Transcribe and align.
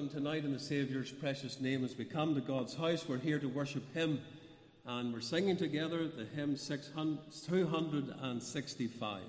welcome 0.00 0.18
tonight 0.18 0.46
in 0.46 0.52
the 0.54 0.58
Saviour's 0.58 1.12
precious 1.12 1.60
name 1.60 1.84
as 1.84 1.98
we 1.98 2.06
come 2.06 2.34
to 2.34 2.40
God's 2.40 2.74
house. 2.74 3.06
We're 3.06 3.18
here 3.18 3.38
to 3.38 3.48
worship 3.48 3.82
Him 3.92 4.18
and 4.86 5.12
we're 5.12 5.20
singing 5.20 5.58
together 5.58 6.08
the 6.08 6.24
hymn 6.24 6.56
265. 6.56 9.20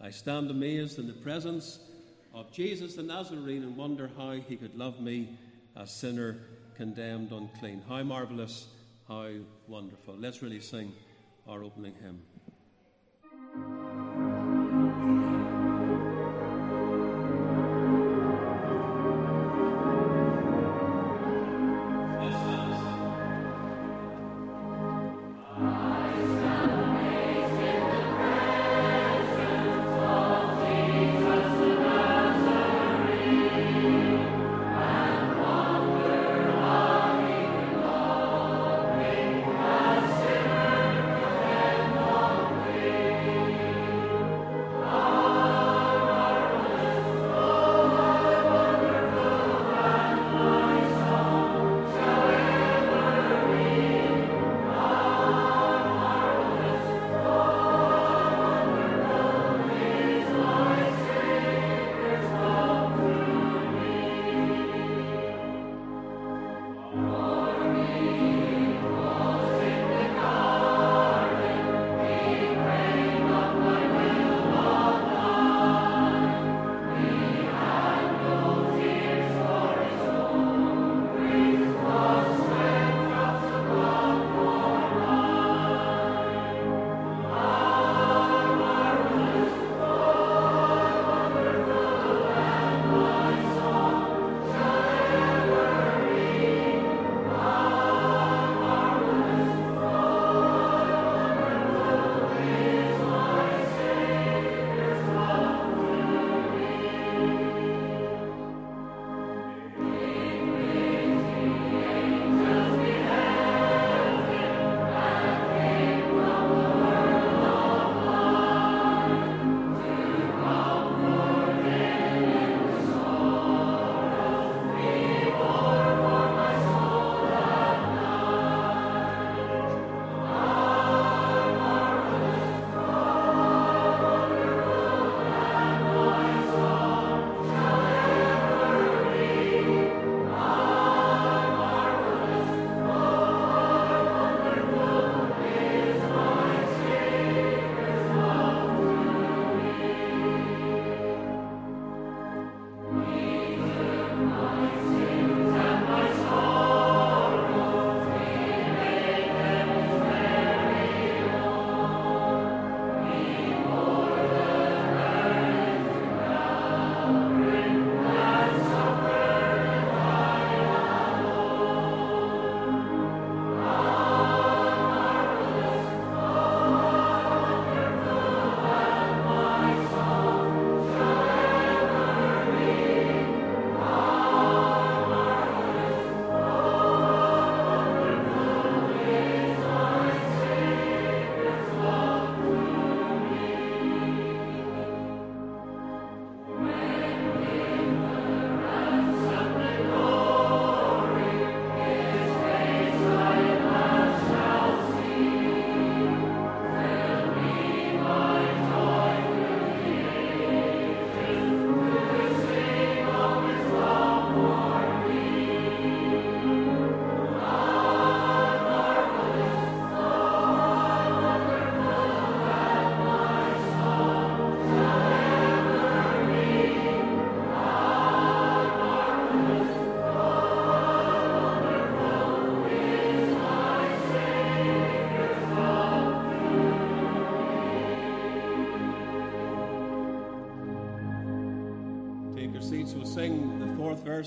I 0.00 0.10
stand 0.10 0.50
amazed 0.50 0.98
in 0.98 1.06
the 1.06 1.12
presence 1.12 1.78
of 2.34 2.50
Jesus 2.50 2.96
the 2.96 3.04
Nazarene 3.04 3.62
and 3.62 3.76
wonder 3.76 4.10
how 4.16 4.32
He 4.32 4.56
could 4.56 4.76
love 4.76 5.00
me, 5.00 5.38
a 5.76 5.86
sinner 5.86 6.38
condemned 6.76 7.30
unclean. 7.30 7.84
How 7.88 8.02
marvelous, 8.02 8.66
how 9.06 9.28
wonderful. 9.68 10.16
Let's 10.18 10.42
really 10.42 10.58
sing 10.58 10.92
our 11.46 11.62
opening 11.62 11.94
hymn. 12.02 12.20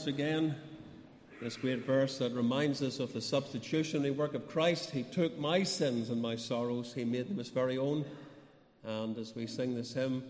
Verse 0.03 0.13
again, 0.13 0.55
this 1.41 1.55
great 1.55 1.85
verse 1.85 2.17
that 2.17 2.33
reminds 2.33 2.81
us 2.81 2.99
of 2.99 3.13
the 3.13 3.21
substitutionary 3.21 4.11
work 4.11 4.33
of 4.33 4.49
Christ. 4.49 4.89
He 4.89 5.03
took 5.03 5.37
my 5.39 5.63
sins 5.63 6.09
and 6.09 6.21
my 6.21 6.35
sorrows, 6.35 6.93
He 6.93 7.05
made 7.05 7.29
them 7.29 7.37
His 7.37 7.47
very 7.47 7.77
own. 7.77 8.03
And 8.83 9.17
as 9.17 9.33
we 9.33 9.47
sing 9.47 9.75
this 9.75 9.93
hymn, 9.93 10.21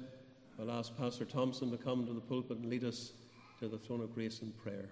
I'll 0.59 0.69
ask 0.69 0.95
Pastor 0.95 1.25
Thompson 1.25 1.71
to 1.71 1.77
come 1.77 2.05
to 2.05 2.13
the 2.13 2.21
pulpit 2.21 2.57
and 2.57 2.69
lead 2.69 2.83
us 2.83 3.13
to 3.61 3.67
the 3.67 3.79
throne 3.79 4.01
of 4.01 4.13
grace 4.13 4.41
in 4.43 4.51
prayer. 4.51 4.89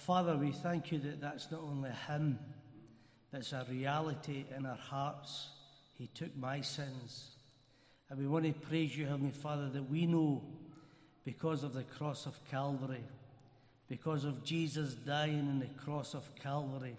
Father, 0.00 0.34
we 0.34 0.50
thank 0.50 0.92
you 0.92 0.98
that 1.00 1.20
that's 1.20 1.50
not 1.50 1.60
only 1.60 1.90
hymn, 2.08 2.38
that's 3.30 3.52
a 3.52 3.66
reality 3.70 4.46
in 4.56 4.64
our 4.64 4.74
hearts. 4.74 5.50
He 5.98 6.06
took 6.06 6.34
my 6.38 6.62
sins. 6.62 7.36
And 8.08 8.18
we 8.18 8.26
want 8.26 8.46
to 8.46 8.52
praise 8.52 8.96
you, 8.96 9.04
Heavenly 9.04 9.32
Father, 9.32 9.68
that 9.68 9.90
we 9.90 10.06
know 10.06 10.42
because 11.22 11.62
of 11.64 11.74
the 11.74 11.82
cross 11.82 12.24
of 12.24 12.40
Calvary, 12.50 13.04
because 13.88 14.24
of 14.24 14.42
Jesus 14.42 14.94
dying 14.94 15.40
on 15.40 15.58
the 15.58 15.84
cross 15.84 16.14
of 16.14 16.34
Calvary, 16.34 16.96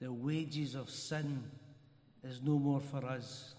the 0.00 0.12
wages 0.12 0.76
of 0.76 0.88
sin 0.88 1.42
is 2.22 2.40
no 2.42 2.60
more 2.60 2.80
for 2.80 3.04
us. 3.04 3.56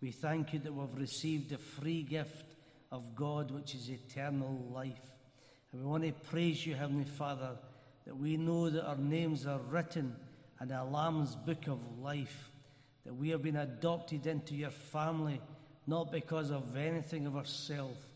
We 0.00 0.12
thank 0.12 0.52
you 0.52 0.60
that 0.60 0.72
we've 0.72 0.96
received 0.96 1.50
the 1.50 1.58
free 1.58 2.02
gift 2.02 2.44
of 2.92 3.16
God, 3.16 3.50
which 3.50 3.74
is 3.74 3.90
eternal 3.90 4.64
life. 4.72 5.12
And 5.72 5.82
we 5.82 5.88
want 5.88 6.04
to 6.04 6.12
praise 6.30 6.64
you, 6.64 6.76
Heavenly 6.76 7.04
Father, 7.04 7.58
that 8.08 8.16
we 8.16 8.38
know 8.38 8.70
that 8.70 8.86
our 8.86 8.96
names 8.96 9.46
are 9.46 9.60
written 9.68 10.16
in 10.62 10.68
the 10.68 10.82
Lamb's 10.82 11.36
book 11.36 11.66
of 11.66 11.78
life, 12.00 12.48
that 13.04 13.14
we 13.14 13.28
have 13.28 13.42
been 13.42 13.58
adopted 13.58 14.26
into 14.26 14.54
your 14.54 14.70
family, 14.70 15.42
not 15.86 16.10
because 16.10 16.50
of 16.50 16.74
anything 16.74 17.26
of 17.26 17.36
ourselves, 17.36 18.06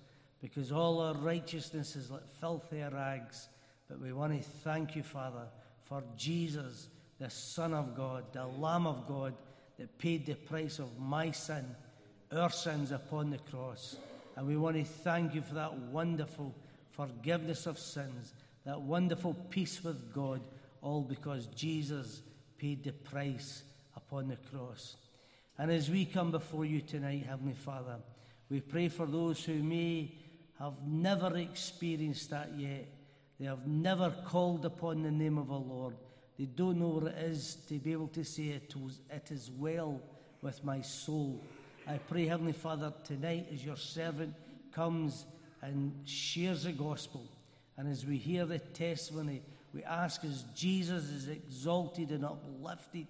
because 0.41 0.73
all 0.73 0.99
our 1.03 1.13
righteousness 1.13 1.95
is 1.95 2.11
like 2.11 2.27
filthy 2.41 2.83
rags. 2.91 3.49
But 3.87 4.01
we 4.01 4.15
want 4.15 4.33
to 4.33 4.49
thank 4.65 4.97
you, 4.97 5.03
Father, 5.03 5.45
for 5.85 6.03
Jesus, 6.17 6.89
the 7.19 7.29
Son 7.29 7.75
of 7.75 7.95
God, 7.95 8.25
the 8.33 8.47
Lamb 8.47 8.87
of 8.87 9.07
God, 9.07 9.35
that 9.79 9.99
paid 9.99 10.25
the 10.25 10.37
price 10.37 10.79
of 10.79 10.99
my 10.99 11.33
sin, 11.33 11.67
our 12.35 12.49
sins 12.49 12.93
upon 12.93 13.29
the 13.29 13.39
cross. 13.39 13.99
And 14.37 14.47
we 14.47 14.57
want 14.57 14.77
to 14.79 14.85
thank 14.85 15.35
you 15.35 15.43
for 15.43 15.53
that 15.53 15.75
wonderful 15.75 16.55
forgiveness 16.93 17.67
of 17.67 17.79
sins, 17.79 18.33
that 18.65 18.81
wonderful 18.81 19.35
peace 19.51 19.83
with 19.83 20.13
God, 20.13 20.41
all 20.81 21.03
because 21.03 21.47
Jesus 21.47 22.23
paid 22.59 22.85
the 22.85 22.93
price 22.93 23.63
upon 23.97 24.29
the 24.29 24.37
cross. 24.37 24.97
And 25.59 25.71
as 25.71 25.91
we 25.91 26.05
come 26.05 26.31
before 26.31 26.65
you 26.65 26.81
tonight, 26.81 27.27
Heavenly 27.29 27.55
Father, 27.55 27.97
we 28.49 28.61
pray 28.61 28.89
for 28.89 29.07
those 29.07 29.45
who 29.45 29.63
may 29.63 30.13
have 30.59 30.75
never 30.87 31.37
experienced 31.37 32.31
that 32.31 32.51
yet. 32.57 32.87
They 33.39 33.47
have 33.47 33.67
never 33.67 34.11
called 34.27 34.65
upon 34.65 35.03
the 35.03 35.11
name 35.11 35.39
of 35.39 35.49
the 35.49 35.55
Lord. 35.55 35.97
They 36.39 36.45
don't 36.45 36.79
know 36.79 36.89
what 36.89 37.13
it 37.13 37.19
is 37.19 37.57
to 37.69 37.75
be 37.75 37.93
able 37.93 38.09
to 38.09 38.25
say 38.25 38.45
it, 38.45 38.75
was, 38.77 39.01
it 39.11 39.31
is 39.31 39.51
well 39.51 40.01
with 40.41 40.63
my 40.65 40.81
soul. 40.81 41.43
I 41.87 41.99
pray, 41.99 42.27
Heavenly 42.27 42.53
Father, 42.53 42.93
tonight 43.05 43.49
as 43.53 43.65
your 43.65 43.77
servant 43.77 44.35
comes 44.73 45.25
and 45.61 45.93
shares 46.05 46.65
the 46.65 46.73
gospel, 46.73 47.27
and 47.77 47.89
as 47.89 48.05
we 48.05 48.17
hear 48.17 48.45
the 48.45 48.59
testimony, 48.59 49.43
we 49.73 49.83
ask 49.85 50.25
as 50.25 50.45
Jesus 50.55 51.05
is 51.05 51.29
exalted 51.29 52.11
and 52.11 52.25
uplifted 52.25 53.07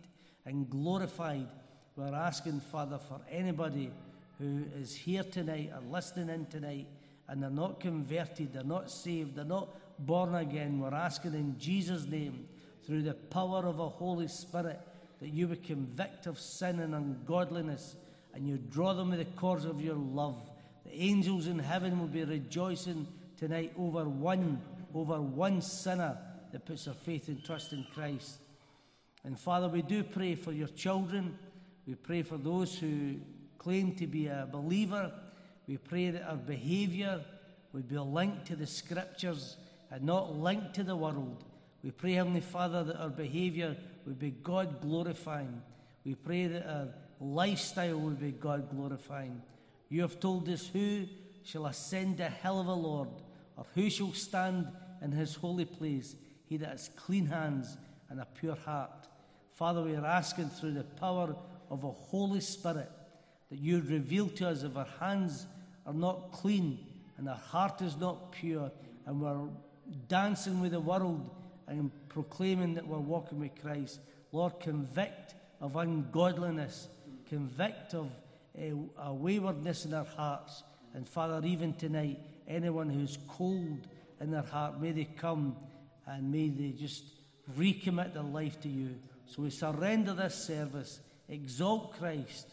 and 0.47 0.69
glorified, 0.71 1.49
we're 1.97 2.15
asking, 2.15 2.61
Father, 2.61 2.99
for 2.99 3.21
anybody 3.31 3.91
who 4.39 4.65
is 4.81 4.95
here 4.95 5.25
tonight 5.25 5.73
or 5.75 5.83
listening 5.91 6.29
in 6.29 6.47
tonight 6.47 6.87
and 7.29 7.43
they're 7.43 7.51
not 7.51 7.81
converted, 7.81 8.53
they're 8.53 8.63
not 8.63 8.91
saved, 8.91 9.37
they're 9.37 9.45
not 9.45 9.69
born 9.99 10.35
again, 10.35 10.81
we're 10.81 10.95
asking 10.95 11.35
in 11.35 11.59
Jesus' 11.59 12.07
name, 12.07 12.49
through 12.85 13.03
the 13.03 13.15
power 13.15 13.65
of 13.67 13.77
the 13.77 13.89
Holy 13.89 14.27
Spirit, 14.27 14.81
that 15.21 15.29
you 15.29 15.47
would 15.49 15.63
convict 15.63 16.27
of 16.27 16.39
sin 16.39 16.81
and 16.81 16.95
ungodliness 16.95 17.97
and 18.35 18.49
you 18.49 18.57
draw 18.57 18.93
them 18.93 19.11
with 19.11 19.19
the 19.19 19.25
cords 19.37 19.65
of 19.65 19.81
your 19.81 19.95
love. 19.95 20.51
The 20.85 21.01
angels 21.01 21.47
in 21.47 21.59
heaven 21.59 22.01
will 22.01 22.09
be 22.09 22.25
rejoicing 22.25 23.07
tonight 23.43 23.73
over 23.77 24.05
one, 24.05 24.63
over 24.95 25.21
one 25.21 25.61
sinner 25.61 26.17
that 26.53 26.65
puts 26.65 26.85
their 26.85 26.95
faith 26.95 27.27
and 27.27 27.45
trust 27.45 27.73
in 27.73 27.85
Christ. 27.93 28.39
And 29.25 29.37
Father, 29.37 29.67
we 29.67 29.83
do 29.83 30.05
pray 30.05 30.37
for 30.37 30.53
your 30.53 30.69
children. 30.69 31.37
We 31.85 31.97
pray 31.97 32.23
for 32.23 32.37
those 32.37 32.79
who 32.79 33.17
claim 33.59 33.97
to 33.97 34.07
be 34.07 34.29
a 34.29 34.49
believer. 34.49 35.13
We 35.67 35.77
pray 35.77 36.11
that 36.11 36.23
our 36.23 36.37
behaviour 36.37 37.25
would 37.73 37.89
be 37.89 37.99
linked 37.99 38.47
to 38.47 38.55
the 38.55 38.67
scriptures 38.69 39.57
and 39.91 40.05
not 40.05 40.37
linked 40.37 40.75
to 40.75 40.85
the 40.85 40.95
world. 40.95 41.43
We 41.83 41.91
pray, 41.91 42.13
Heavenly 42.13 42.43
Father, 42.43 42.85
that 42.85 42.97
our 42.97 43.11
behaviour 43.11 43.77
would 44.07 44.21
be 44.21 44.31
God 44.31 44.81
glorifying. 44.81 45.63
We 46.05 46.15
pray 46.15 46.47
that 46.47 46.65
our 46.65 46.89
lifestyle 47.21 47.99
would 47.99 48.21
be 48.21 48.31
God 48.31 48.71
glorifying. 48.71 49.43
You 49.89 50.03
have 50.03 50.21
told 50.21 50.49
us 50.49 50.69
who 50.69 51.07
shall 51.43 51.67
ascend 51.67 52.19
the 52.19 52.29
hill 52.29 52.61
of 52.61 52.67
the 52.67 52.77
Lord, 52.77 53.09
or 53.57 53.67
who 53.75 53.91
shall 53.91 54.13
stand 54.13 54.69
in 55.03 55.13
his 55.13 55.35
holy 55.35 55.65
place, 55.65 56.17
he 56.49 56.57
that 56.59 56.71
has 56.71 56.91
clean 56.97 57.27
hands 57.27 57.77
and 58.09 58.21
a 58.21 58.27
pure 58.27 58.57
heart. 58.57 59.09
Father, 59.55 59.83
we 59.83 59.95
are 59.95 60.07
asking 60.07 60.49
through 60.49 60.73
the 60.73 60.85
power 60.85 61.35
of 61.71 61.85
a 61.85 61.91
Holy 61.91 62.41
Spirit 62.41 62.91
that 63.51 63.59
you 63.59 63.81
reveal 63.81 64.29
to 64.29 64.49
us 64.49 64.63
if 64.63 64.77
our 64.77 64.89
hands 65.01 65.47
are 65.87 65.93
not 65.93 66.33
clean 66.33 66.79
and 67.19 67.29
our 67.29 67.37
heart 67.37 67.83
is 67.83 67.97
not 67.97 68.33
pure, 68.33 68.71
and 69.07 69.21
we're 69.21 69.49
dancing 70.09 70.61
with 70.61 70.73
the 70.73 70.81
world 70.81 71.31
and 71.69 71.91
proclaiming 72.09 72.75
that 72.75 72.87
we're 72.87 72.99
walking 72.99 73.39
with 73.39 73.61
Christ. 73.61 74.01
Lord, 74.33 74.59
convict 74.61 75.35
of 75.61 75.77
ungodliness 75.77 76.89
convict 77.33 77.95
of 77.95 78.11
uh, 78.59 79.05
a 79.05 79.15
waywardness 79.15 79.87
in 79.87 79.95
our 79.95 80.05
hearts. 80.05 80.63
And 80.93 81.09
Father, 81.09 81.41
even 81.47 81.73
tonight, 81.73 82.21
anyone 82.49 82.89
who's 82.89 83.19
cold 83.29 83.87
in 84.21 84.31
their 84.31 84.43
heart, 84.43 84.81
may 84.81 84.93
they 84.93 85.05
come 85.05 85.57
and 86.07 86.31
may 86.31 86.49
they 86.49 86.71
just 86.71 87.05
recommit 87.57 88.15
their 88.15 88.23
life 88.23 88.61
to 88.63 88.69
you. 88.69 88.97
So 89.27 89.43
we 89.43 89.51
surrender 89.51 90.13
this 90.15 90.35
service, 90.35 91.01
exalt 91.29 91.99
Christ, 91.99 92.49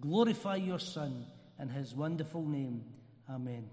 glorify 0.00 0.56
your 0.56 0.78
Son 0.78 1.26
in 1.58 1.68
his 1.68 1.94
wonderful 1.94 2.44
name. 2.44 2.84
Amen. 3.28 3.68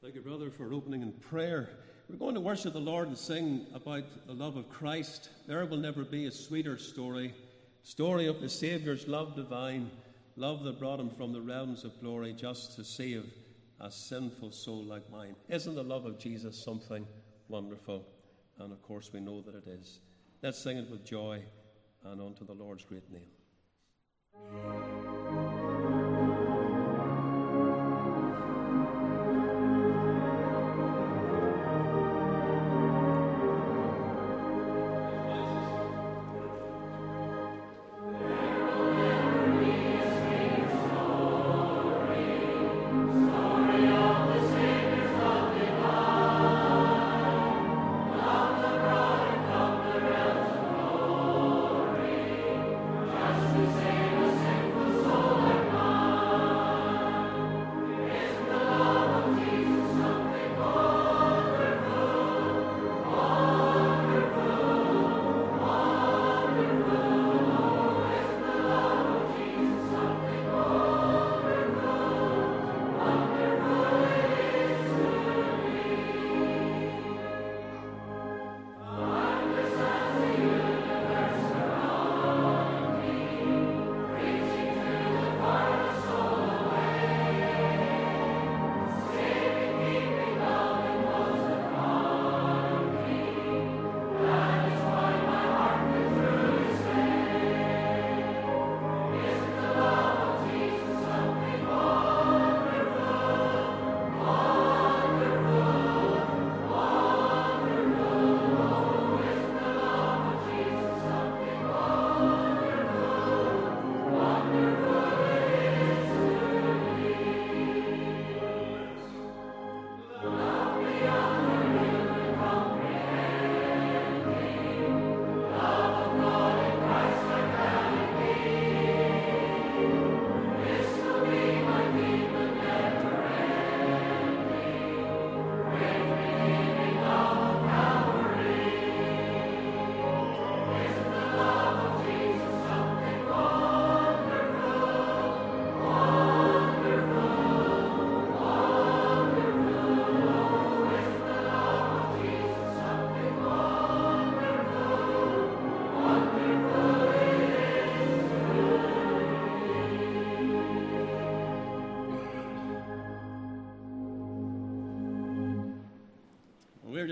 Thank 0.00 0.14
you, 0.14 0.20
brother, 0.22 0.50
for 0.50 0.72
opening 0.72 1.02
in 1.02 1.12
prayer. 1.12 1.70
We're 2.08 2.16
going 2.16 2.34
to 2.36 2.40
worship 2.40 2.72
the 2.72 2.78
Lord 2.78 3.08
and 3.08 3.18
sing 3.18 3.66
about 3.74 4.04
the 4.26 4.32
love 4.32 4.56
of 4.56 4.70
Christ. 4.70 5.28
There 5.46 5.66
will 5.66 5.76
never 5.76 6.04
be 6.04 6.24
a 6.26 6.30
sweeter 6.30 6.78
story. 6.78 7.34
Story 7.82 8.26
of 8.26 8.40
the 8.40 8.48
Saviour's 8.48 9.06
love 9.06 9.34
divine, 9.34 9.90
love 10.38 10.62
that 10.62 10.78
brought 10.78 11.00
him 11.00 11.10
from 11.10 11.32
the 11.32 11.40
realms 11.40 11.84
of 11.84 12.00
glory 12.00 12.32
just 12.32 12.76
to 12.76 12.84
save 12.84 13.34
a 13.80 13.90
sinful 13.90 14.52
soul 14.52 14.84
like 14.84 15.10
mine. 15.10 15.34
Isn't 15.48 15.74
the 15.74 15.82
love 15.82 16.06
of 16.06 16.18
Jesus 16.18 16.56
something 16.56 17.04
wonderful? 17.48 18.06
And 18.58 18.72
of 18.72 18.80
course, 18.82 19.10
we 19.12 19.20
know 19.20 19.40
that 19.42 19.54
it 19.56 19.66
is. 19.66 19.98
Let's 20.42 20.58
sing 20.58 20.78
it 20.78 20.88
with 20.88 21.04
joy 21.04 21.42
and 22.04 22.20
unto 22.20 22.46
the 22.46 22.54
Lord's 22.54 22.84
great 22.84 23.10
name. 23.12 23.28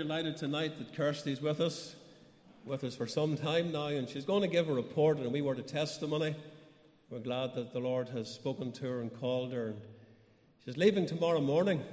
Delighted 0.07 0.37
tonight 0.37 0.77
that 0.77 0.95
Kirsty's 0.95 1.41
with 1.41 1.59
us, 1.59 1.93
with 2.63 2.85
us 2.85 2.95
for 2.95 3.07
some 3.07 3.35
time 3.35 3.73
now, 3.73 3.87
and 3.87 4.07
she's 4.07 4.23
going 4.23 4.41
to 4.41 4.47
give 4.47 4.69
a 4.69 4.73
report 4.73 5.17
and 5.17 5.33
we 5.33 5.41
were 5.41 5.53
to 5.53 5.61
testimony. 5.61 6.33
We're 7.09 7.19
glad 7.19 7.55
that 7.55 7.73
the 7.73 7.81
Lord 7.81 8.07
has 8.09 8.33
spoken 8.33 8.71
to 8.71 8.85
her 8.85 9.01
and 9.01 9.13
called 9.19 9.51
her. 9.51 9.67
And 9.67 9.81
she's 10.63 10.77
leaving 10.77 11.07
tomorrow 11.07 11.41
morning. 11.41 11.83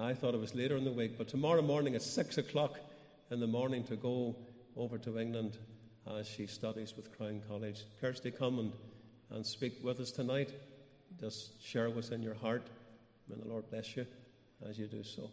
I 0.00 0.14
thought 0.14 0.34
it 0.34 0.40
was 0.40 0.56
later 0.56 0.76
in 0.76 0.82
the 0.82 0.90
week, 0.90 1.16
but 1.16 1.28
tomorrow 1.28 1.62
morning 1.62 1.94
at 1.94 2.02
six 2.02 2.38
o'clock 2.38 2.80
in 3.30 3.38
the 3.38 3.46
morning 3.46 3.84
to 3.84 3.94
go 3.94 4.34
over 4.76 4.98
to 4.98 5.20
England 5.20 5.58
as 6.18 6.26
she 6.26 6.48
studies 6.48 6.94
with 6.96 7.16
Crown 7.16 7.40
College. 7.46 7.84
Kirsty, 8.00 8.32
come 8.32 8.58
and, 8.58 8.72
and 9.30 9.46
speak 9.46 9.74
with 9.84 10.00
us 10.00 10.10
tonight. 10.10 10.52
Just 11.20 11.62
share 11.64 11.88
what's 11.88 12.08
in 12.08 12.20
your 12.20 12.34
heart. 12.34 12.66
May 13.28 13.36
the 13.36 13.48
Lord 13.48 13.70
bless 13.70 13.96
you 13.96 14.06
as 14.68 14.76
you 14.76 14.88
do 14.88 15.04
so. 15.04 15.30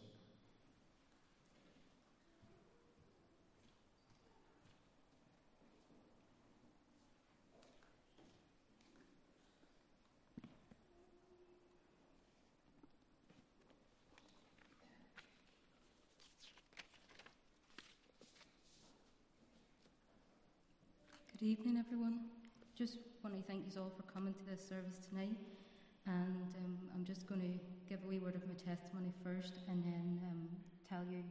Good 21.40 21.46
evening, 21.46 21.78
everyone. 21.78 22.20
Just 22.78 22.98
want 23.24 23.34
to 23.34 23.42
thank 23.50 23.64
you 23.64 23.82
all 23.82 23.94
for 23.96 24.04
coming 24.12 24.34
to 24.34 24.46
this 24.52 24.60
service 24.68 24.98
tonight. 25.10 25.38
And 26.06 26.54
um, 26.58 26.78
I'm 26.94 27.06
just 27.06 27.30
going 27.30 27.40
to 27.40 27.48
give 27.88 28.04
a 28.04 28.08
wee 28.10 28.20
word 28.20 28.36
of 28.36 28.46
my 28.46 28.56
testimony 28.56 29.14
first 29.24 29.54
and 29.70 29.82
then 29.82 30.20
um, 30.30 30.50
tell 30.90 31.00
you 31.10 31.24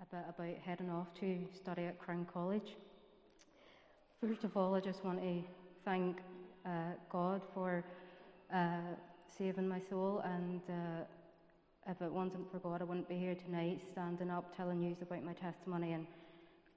a 0.00 0.06
bit 0.06 0.24
about 0.26 0.56
heading 0.64 0.88
off 0.88 1.12
to 1.20 1.40
study 1.54 1.82
at 1.82 1.98
Crown 1.98 2.26
College. 2.32 2.76
First 4.18 4.44
of 4.44 4.56
all, 4.56 4.74
I 4.74 4.80
just 4.80 5.04
want 5.04 5.20
to 5.20 5.42
thank 5.84 6.22
uh, 6.64 6.94
God 7.10 7.42
for 7.52 7.84
uh, 8.50 8.94
saving 9.36 9.68
my 9.68 9.78
soul. 9.78 10.22
And 10.24 10.62
uh, 10.70 11.04
if 11.86 12.00
it 12.00 12.10
wasn't 12.10 12.50
for 12.50 12.60
God, 12.60 12.80
I 12.80 12.84
wouldn't 12.84 13.10
be 13.10 13.18
here 13.18 13.34
tonight 13.34 13.82
standing 13.92 14.30
up 14.30 14.56
telling 14.56 14.80
you 14.80 14.96
about 15.02 15.22
my 15.22 15.34
testimony 15.34 15.92
and 15.92 16.06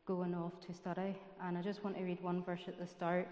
going 0.06 0.36
off 0.36 0.60
to 0.68 0.74
study. 0.74 1.16
And 1.42 1.58
I 1.58 1.62
just 1.62 1.84
want 1.84 1.98
to 1.98 2.04
read 2.04 2.22
one 2.22 2.44
verse 2.44 2.64
at 2.68 2.78
the 2.78 2.88
start. 2.88 3.28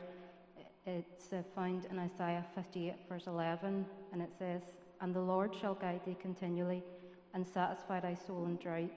It's 0.85 1.33
uh, 1.33 1.43
found 1.53 1.85
in 1.91 1.99
Isaiah 1.99 2.45
58, 2.55 2.95
verse 3.07 3.27
11, 3.27 3.85
and 4.13 4.21
it 4.21 4.31
says, 4.37 4.63
And 4.99 5.13
the 5.13 5.21
Lord 5.21 5.53
shall 5.53 5.75
guide 5.75 6.01
thee 6.05 6.17
continually, 6.19 6.81
and 7.33 7.45
satisfy 7.45 7.99
thy 7.99 8.15
soul 8.15 8.45
in 8.45 8.57
drought, 8.57 8.91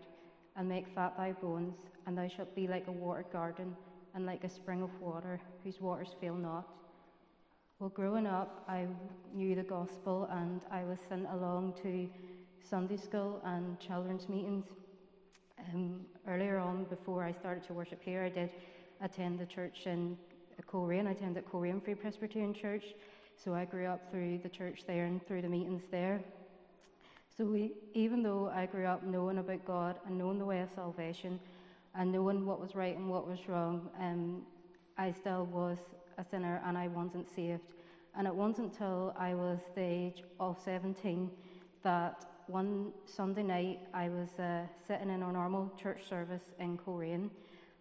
and 0.56 0.68
make 0.68 0.94
fat 0.94 1.16
thy 1.16 1.32
bones, 1.32 1.76
and 2.06 2.16
thou 2.16 2.28
shalt 2.28 2.54
be 2.54 2.66
like 2.66 2.86
a 2.86 2.92
watered 2.92 3.30
garden, 3.32 3.76
and 4.14 4.24
like 4.24 4.44
a 4.44 4.48
spring 4.48 4.82
of 4.82 5.00
water, 5.00 5.40
whose 5.62 5.80
waters 5.80 6.14
fail 6.20 6.34
not. 6.34 6.66
Well, 7.80 7.90
growing 7.90 8.26
up, 8.26 8.64
I 8.68 8.86
knew 9.34 9.54
the 9.54 9.62
gospel, 9.62 10.28
and 10.30 10.62
I 10.70 10.84
was 10.84 11.00
sent 11.08 11.26
along 11.30 11.74
to 11.82 12.08
Sunday 12.62 12.96
school 12.96 13.42
and 13.44 13.78
children's 13.78 14.28
meetings. 14.28 14.64
Um, 15.72 16.00
earlier 16.28 16.58
on, 16.58 16.84
before 16.84 17.24
I 17.24 17.32
started 17.32 17.64
to 17.68 17.72
worship 17.72 18.02
here, 18.02 18.22
I 18.24 18.28
did 18.28 18.50
attend 19.00 19.38
the 19.38 19.46
church 19.46 19.86
in 19.86 20.16
Coleraine. 20.66 21.06
I 21.06 21.12
attended 21.12 21.44
Coleraine 21.50 21.80
Free 21.80 21.94
Presbyterian 21.94 22.52
Church, 22.52 22.84
so 23.36 23.54
I 23.54 23.64
grew 23.64 23.86
up 23.86 24.10
through 24.10 24.38
the 24.38 24.48
church 24.48 24.84
there 24.86 25.04
and 25.06 25.24
through 25.26 25.42
the 25.42 25.48
meetings 25.48 25.84
there. 25.90 26.22
So 27.36 27.44
we, 27.44 27.72
even 27.94 28.22
though 28.22 28.50
I 28.54 28.66
grew 28.66 28.86
up 28.86 29.02
knowing 29.04 29.38
about 29.38 29.64
God 29.64 29.96
and 30.06 30.18
knowing 30.18 30.38
the 30.38 30.44
way 30.44 30.60
of 30.60 30.68
salvation 30.74 31.40
and 31.94 32.12
knowing 32.12 32.46
what 32.46 32.60
was 32.60 32.74
right 32.74 32.96
and 32.96 33.08
what 33.08 33.26
was 33.26 33.48
wrong, 33.48 33.88
um, 33.98 34.42
I 34.98 35.12
still 35.12 35.46
was 35.46 35.78
a 36.18 36.24
sinner 36.24 36.62
and 36.64 36.78
I 36.78 36.88
wasn't 36.88 37.26
saved. 37.34 37.74
And 38.16 38.26
it 38.28 38.34
wasn't 38.34 38.72
until 38.72 39.14
I 39.18 39.34
was 39.34 39.58
the 39.74 39.82
age 39.82 40.22
of 40.38 40.60
17 40.64 41.30
that 41.82 42.24
one 42.46 42.92
Sunday 43.06 43.42
night 43.42 43.80
I 43.92 44.08
was 44.08 44.38
uh, 44.38 44.66
sitting 44.86 45.10
in 45.10 45.22
a 45.22 45.32
normal 45.32 45.72
church 45.80 46.08
service 46.08 46.42
in 46.58 46.76
Coleraine. 46.76 47.30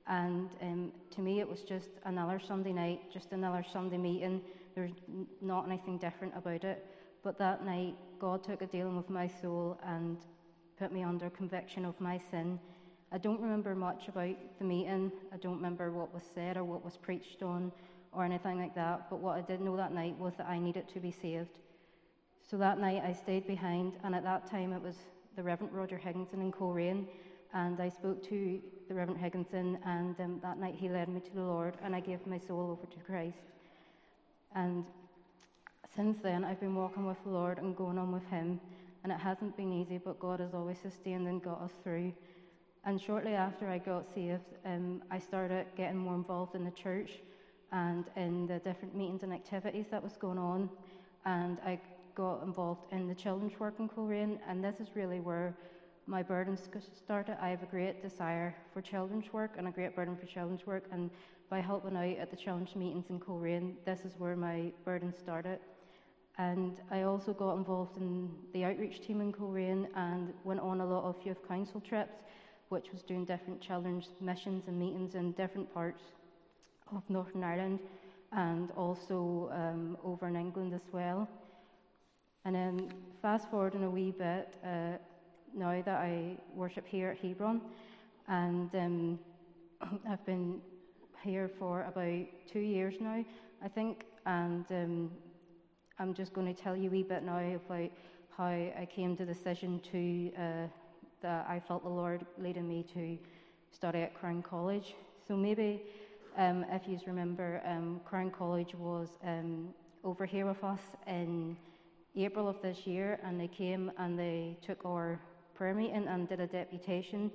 And 0.07 0.49
um, 0.61 0.91
to 1.11 1.21
me, 1.21 1.39
it 1.39 1.49
was 1.49 1.61
just 1.61 1.89
another 2.05 2.39
Sunday 2.39 2.73
night, 2.73 3.11
just 3.11 3.31
another 3.31 3.63
Sunday 3.71 3.97
meeting. 3.97 4.41
There's 4.75 4.91
not 5.41 5.67
anything 5.67 5.97
different 5.97 6.33
about 6.35 6.63
it. 6.63 6.85
But 7.23 7.37
that 7.39 7.65
night, 7.65 7.95
God 8.19 8.43
took 8.43 8.61
a 8.61 8.65
dealing 8.65 8.97
with 8.97 9.09
my 9.09 9.27
soul 9.27 9.79
and 9.85 10.17
put 10.77 10.91
me 10.91 11.03
under 11.03 11.29
conviction 11.29 11.85
of 11.85 11.99
my 12.01 12.19
sin. 12.31 12.59
I 13.11 13.17
don't 13.17 13.39
remember 13.39 13.75
much 13.75 14.07
about 14.07 14.35
the 14.59 14.65
meeting. 14.65 15.11
I 15.31 15.37
don't 15.37 15.55
remember 15.55 15.91
what 15.91 16.13
was 16.13 16.23
said 16.33 16.57
or 16.57 16.63
what 16.63 16.83
was 16.83 16.97
preached 16.97 17.43
on 17.43 17.71
or 18.11 18.25
anything 18.25 18.59
like 18.59 18.75
that. 18.75 19.09
But 19.09 19.19
what 19.19 19.37
I 19.37 19.41
did 19.41 19.61
know 19.61 19.77
that 19.77 19.93
night 19.93 20.17
was 20.17 20.33
that 20.37 20.47
I 20.47 20.59
needed 20.59 20.89
to 20.89 20.99
be 20.99 21.11
saved. 21.11 21.59
So 22.53 22.59
that 22.59 22.79
night 22.79 23.01
I 23.03 23.13
stayed 23.13 23.47
behind, 23.47 23.93
and 24.03 24.13
at 24.13 24.23
that 24.25 24.45
time 24.45 24.73
it 24.73 24.81
was 24.83 24.93
the 25.35 25.41
Reverend 25.41 25.73
Roger 25.73 25.97
Higginson 25.97 26.39
in 26.39 26.51
Coleraine, 26.51 27.07
and 27.51 27.81
I 27.81 27.89
spoke 27.89 28.23
to 28.29 28.61
the 28.87 28.93
Reverend 28.93 29.19
Higginson, 29.19 29.79
and 29.83 30.19
um, 30.21 30.39
that 30.43 30.59
night 30.59 30.75
he 30.77 30.87
led 30.87 31.09
me 31.09 31.19
to 31.19 31.33
the 31.33 31.41
Lord, 31.41 31.77
and 31.83 31.95
I 31.95 31.99
gave 31.99 32.27
my 32.27 32.37
soul 32.37 32.69
over 32.69 32.85
to 32.85 32.99
Christ. 32.99 33.39
And 34.53 34.85
since 35.95 36.19
then, 36.21 36.45
I've 36.45 36.59
been 36.59 36.75
walking 36.75 37.07
with 37.07 37.17
the 37.23 37.31
Lord 37.31 37.57
and 37.57 37.75
going 37.75 37.97
on 37.97 38.11
with 38.11 38.27
Him, 38.27 38.59
and 39.03 39.11
it 39.11 39.17
hasn't 39.17 39.57
been 39.57 39.73
easy, 39.73 39.97
but 39.97 40.19
God 40.19 40.39
has 40.39 40.53
always 40.53 40.77
sustained 40.77 41.27
and 41.27 41.41
got 41.41 41.59
us 41.59 41.71
through. 41.83 42.13
And 42.85 43.01
shortly 43.01 43.33
after 43.33 43.67
I 43.67 43.79
got 43.79 44.05
saved, 44.13 44.45
um, 44.63 45.01
I 45.09 45.17
started 45.17 45.65
getting 45.75 45.97
more 45.97 46.13
involved 46.13 46.53
in 46.53 46.65
the 46.65 46.71
church 46.71 47.13
and 47.71 48.05
in 48.15 48.45
the 48.45 48.59
different 48.59 48.95
meetings 48.95 49.23
and 49.23 49.33
activities 49.33 49.87
that 49.89 50.03
was 50.03 50.17
going 50.17 50.37
on. 50.37 50.69
And 51.25 51.57
I 51.65 51.79
got 52.15 52.43
involved 52.43 52.91
in 52.91 53.07
the 53.07 53.15
children's 53.15 53.59
work 53.59 53.75
in 53.79 53.87
Coleraine, 53.87 54.39
and 54.47 54.63
this 54.63 54.79
is 54.79 54.87
really 54.95 55.19
where 55.19 55.55
my 56.05 56.21
burden 56.21 56.57
started. 56.57 57.37
I 57.41 57.49
have 57.49 57.63
a 57.63 57.67
great 57.67 58.01
desire 58.01 58.55
for 58.73 58.81
children's 58.81 59.31
work 59.31 59.51
and 59.57 59.67
a 59.67 59.71
great 59.71 59.95
burden 59.95 60.15
for 60.15 60.25
children's 60.25 60.65
work, 60.65 60.85
and 60.91 61.09
by 61.49 61.59
helping 61.59 61.95
out 61.95 62.17
at 62.17 62.31
the 62.31 62.37
children's 62.37 62.75
meetings 62.75 63.09
in 63.09 63.19
Coleraine, 63.19 63.75
this 63.85 64.05
is 64.05 64.13
where 64.17 64.35
my 64.35 64.71
burden 64.85 65.13
started. 65.13 65.59
And 66.37 66.77
I 66.89 67.03
also 67.03 67.31
got 67.33 67.57
involved 67.57 67.97
in 67.97 68.31
the 68.53 68.63
outreach 68.65 69.01
team 69.05 69.21
in 69.21 69.31
Coleraine 69.31 69.87
and 69.95 70.33
went 70.43 70.59
on 70.59 70.81
a 70.81 70.85
lot 70.85 71.03
of 71.03 71.15
youth 71.23 71.47
council 71.47 71.79
trips, 71.79 72.15
which 72.69 72.91
was 72.91 73.03
doing 73.03 73.23
different 73.23 73.61
children's 73.61 74.09
missions 74.19 74.67
and 74.67 74.79
meetings 74.79 75.13
in 75.13 75.33
different 75.33 75.71
parts 75.73 76.01
of 76.91 77.07
Northern 77.07 77.43
Ireland 77.43 77.79
and 78.31 78.71
also 78.71 79.51
um, 79.53 79.97
over 80.03 80.27
in 80.27 80.35
England 80.35 80.73
as 80.73 80.87
well. 80.91 81.29
And 82.45 82.55
then 82.55 82.93
fast 83.21 83.49
forwarding 83.49 83.83
a 83.83 83.89
wee 83.89 84.11
bit, 84.11 84.57
uh, 84.65 84.97
now 85.55 85.81
that 85.81 86.01
I 86.01 86.35
worship 86.53 86.85
here 86.85 87.11
at 87.11 87.17
Hebron, 87.17 87.61
and 88.27 88.73
um, 88.75 89.19
I've 90.09 90.25
been 90.25 90.59
here 91.23 91.49
for 91.57 91.83
about 91.83 92.25
two 92.51 92.59
years 92.59 92.95
now, 92.99 93.23
I 93.63 93.67
think, 93.69 94.05
and 94.25 94.65
um, 94.71 95.11
I'm 95.99 96.13
just 96.13 96.33
going 96.33 96.53
to 96.53 96.61
tell 96.61 96.75
you 96.75 96.89
a 96.89 96.91
wee 96.91 97.03
bit 97.03 97.23
now 97.23 97.39
about 97.39 97.91
how 98.35 98.45
I 98.45 98.87
came 98.93 99.15
to 99.17 99.25
the 99.25 99.33
decision 99.33 99.79
to 99.91 100.31
uh, 100.37 100.67
that 101.21 101.45
I 101.47 101.61
felt 101.61 101.83
the 101.83 101.89
Lord 101.89 102.25
leading 102.37 102.67
me 102.67 102.83
to 102.93 103.17
study 103.71 103.99
at 103.99 104.13
Crown 104.13 104.41
College. 104.41 104.95
So 105.25 105.37
maybe 105.37 105.81
um, 106.37 106.65
if 106.71 106.87
you 106.87 106.99
remember, 107.07 107.61
um, 107.65 108.01
Crown 108.03 108.31
College 108.31 108.75
was 108.75 109.07
um, 109.23 109.69
over 110.03 110.25
here 110.25 110.45
with 110.45 110.61
us 110.63 110.81
in 111.07 111.55
April 112.15 112.47
of 112.47 112.61
this 112.61 112.85
year, 112.85 113.19
and 113.23 113.39
they 113.39 113.47
came 113.47 113.91
and 113.97 114.17
they 114.17 114.57
took 114.61 114.85
our 114.85 115.19
prayer 115.55 115.73
meeting 115.73 116.07
and 116.07 116.29
did 116.29 116.39
a 116.39 116.47
deputation 116.47 117.31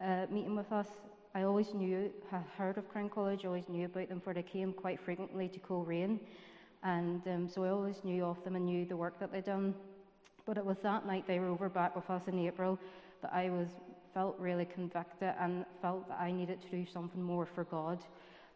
uh, 0.00 0.26
meeting 0.30 0.54
with 0.54 0.70
us. 0.72 0.86
I 1.34 1.42
always 1.42 1.74
knew, 1.74 2.12
had 2.30 2.44
heard 2.56 2.78
of 2.78 2.88
Crown 2.88 3.08
College, 3.08 3.44
always 3.44 3.68
knew 3.68 3.86
about 3.86 4.08
them, 4.08 4.20
for 4.20 4.32
they 4.32 4.42
came 4.42 4.72
quite 4.72 5.00
frequently 5.00 5.48
to 5.48 5.58
Coleraine, 5.58 6.20
and 6.84 7.26
um, 7.26 7.48
so 7.48 7.64
I 7.64 7.70
always 7.70 8.04
knew 8.04 8.24
of 8.24 8.42
them 8.44 8.54
and 8.54 8.66
knew 8.66 8.84
the 8.84 8.96
work 8.96 9.18
that 9.18 9.32
they'd 9.32 9.44
done. 9.44 9.74
But 10.46 10.58
it 10.58 10.64
was 10.64 10.78
that 10.80 11.06
night 11.06 11.26
they 11.26 11.40
were 11.40 11.48
over 11.48 11.68
back 11.68 11.96
with 11.96 12.08
us 12.08 12.28
in 12.28 12.38
April 12.38 12.78
that 13.22 13.32
I 13.32 13.50
was 13.50 13.68
felt 14.12 14.38
really 14.38 14.64
convicted 14.64 15.34
and 15.40 15.64
felt 15.82 16.06
that 16.08 16.20
I 16.20 16.30
needed 16.30 16.62
to 16.62 16.68
do 16.68 16.86
something 16.86 17.22
more 17.22 17.46
for 17.46 17.64
God. 17.64 17.98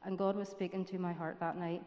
And 0.05 0.17
God 0.17 0.37
was 0.37 0.49
speaking 0.49 0.85
to 0.85 0.99
my 0.99 1.13
heart 1.13 1.39
that 1.41 1.57
night. 1.57 1.83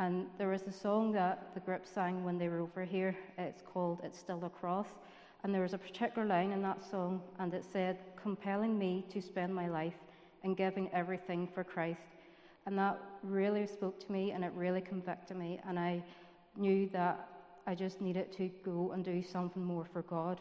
And 0.00 0.28
there 0.38 0.48
was 0.48 0.62
a 0.62 0.72
song 0.72 1.12
that 1.12 1.52
the 1.52 1.60
group 1.60 1.84
sang 1.84 2.24
when 2.24 2.38
they 2.38 2.48
were 2.48 2.60
over 2.60 2.86
here. 2.86 3.14
It's 3.36 3.60
called 3.60 4.00
It's 4.02 4.18
Still 4.18 4.42
a 4.46 4.48
Cross. 4.48 4.86
And 5.44 5.54
there 5.54 5.60
was 5.60 5.74
a 5.74 5.78
particular 5.78 6.26
line 6.26 6.52
in 6.52 6.62
that 6.62 6.82
song, 6.82 7.20
and 7.38 7.52
it 7.52 7.66
said, 7.70 7.98
compelling 8.16 8.78
me 8.78 9.04
to 9.10 9.20
spend 9.20 9.54
my 9.54 9.68
life 9.68 10.00
in 10.42 10.54
giving 10.54 10.88
everything 10.94 11.46
for 11.46 11.64
Christ. 11.64 12.00
And 12.64 12.78
that 12.78 12.98
really 13.22 13.66
spoke 13.66 14.00
to 14.06 14.10
me 14.10 14.30
and 14.30 14.42
it 14.42 14.52
really 14.54 14.80
convicted 14.80 15.36
me. 15.36 15.60
And 15.68 15.78
I 15.78 16.02
knew 16.56 16.88
that 16.94 17.28
I 17.66 17.74
just 17.74 18.00
needed 18.00 18.32
to 18.38 18.48
go 18.64 18.92
and 18.92 19.04
do 19.04 19.20
something 19.22 19.62
more 19.62 19.84
for 19.84 20.00
God. 20.00 20.40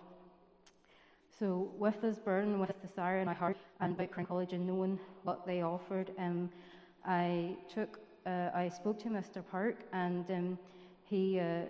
So, 1.38 1.70
with 1.78 2.02
this 2.02 2.18
burden, 2.18 2.60
with 2.62 2.70
this 2.70 2.90
desire 2.90 3.20
in 3.20 3.26
my 3.26 3.34
heart, 3.34 3.58
and 3.82 3.94
about 3.94 4.12
Crown 4.12 4.26
College 4.26 4.54
and 4.54 4.66
knowing 4.66 5.00
what 5.24 5.46
they 5.46 5.64
offered, 5.64 6.12
um, 6.18 6.50
I 7.06 7.58
took, 7.74 8.00
uh, 8.30 8.52
I 8.54 8.70
spoke 8.70 9.00
to 9.00 9.10
Mr. 9.10 9.44
Park, 9.50 9.78
and 9.92 10.30
um, 10.30 10.60
he 11.04 11.40
uh, 11.40 11.62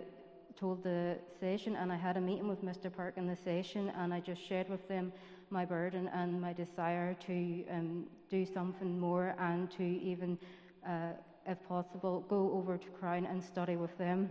told 0.58 0.82
the 0.82 1.16
session, 1.38 1.76
and 1.76 1.90
I 1.90 1.96
had 1.96 2.16
a 2.16 2.20
meeting 2.20 2.48
with 2.48 2.62
Mr. 2.62 2.94
Park 2.94 3.14
in 3.16 3.26
the 3.26 3.36
session, 3.36 3.90
and 3.96 4.12
I 4.12 4.20
just 4.20 4.46
shared 4.46 4.68
with 4.68 4.86
them 4.86 5.12
my 5.48 5.64
burden 5.64 6.08
and 6.12 6.40
my 6.40 6.52
desire 6.52 7.16
to 7.26 7.64
um, 7.70 8.04
do 8.28 8.44
something 8.44 8.98
more 8.98 9.34
and 9.38 9.70
to 9.72 9.82
even, 9.82 10.38
uh, 10.86 11.12
if 11.46 11.66
possible, 11.66 12.24
go 12.28 12.52
over 12.52 12.76
to 12.76 12.88
Crown 12.88 13.24
and 13.24 13.42
study 13.42 13.76
with 13.76 13.96
them. 13.96 14.28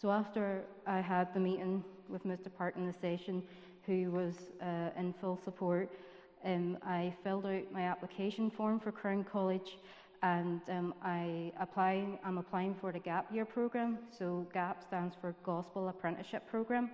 So 0.00 0.10
after 0.10 0.62
I 0.86 1.00
had 1.00 1.34
the 1.34 1.40
meeting 1.40 1.84
with 2.08 2.24
Mr. 2.24 2.48
Park 2.56 2.76
in 2.76 2.86
the 2.86 2.92
session, 2.92 3.42
who 3.84 4.10
was 4.10 4.34
uh, 4.62 4.98
in 4.98 5.12
full 5.12 5.38
support, 5.44 5.90
um, 6.44 6.78
I 6.82 7.12
filled 7.22 7.46
out 7.46 7.70
my 7.72 7.82
application 7.82 8.50
form 8.50 8.80
for 8.80 8.92
Crown 8.92 9.24
College 9.24 9.76
and 10.22 10.60
um, 10.68 10.94
I 11.02 11.52
apply, 11.60 12.18
I'm 12.24 12.38
applying 12.38 12.74
for 12.74 12.92
the 12.92 12.98
GAP 12.98 13.32
year 13.32 13.44
program. 13.44 13.98
So 14.16 14.46
GAP 14.52 14.82
stands 14.82 15.14
for 15.20 15.34
Gospel 15.44 15.88
Apprenticeship 15.88 16.48
Program 16.50 16.90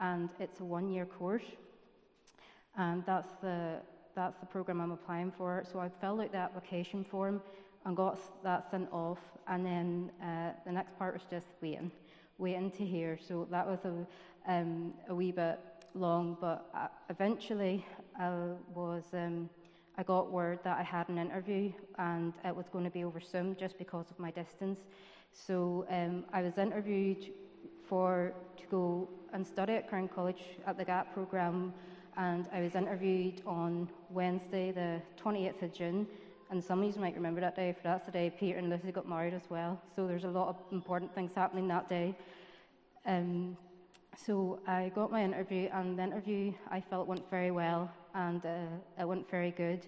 and 0.00 0.30
it's 0.38 0.60
a 0.60 0.64
one 0.64 0.88
year 0.88 1.04
course. 1.04 1.44
And 2.76 3.04
that's 3.04 3.30
the, 3.42 3.80
that's 4.14 4.38
the 4.38 4.46
program 4.46 4.80
I'm 4.80 4.92
applying 4.92 5.32
for. 5.32 5.64
So 5.70 5.80
I 5.80 5.88
filled 6.00 6.20
out 6.20 6.32
the 6.32 6.38
application 6.38 7.04
form 7.04 7.42
and 7.84 7.96
got 7.96 8.18
that 8.44 8.70
sent 8.70 8.92
off. 8.92 9.18
And 9.48 9.66
then 9.66 10.10
uh, 10.22 10.52
the 10.64 10.72
next 10.72 10.96
part 10.98 11.14
was 11.14 11.22
just 11.28 11.46
waiting, 11.60 11.90
waiting 12.38 12.70
to 12.72 12.84
hear. 12.84 13.18
So 13.26 13.48
that 13.50 13.66
was 13.66 13.80
a, 13.84 14.52
um, 14.52 14.94
a 15.08 15.14
wee 15.14 15.32
bit 15.32 15.58
long, 15.94 16.36
but 16.40 16.70
uh, 16.74 16.88
eventually 17.10 17.84
I 18.18 18.30
was. 18.72 19.04
Um, 19.12 19.50
I 19.98 20.04
got 20.04 20.30
word 20.30 20.60
that 20.62 20.78
I 20.78 20.84
had 20.84 21.08
an 21.08 21.18
interview 21.18 21.72
and 21.98 22.32
it 22.44 22.54
was 22.54 22.68
going 22.68 22.84
to 22.84 22.90
be 22.90 23.02
over 23.02 23.18
Zoom 23.18 23.56
just 23.58 23.76
because 23.78 24.12
of 24.12 24.18
my 24.20 24.30
distance. 24.30 24.78
So 25.32 25.86
um, 25.90 26.24
I 26.32 26.40
was 26.40 26.56
interviewed 26.56 27.32
for 27.88 28.32
to 28.58 28.66
go 28.70 29.08
and 29.32 29.44
study 29.44 29.72
at 29.72 29.88
Crown 29.88 30.06
College 30.06 30.40
at 30.68 30.78
the 30.78 30.84
GAP 30.84 31.12
program, 31.12 31.74
and 32.16 32.48
I 32.52 32.60
was 32.60 32.76
interviewed 32.76 33.42
on 33.44 33.88
Wednesday, 34.10 34.70
the 34.70 35.02
28th 35.20 35.62
of 35.62 35.72
June. 35.72 36.06
And 36.50 36.62
some 36.62 36.80
of 36.82 36.94
you 36.94 37.00
might 37.00 37.16
remember 37.16 37.40
that 37.40 37.56
day, 37.56 37.72
for 37.72 37.82
that's 37.82 38.06
the 38.06 38.12
day 38.12 38.32
Peter 38.38 38.58
and 38.58 38.70
Lucy 38.70 38.92
got 38.92 39.08
married 39.08 39.34
as 39.34 39.50
well. 39.50 39.82
So 39.96 40.06
there's 40.06 40.24
a 40.24 40.30
lot 40.30 40.48
of 40.48 40.56
important 40.70 41.12
things 41.12 41.32
happening 41.34 41.66
that 41.68 41.88
day. 41.88 42.14
Um, 43.04 43.56
so 44.16 44.60
I 44.66 44.92
got 44.94 45.10
my 45.10 45.24
interview, 45.24 45.68
and 45.72 45.98
the 45.98 46.04
interview 46.04 46.52
I 46.70 46.80
felt 46.80 47.08
went 47.08 47.28
very 47.30 47.50
well 47.50 47.90
and 48.14 48.44
uh, 48.44 49.00
it 49.00 49.06
went 49.06 49.30
very 49.30 49.50
good. 49.50 49.86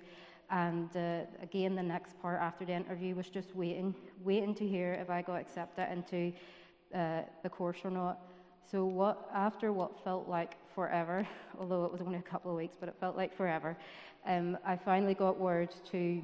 And 0.51 0.95
uh, 0.97 1.21
again, 1.43 1.77
the 1.77 1.83
next 1.83 2.21
part 2.21 2.41
after 2.41 2.65
the 2.65 2.73
interview 2.73 3.15
was 3.15 3.29
just 3.29 3.55
waiting, 3.55 3.95
waiting 4.25 4.55
to 4.57 4.67
hear 4.67 4.95
if 4.95 5.09
I 5.09 5.23
got 5.23 5.37
accepted 5.37 5.91
into 5.93 6.33
uh, 6.95 7.23
the 7.43 7.49
course 7.49 7.79
or 7.85 7.91
not. 7.91 8.19
So 8.71 8.85
what 8.85 9.29
after 9.33 9.73
what 9.73 10.03
felt 10.03 10.29
like 10.29 10.55
forever, 10.75 11.27
although 11.61 11.85
it 11.85 11.93
was 11.93 12.01
only 12.01 12.19
a 12.19 12.23
couple 12.23 12.51
of 12.51 12.57
weeks, 12.57 12.77
but 12.79 12.89
it 12.89 12.97
felt 12.99 13.17
like 13.17 13.37
forever, 13.37 13.77
um, 14.27 14.59
I 14.65 14.77
finally 14.77 15.15
got 15.15 15.39
word 15.39 15.75
to 15.93 16.23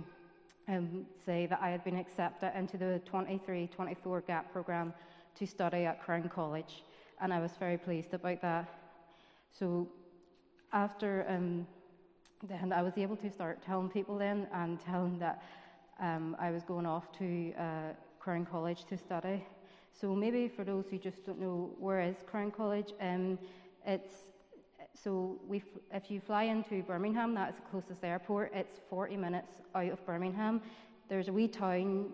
um, 0.68 1.06
say 1.24 1.46
that 1.46 1.60
I 1.62 1.70
had 1.70 1.84
been 1.84 1.96
accepted 1.96 2.52
into 2.56 2.76
the 2.76 3.00
23-24 3.10 4.26
GAP 4.26 4.52
program 4.52 4.92
to 5.36 5.46
study 5.46 5.84
at 5.84 6.02
Crown 6.02 6.28
College, 6.28 6.82
and 7.20 7.32
I 7.32 7.40
was 7.40 7.52
very 7.58 7.78
pleased 7.78 8.12
about 8.12 8.42
that. 8.42 8.68
So 9.52 9.88
after 10.72 11.24
um, 11.28 11.66
then 12.42 12.72
I 12.72 12.82
was 12.82 12.98
able 12.98 13.16
to 13.16 13.30
start 13.30 13.62
telling 13.62 13.88
people 13.88 14.18
then 14.18 14.46
and 14.52 14.80
telling 14.80 15.18
that 15.18 15.42
um, 16.00 16.36
I 16.38 16.50
was 16.50 16.62
going 16.64 16.86
off 16.86 17.10
to 17.18 17.52
uh, 17.58 17.92
Crown 18.18 18.44
College 18.44 18.84
to 18.86 18.98
study. 18.98 19.44
So 19.98 20.14
maybe 20.14 20.48
for 20.48 20.64
those 20.64 20.86
who 20.90 20.98
just 20.98 21.24
don't 21.24 21.40
know 21.40 21.70
where 21.78 22.00
is 22.00 22.16
Crown 22.26 22.50
College, 22.50 22.92
um, 23.00 23.38
it's 23.86 24.12
so 25.02 25.38
we 25.46 25.62
if 25.92 26.10
you 26.10 26.20
fly 26.20 26.44
into 26.44 26.82
Birmingham, 26.82 27.34
that's 27.34 27.56
the 27.56 27.62
closest 27.70 28.04
airport. 28.04 28.52
It's 28.54 28.80
40 28.90 29.16
minutes 29.16 29.52
out 29.74 29.90
of 29.90 30.04
Birmingham. 30.06 30.60
There's 31.08 31.28
a 31.28 31.32
wee 31.32 31.48
town 31.48 32.10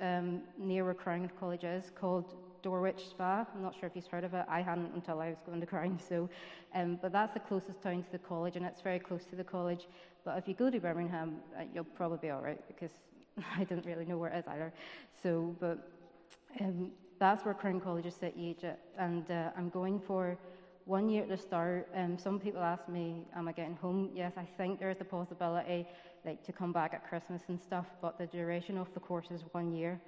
um, 0.00 0.42
near 0.58 0.84
where 0.84 0.94
Crown 0.94 1.28
College 1.38 1.64
is 1.64 1.90
called 1.94 2.34
Droitwich 2.66 3.08
Spa. 3.10 3.46
I'm 3.54 3.62
not 3.62 3.76
sure 3.78 3.88
if 3.88 3.94
you've 3.94 4.06
heard 4.08 4.24
of 4.24 4.34
it. 4.34 4.44
I 4.48 4.60
hadn't 4.60 4.92
until 4.92 5.20
I 5.20 5.28
was 5.28 5.38
going 5.46 5.60
to 5.60 5.66
Crown. 5.66 6.00
So, 6.08 6.28
um, 6.74 6.98
but 7.00 7.12
that's 7.12 7.32
the 7.32 7.38
closest 7.38 7.80
town 7.80 8.02
to 8.02 8.10
the 8.10 8.18
college, 8.18 8.56
and 8.56 8.66
it's 8.66 8.80
very 8.80 8.98
close 8.98 9.24
to 9.26 9.36
the 9.36 9.44
college. 9.44 9.86
But 10.24 10.36
if 10.36 10.48
you 10.48 10.54
go 10.54 10.68
to 10.68 10.80
Birmingham, 10.80 11.36
uh, 11.56 11.62
you'll 11.72 11.84
probably 11.84 12.18
be 12.20 12.30
all 12.30 12.40
right 12.40 12.60
because 12.66 12.90
I 13.56 13.62
didn't 13.62 13.86
really 13.86 14.04
know 14.04 14.18
where 14.18 14.32
it 14.32 14.38
is 14.38 14.48
either. 14.48 14.72
So, 15.22 15.54
but 15.60 15.88
um, 16.60 16.90
that's 17.20 17.44
where 17.44 17.54
Crown 17.54 17.80
College 17.80 18.06
is 18.06 18.16
set 18.16 18.34
Egypt, 18.36 18.80
and 18.98 19.30
uh, 19.30 19.50
I'm 19.56 19.68
going 19.68 20.00
for 20.00 20.36
one 20.86 21.08
year 21.08 21.22
at 21.22 21.28
the 21.28 21.36
start. 21.36 21.88
Um, 21.94 22.18
some 22.18 22.40
people 22.40 22.62
ask 22.62 22.88
me, 22.88 23.26
"Am 23.36 23.46
I 23.46 23.52
getting 23.52 23.76
home?" 23.76 24.10
Yes, 24.12 24.32
I 24.36 24.44
think 24.56 24.80
there 24.80 24.90
is 24.90 25.00
a 25.00 25.04
possibility, 25.04 25.86
like 26.24 26.44
to 26.46 26.52
come 26.52 26.72
back 26.72 26.94
at 26.94 27.08
Christmas 27.08 27.42
and 27.46 27.60
stuff. 27.60 27.86
But 28.02 28.18
the 28.18 28.26
duration 28.26 28.76
of 28.76 28.92
the 28.92 29.00
course 29.00 29.30
is 29.30 29.42
one 29.52 29.72
year, 29.72 30.00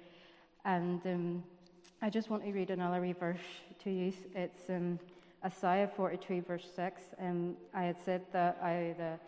and 0.65 1.01
um, 1.05 1.43
I 2.01 2.09
just 2.09 2.29
want 2.29 2.45
to 2.45 2.51
read 2.53 2.69
another 2.69 3.13
verse 3.19 3.37
to 3.83 3.89
you. 3.89 4.13
It's 4.33 4.69
um, 4.69 4.99
Isaiah 5.43 5.91
42, 5.97 6.43
verse 6.47 6.65
6. 6.73 7.01
Um, 7.21 7.57
I 7.73 7.83
had 7.83 7.97
said 8.05 8.21
that 8.31 8.57
I 8.63 8.95
the 8.97 9.19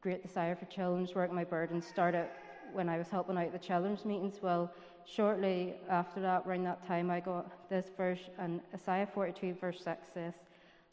great 0.00 0.22
desire 0.22 0.54
for 0.54 0.66
children's 0.66 1.16
work, 1.16 1.32
my 1.32 1.42
burden 1.42 1.82
started 1.82 2.28
when 2.72 2.88
I 2.88 2.98
was 2.98 3.08
helping 3.08 3.36
out 3.36 3.50
the 3.50 3.58
children's 3.58 4.04
meetings. 4.04 4.36
Well, 4.40 4.72
shortly 5.06 5.74
after 5.90 6.20
that, 6.20 6.44
around 6.46 6.64
that 6.66 6.86
time, 6.86 7.10
I 7.10 7.18
got 7.18 7.68
this 7.68 7.86
verse, 7.96 8.30
and 8.38 8.60
Isaiah 8.72 9.08
42, 9.12 9.54
verse 9.60 9.80
6 9.82 10.06
says, 10.14 10.34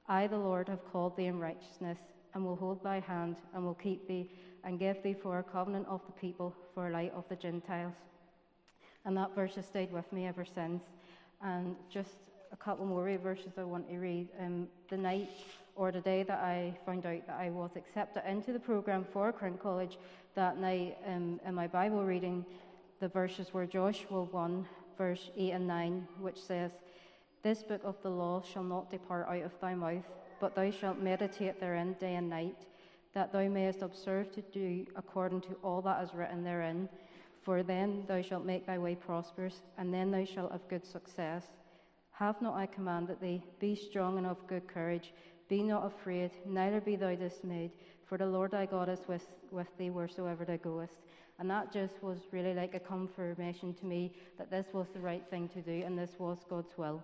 I, 0.07 0.25
the 0.25 0.39
Lord, 0.39 0.69
have 0.69 0.91
called 0.91 1.15
thee 1.15 1.27
in 1.27 1.39
righteousness, 1.39 1.99
and 2.33 2.43
will 2.43 2.55
hold 2.55 2.83
thy 2.83 2.99
hand, 2.99 3.35
and 3.53 3.63
will 3.63 3.75
keep 3.75 4.07
thee, 4.07 4.31
and 4.63 4.79
give 4.79 5.03
thee 5.03 5.13
for 5.13 5.37
a 5.37 5.43
covenant 5.43 5.85
of 5.87 6.01
the 6.07 6.13
people, 6.13 6.55
for 6.73 6.87
a 6.87 6.91
light 6.91 7.13
of 7.15 7.29
the 7.29 7.35
Gentiles. 7.35 7.93
And 9.05 9.15
that 9.17 9.35
verse 9.35 9.55
has 9.55 9.65
stayed 9.65 9.91
with 9.91 10.11
me 10.11 10.25
ever 10.25 10.45
since. 10.45 10.83
And 11.41 11.75
just 11.89 12.11
a 12.51 12.55
couple 12.57 12.85
more 12.85 13.17
verses 13.17 13.53
I 13.57 13.63
want 13.63 13.89
to 13.89 13.97
read. 13.97 14.29
Um, 14.39 14.67
the 14.89 14.97
night 14.97 15.29
or 15.75 15.91
the 15.91 16.01
day 16.01 16.23
that 16.23 16.39
I 16.39 16.77
found 16.85 17.05
out 17.05 17.27
that 17.27 17.37
I 17.39 17.49
was 17.49 17.71
accepted 17.75 18.23
into 18.27 18.53
the 18.53 18.59
program 18.59 19.05
for 19.11 19.31
Crown 19.31 19.57
College, 19.61 19.97
that 20.35 20.57
night 20.57 20.97
um, 21.05 21.39
in 21.45 21.53
my 21.53 21.67
Bible 21.67 22.03
reading, 22.03 22.45
the 22.99 23.09
verses 23.09 23.53
were 23.53 23.65
Joshua 23.65 24.23
1, 24.23 24.65
verse 24.97 25.29
8 25.37 25.51
and 25.51 25.67
9, 25.67 26.07
which 26.19 26.37
says, 26.37 26.71
This 27.43 27.61
book 27.61 27.81
of 27.83 28.01
the 28.01 28.09
law 28.09 28.41
shall 28.41 28.63
not 28.63 28.89
depart 28.89 29.27
out 29.27 29.43
of 29.43 29.59
thy 29.59 29.75
mouth, 29.75 30.05
but 30.39 30.55
thou 30.55 30.71
shalt 30.71 30.99
meditate 30.99 31.59
therein 31.59 31.95
day 31.99 32.15
and 32.15 32.29
night, 32.29 32.55
that 33.13 33.33
thou 33.33 33.47
mayest 33.49 33.81
observe 33.81 34.31
to 34.33 34.41
do 34.41 34.85
according 34.95 35.41
to 35.41 35.55
all 35.61 35.81
that 35.81 36.03
is 36.03 36.13
written 36.13 36.43
therein. 36.43 36.87
For 37.45 37.61
then 37.61 38.05
thou 38.07 38.23
shalt 38.23 38.43
make 38.43 38.65
thy 38.65 38.79
way 38.79 38.95
prosperous, 38.95 39.61
and 39.77 39.93
then 39.93 40.09
thou 40.09 40.25
shalt 40.25 40.51
have 40.51 40.67
good 40.67 40.83
success. 40.83 41.45
Have 42.13 42.41
not 42.41 42.55
I 42.55 42.65
commanded 42.65 43.21
thee? 43.21 43.43
Be 43.59 43.75
strong 43.75 44.17
and 44.17 44.25
of 44.25 44.47
good 44.47 44.67
courage. 44.67 45.13
Be 45.47 45.61
not 45.61 45.85
afraid, 45.85 46.31
neither 46.43 46.81
be 46.81 46.95
thou 46.95 47.13
dismayed, 47.13 47.73
for 48.03 48.17
the 48.17 48.25
Lord 48.25 48.49
thy 48.49 48.65
God 48.65 48.89
is 48.89 49.07
with, 49.07 49.27
with 49.51 49.67
thee 49.77 49.91
wheresoever 49.91 50.43
thou 50.43 50.57
goest. 50.57 51.01
And 51.37 51.47
that 51.51 51.71
just 51.71 52.01
was 52.01 52.17
really 52.31 52.55
like 52.55 52.73
a 52.73 52.79
confirmation 52.79 53.75
to 53.75 53.85
me 53.85 54.15
that 54.39 54.49
this 54.49 54.65
was 54.73 54.87
the 54.91 54.99
right 54.99 55.23
thing 55.29 55.47
to 55.49 55.61
do 55.61 55.83
and 55.85 55.95
this 55.95 56.13
was 56.17 56.39
God's 56.49 56.75
will. 56.77 57.03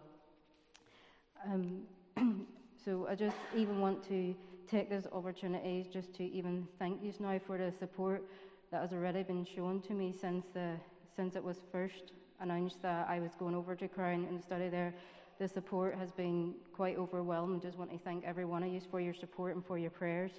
Um, 1.46 1.84
so 2.84 3.06
I 3.08 3.14
just 3.14 3.38
even 3.56 3.80
want 3.80 4.04
to 4.08 4.34
take 4.68 4.90
this 4.90 5.06
opportunity 5.12 5.88
just 5.94 6.16
to 6.16 6.24
even 6.24 6.68
thank 6.80 7.04
you 7.04 7.14
now 7.20 7.40
for 7.46 7.60
the 7.60 7.72
support 7.72 8.24
that 8.72 8.82
has 8.82 8.94
already 8.94 9.24
been 9.24 9.46
shown 9.46 9.82
to 9.82 9.94
me 9.94 10.14
since, 10.20 10.46
the, 10.54 10.76
since 11.16 11.36
it 11.36 11.44
was 11.44 11.58
first 11.72 12.14
announced 12.40 12.82
that 12.82 13.08
I 13.10 13.20
was 13.20 13.32
going 13.38 13.54
over 13.54 13.76
to 13.76 13.88
Crown 13.88 14.26
and 14.30 14.42
study 14.42 14.70
there. 14.70 14.94
The 15.40 15.48
support 15.48 15.96
has 15.98 16.12
been 16.12 16.56
quite 16.74 16.98
overwhelming. 16.98 17.62
Just 17.62 17.78
want 17.78 17.92
to 17.92 17.98
thank 17.98 18.24
every 18.24 18.46
one 18.46 18.64
of 18.64 18.72
you 18.72 18.80
for 18.90 19.02
your 19.02 19.14
support 19.14 19.56
and 19.56 19.66
for 19.66 19.78
your 19.78 19.90
prayers. 19.90 20.32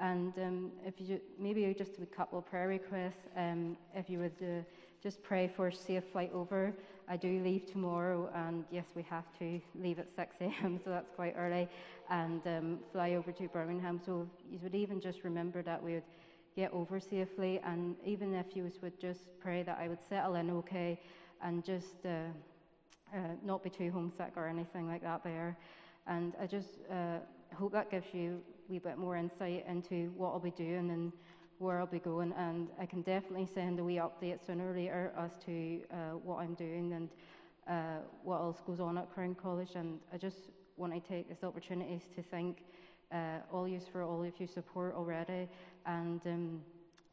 And 0.00 0.32
um, 0.38 0.72
if 0.84 0.94
you 1.00 1.20
maybe 1.38 1.74
just 1.76 1.98
a 2.00 2.06
couple 2.06 2.38
of 2.38 2.46
prayer 2.46 2.68
requests, 2.68 3.26
um, 3.36 3.76
if 3.94 4.08
you 4.08 4.18
would 4.20 4.36
uh, 4.42 4.62
just 5.02 5.22
pray 5.22 5.50
for 5.54 5.68
a 5.68 5.72
safe 5.72 6.02
flight 6.12 6.32
over. 6.32 6.72
I 7.08 7.16
do 7.16 7.40
leave 7.40 7.70
tomorrow, 7.70 8.28
and 8.34 8.64
yes, 8.72 8.86
we 8.96 9.02
have 9.04 9.24
to 9.38 9.60
leave 9.80 10.00
at 10.00 10.10
6 10.14 10.36
a.m., 10.40 10.80
so 10.84 10.90
that's 10.90 11.10
quite 11.14 11.34
early, 11.38 11.68
and 12.10 12.44
um, 12.46 12.78
fly 12.90 13.14
over 13.14 13.30
to 13.30 13.48
Birmingham. 13.48 14.00
So 14.04 14.28
you 14.50 14.58
would 14.62 14.74
even 14.74 15.00
just 15.00 15.22
remember 15.22 15.62
that 15.62 15.80
we 15.80 15.94
would 15.94 16.02
get 16.56 16.72
over 16.72 16.98
safely. 16.98 17.60
And 17.64 17.94
even 18.04 18.34
if 18.34 18.56
you 18.56 18.70
would 18.82 18.98
just 18.98 19.20
pray 19.38 19.62
that 19.62 19.78
I 19.80 19.88
would 19.88 20.00
settle 20.08 20.34
in 20.36 20.50
okay 20.50 20.98
and 21.42 21.62
just 21.62 22.04
uh, 22.04 22.30
uh, 23.14 23.18
not 23.44 23.62
be 23.62 23.70
too 23.70 23.90
homesick 23.92 24.32
or 24.36 24.48
anything 24.48 24.88
like 24.88 25.02
that 25.02 25.22
there. 25.22 25.56
And 26.06 26.34
I 26.40 26.46
just 26.46 26.78
uh, 26.90 27.18
hope 27.54 27.72
that 27.72 27.90
gives 27.90 28.06
you 28.12 28.40
a 28.68 28.72
wee 28.72 28.78
bit 28.78 28.96
more 28.96 29.16
insight 29.16 29.64
into 29.68 30.12
what 30.16 30.30
I'll 30.30 30.40
be 30.40 30.50
doing 30.50 30.90
and 30.90 31.12
where 31.58 31.78
I'll 31.78 31.86
be 31.86 31.98
going. 31.98 32.32
And 32.32 32.68
I 32.80 32.86
can 32.86 33.02
definitely 33.02 33.48
send 33.52 33.78
a 33.78 33.84
wee 33.84 33.96
update 33.96 34.44
sooner 34.44 34.70
or 34.70 34.74
later 34.74 35.12
as 35.18 35.32
to 35.46 35.80
uh, 35.92 35.96
what 36.22 36.38
I'm 36.38 36.54
doing 36.54 36.92
and 36.94 37.08
uh, 37.68 38.02
what 38.22 38.38
else 38.38 38.62
goes 38.66 38.80
on 38.80 38.96
at 38.98 39.12
Crown 39.12 39.34
College. 39.34 39.70
And 39.74 39.98
I 40.12 40.16
just 40.16 40.50
want 40.76 40.92
to 40.92 41.00
take 41.00 41.28
this 41.28 41.42
opportunity 41.44 42.00
to 42.14 42.22
thank 42.22 42.58
uh, 43.12 43.38
all 43.52 43.68
you 43.68 43.80
for 43.92 44.02
all 44.02 44.22
of 44.24 44.32
your 44.38 44.48
support 44.48 44.94
already, 44.94 45.48
and 45.86 46.20
um, 46.26 46.60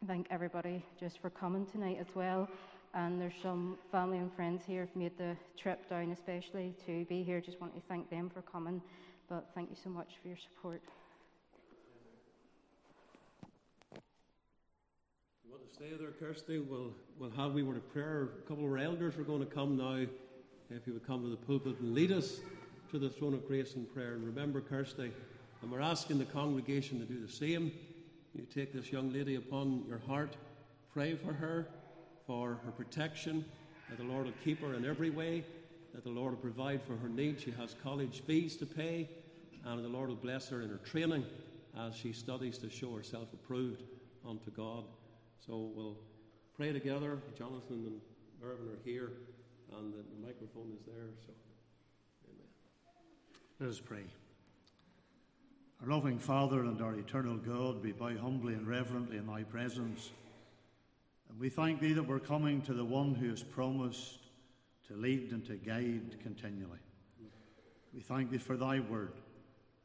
thank 0.07 0.27
everybody 0.29 0.83
just 0.99 1.19
for 1.19 1.29
coming 1.29 1.65
tonight 1.65 1.97
as 1.99 2.07
well. 2.15 2.49
And 2.95 3.19
there's 3.19 3.33
some 3.41 3.77
family 3.91 4.17
and 4.17 4.31
friends 4.33 4.63
here 4.65 4.81
who've 4.81 4.95
made 4.95 5.17
the 5.17 5.35
trip 5.57 5.89
down, 5.89 6.11
especially 6.11 6.75
to 6.85 7.05
be 7.05 7.23
here. 7.23 7.41
Just 7.41 7.59
want 7.59 7.73
to 7.75 7.81
thank 7.87 8.09
them 8.09 8.29
for 8.29 8.41
coming. 8.41 8.81
But 9.29 9.47
thank 9.55 9.69
you 9.69 9.75
so 9.81 9.89
much 9.89 10.13
for 10.21 10.27
your 10.27 10.37
support. 10.37 10.81
You 15.43 15.51
want 15.51 15.67
to 15.67 15.73
stay 15.73 15.91
there, 15.99 16.11
Kirsty? 16.11 16.59
We'll, 16.59 16.93
we'll 17.17 17.31
have 17.31 17.53
we 17.53 17.63
were 17.63 17.73
to 17.73 17.79
prayer. 17.79 18.29
A 18.45 18.47
couple 18.47 18.65
of 18.65 18.71
our 18.71 18.77
elders 18.77 19.17
are 19.17 19.23
going 19.23 19.39
to 19.39 19.47
come 19.47 19.77
now. 19.77 20.05
If 20.69 20.87
you 20.87 20.93
would 20.93 21.05
come 21.05 21.23
to 21.23 21.29
the 21.29 21.37
pulpit 21.37 21.79
and 21.79 21.93
lead 21.93 22.11
us 22.11 22.41
to 22.91 22.99
the 22.99 23.09
throne 23.09 23.33
of 23.33 23.47
grace 23.47 23.73
in 23.73 23.85
prayer. 23.85 24.13
And 24.13 24.25
remember, 24.25 24.61
Kirsty, 24.61 25.11
and 25.61 25.71
we're 25.71 25.81
asking 25.81 26.19
the 26.19 26.25
congregation 26.25 26.99
to 26.99 27.05
do 27.05 27.19
the 27.25 27.31
same. 27.31 27.71
You 28.33 28.45
take 28.45 28.73
this 28.73 28.91
young 28.91 29.13
lady 29.13 29.35
upon 29.35 29.83
your 29.87 29.99
heart, 29.99 30.35
pray 30.91 31.15
for 31.15 31.33
her, 31.33 31.67
for 32.25 32.59
her 32.65 32.71
protection, 32.71 33.45
that 33.89 33.97
the 33.97 34.03
Lord 34.03 34.25
will 34.25 34.33
keep 34.43 34.61
her 34.61 34.73
in 34.73 34.85
every 34.85 35.11
way, 35.11 35.43
that 35.93 36.03
the 36.03 36.09
Lord 36.09 36.33
will 36.33 36.41
provide 36.41 36.81
for 36.81 36.95
her 36.95 37.09
needs. 37.09 37.43
She 37.43 37.51
has 37.51 37.75
college 37.83 38.23
fees 38.25 38.55
to 38.57 38.65
pay, 38.65 39.07
and 39.65 39.83
the 39.83 39.89
Lord 39.89 40.09
will 40.09 40.15
bless 40.15 40.49
her 40.49 40.61
in 40.61 40.69
her 40.69 40.77
training 40.77 41.25
as 41.77 41.95
she 41.95 42.11
studies 42.11 42.57
to 42.59 42.69
show 42.69 42.95
herself 42.95 43.27
approved 43.33 43.83
unto 44.27 44.49
God. 44.51 44.85
So 45.45 45.71
we'll 45.75 45.97
pray 46.55 46.71
together. 46.73 47.19
Jonathan 47.37 47.85
and 47.85 48.01
Irvin 48.43 48.67
are 48.67 48.79
here, 48.83 49.11
and 49.77 49.93
the, 49.93 50.25
microphone 50.25 50.71
is 50.75 50.85
there. 50.85 51.09
So, 51.25 51.33
amen. 52.29 52.47
Let 53.59 53.69
us 53.69 53.79
pray. 53.79 54.05
Our 55.83 55.89
loving 55.89 56.17
Father 56.17 56.61
and 56.61 56.81
our 56.81 56.93
eternal 56.93 57.35
God, 57.35 57.83
we 57.83 57.91
bow 57.91 58.15
humbly 58.15 58.53
and 58.53 58.65
reverently 58.65 59.17
in 59.17 59.27
Thy 59.27 59.43
presence. 59.43 60.11
And 61.29 61.37
we 61.37 61.49
thank 61.49 61.81
Thee 61.81 61.91
that 61.91 62.07
we're 62.07 62.19
coming 62.19 62.61
to 62.61 62.73
the 62.73 62.85
one 62.85 63.15
who 63.15 63.29
has 63.29 63.43
promised 63.43 64.19
to 64.87 64.95
lead 64.95 65.33
and 65.33 65.45
to 65.45 65.57
guide 65.57 66.21
continually. 66.23 66.79
We 67.93 67.99
thank 67.99 68.31
Thee 68.31 68.37
for 68.37 68.55
Thy 68.55 68.79
word. 68.79 69.11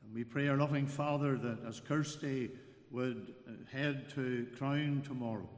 And 0.05 0.15
we 0.15 0.23
pray, 0.23 0.47
our 0.47 0.57
loving 0.57 0.87
Father, 0.87 1.37
that 1.37 1.65
as 1.67 1.81
Kirsty 1.81 2.51
would 2.93 3.35
uh, 3.49 3.77
head 3.77 4.09
to 4.15 4.47
Crown 4.57 5.03
tomorrow, 5.05 5.49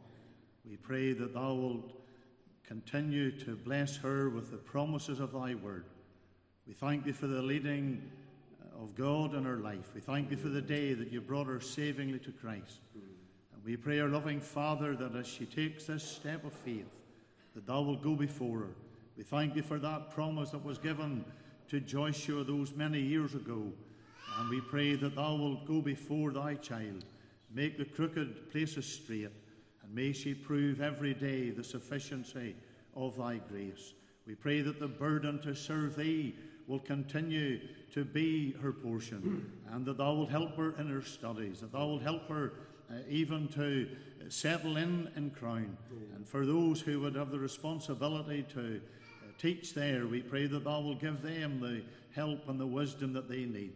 we 0.66 0.76
pray 0.76 1.12
that 1.12 1.34
Thou 1.34 1.52
wilt 1.52 1.92
continue 2.64 3.30
to 3.40 3.56
bless 3.56 3.98
her 3.98 4.30
with 4.30 4.50
the 4.50 4.56
promises 4.56 5.20
of 5.20 5.32
Thy 5.32 5.54
word. 5.54 5.84
We 6.66 6.72
thank 6.72 7.04
Thee 7.04 7.12
for 7.12 7.26
the 7.26 7.42
leading 7.42 8.10
of 8.80 8.94
God 8.94 9.34
in 9.34 9.44
her 9.44 9.58
life. 9.58 9.90
We 9.94 10.00
thank 10.00 10.30
Thee 10.30 10.36
for 10.36 10.48
the 10.48 10.62
day 10.62 10.94
that 10.94 11.12
you 11.12 11.20
brought 11.20 11.46
her 11.46 11.60
savingly 11.60 12.18
to 12.20 12.32
Christ. 12.32 12.80
And 12.94 13.64
we 13.64 13.76
pray, 13.76 14.00
our 14.00 14.08
loving 14.08 14.40
Father, 14.40 14.96
that 14.96 15.14
as 15.14 15.26
she 15.26 15.44
takes 15.44 15.84
this 15.84 16.02
step 16.02 16.44
of 16.44 16.52
faith, 16.52 17.02
that 17.54 17.66
Thou 17.66 17.82
wilt 17.82 18.02
go 18.02 18.14
before 18.14 18.60
her. 18.60 18.74
We 19.16 19.24
thank 19.24 19.54
Thee 19.54 19.60
for 19.60 19.78
that 19.78 20.10
promise 20.10 20.50
that 20.50 20.64
was 20.64 20.78
given 20.78 21.24
to 21.68 21.80
Joshua 21.80 22.42
those 22.42 22.74
many 22.74 23.00
years 23.00 23.34
ago. 23.34 23.70
And 24.38 24.48
we 24.48 24.60
pray 24.62 24.94
that 24.94 25.16
Thou 25.16 25.36
wilt 25.36 25.66
go 25.66 25.82
before 25.82 26.30
Thy 26.30 26.54
child, 26.54 27.04
make 27.52 27.76
the 27.76 27.84
crooked 27.84 28.50
places 28.50 28.86
straight, 28.86 29.28
and 29.82 29.94
may 29.94 30.12
she 30.12 30.32
prove 30.32 30.80
every 30.80 31.12
day 31.12 31.50
the 31.50 31.64
sufficiency 31.64 32.56
of 32.96 33.18
Thy 33.18 33.36
grace. 33.36 33.92
We 34.26 34.34
pray 34.36 34.62
that 34.62 34.80
the 34.80 34.88
burden 34.88 35.38
to 35.42 35.54
serve 35.54 35.96
Thee 35.96 36.34
will 36.66 36.78
continue 36.78 37.60
to 37.92 38.04
be 38.04 38.52
her 38.62 38.72
portion, 38.72 39.50
and 39.72 39.84
that 39.84 39.98
thou 39.98 40.14
wilt 40.14 40.30
help 40.30 40.56
her 40.56 40.74
in 40.78 40.88
her 40.88 41.02
studies, 41.02 41.60
that 41.60 41.72
thou 41.72 41.86
wilt 41.86 42.02
help 42.02 42.28
her 42.28 42.52
uh, 42.90 42.94
even 43.08 43.48
to 43.48 43.88
settle 44.28 44.76
in 44.76 45.08
in 45.16 45.30
Crown. 45.30 45.76
And 46.14 46.26
for 46.26 46.46
those 46.46 46.80
who 46.80 47.00
would 47.00 47.14
have 47.14 47.30
the 47.30 47.38
responsibility 47.38 48.44
to 48.54 48.76
uh, 48.76 49.32
teach 49.38 49.74
there, 49.74 50.06
we 50.06 50.20
pray 50.20 50.46
that 50.46 50.64
thou 50.64 50.80
wilt 50.80 51.00
give 51.00 51.22
them 51.22 51.60
the 51.60 51.82
help 52.14 52.48
and 52.48 52.58
the 52.58 52.66
wisdom 52.66 53.12
that 53.12 53.28
they 53.28 53.44
need. 53.44 53.72